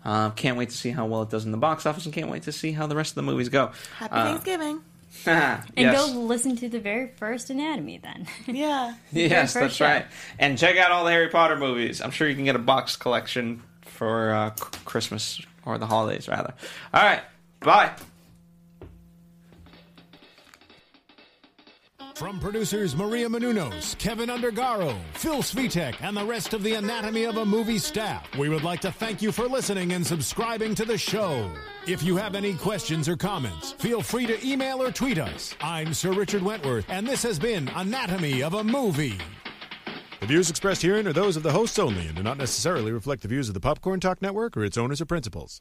Uh, 0.05 0.31
can't 0.31 0.57
wait 0.59 0.69
to 0.71 0.77
see 0.77 0.91
how 0.91 1.07
well 1.07 1.23
it 1.23 1.31
does 1.31 1.45
in 1.45 1.53
the 1.53 1.57
box 1.59 1.87
office, 1.87 2.05
and 2.05 2.13
can't 2.13 2.29
wait 2.29 2.43
to 2.43 2.53
see 2.53 2.73
how 2.73 2.87
the 2.89 2.97
rest 2.97 3.13
of 3.13 3.15
the 3.17 3.23
movies 3.23 3.49
go. 3.49 3.71
Happy 3.99 4.13
Uh, 4.15 4.25
Thanksgiving. 4.25 4.81
And 5.27 5.65
yes. 5.77 6.13
go 6.13 6.19
listen 6.19 6.57
to 6.57 6.69
the 6.69 6.81
very 6.81 7.09
first 7.17 7.51
Anatomy 7.51 7.99
then. 7.99 8.27
Yeah. 8.47 8.95
Yes, 9.13 9.55
that's 9.55 9.75
show. 9.75 9.85
right. 9.85 10.07
And 10.39 10.59
check 10.59 10.77
out 10.77 10.91
all 10.91 11.05
the 11.05 11.11
Harry 11.11 11.29
Potter 11.29 11.57
movies. 11.57 12.01
I'm 12.01 12.11
sure 12.11 12.29
you 12.29 12.35
can 12.35 12.45
get 12.45 12.57
a 12.57 12.61
box 12.61 12.97
collection 12.97 13.63
for 13.83 14.33
uh, 14.33 14.51
Christmas 14.85 15.41
or 15.65 15.79
the 15.79 15.87
holidays, 15.87 16.29
rather. 16.29 16.55
All 16.93 17.03
right, 17.03 17.23
bye. 17.61 17.93
From 22.15 22.39
producers 22.39 22.95
Maria 22.95 23.29
Menounos, 23.29 23.97
Kevin 23.99 24.29
Undergaro, 24.29 24.95
Phil 25.15 25.43
Svitek, 25.43 25.95
and 26.03 26.17
the 26.17 26.25
rest 26.25 26.53
of 26.53 26.63
the 26.63 26.75
Anatomy 26.75 27.25
of 27.25 27.39
a 27.39 27.45
Movie 27.45 27.79
staff, 27.79 28.29
we 28.37 28.49
would 28.49 28.63
like 28.63 28.81
to 28.81 28.93
thank 28.93 29.23
you 29.23 29.33
for 29.33 29.49
listening 29.49 29.93
and 29.93 30.07
subscribing 30.07 30.75
to 30.75 30.85
the 30.85 30.99
show. 30.99 31.51
If 31.87 32.03
you 32.03 32.17
have 32.17 32.35
any 32.35 32.55
questions 32.55 33.09
or 33.09 33.17
comments, 33.17 33.73
feel 33.73 34.03
free 34.03 34.27
to 34.27 34.47
email 34.47 34.83
or 34.83 34.93
tweet 34.93 35.19
us. 35.19 35.55
I'm 35.61 35.95
Sir 35.95 36.13
Richard 36.13 36.43
Wentworth, 36.43 36.85
and 36.89 37.07
this 37.07 37.23
has 37.23 37.39
been 37.39 37.69
Anatomy 37.75 38.43
of 38.43 38.55
a 38.55 38.63
Movie. 38.63 39.19
The 40.21 40.27
views 40.27 40.51
expressed 40.51 40.83
herein 40.83 41.09
are 41.09 41.13
those 41.13 41.37
of 41.37 41.43
the 41.43 41.53
hosts 41.53 41.79
only 41.79 42.07
and 42.07 42.15
do 42.15 42.23
not 42.23 42.39
necessarily 42.39 42.93
reflect 42.93 43.23
the 43.23 43.29
views 43.29 43.49
of 43.49 43.55
the 43.55 43.61
Popcorn 43.61 44.01
Talk 44.01 44.23
Network 44.23 44.57
or 44.57 44.65
its 44.65 44.79
owners 44.79 45.01
or 45.01 45.07
principals. 45.07 45.61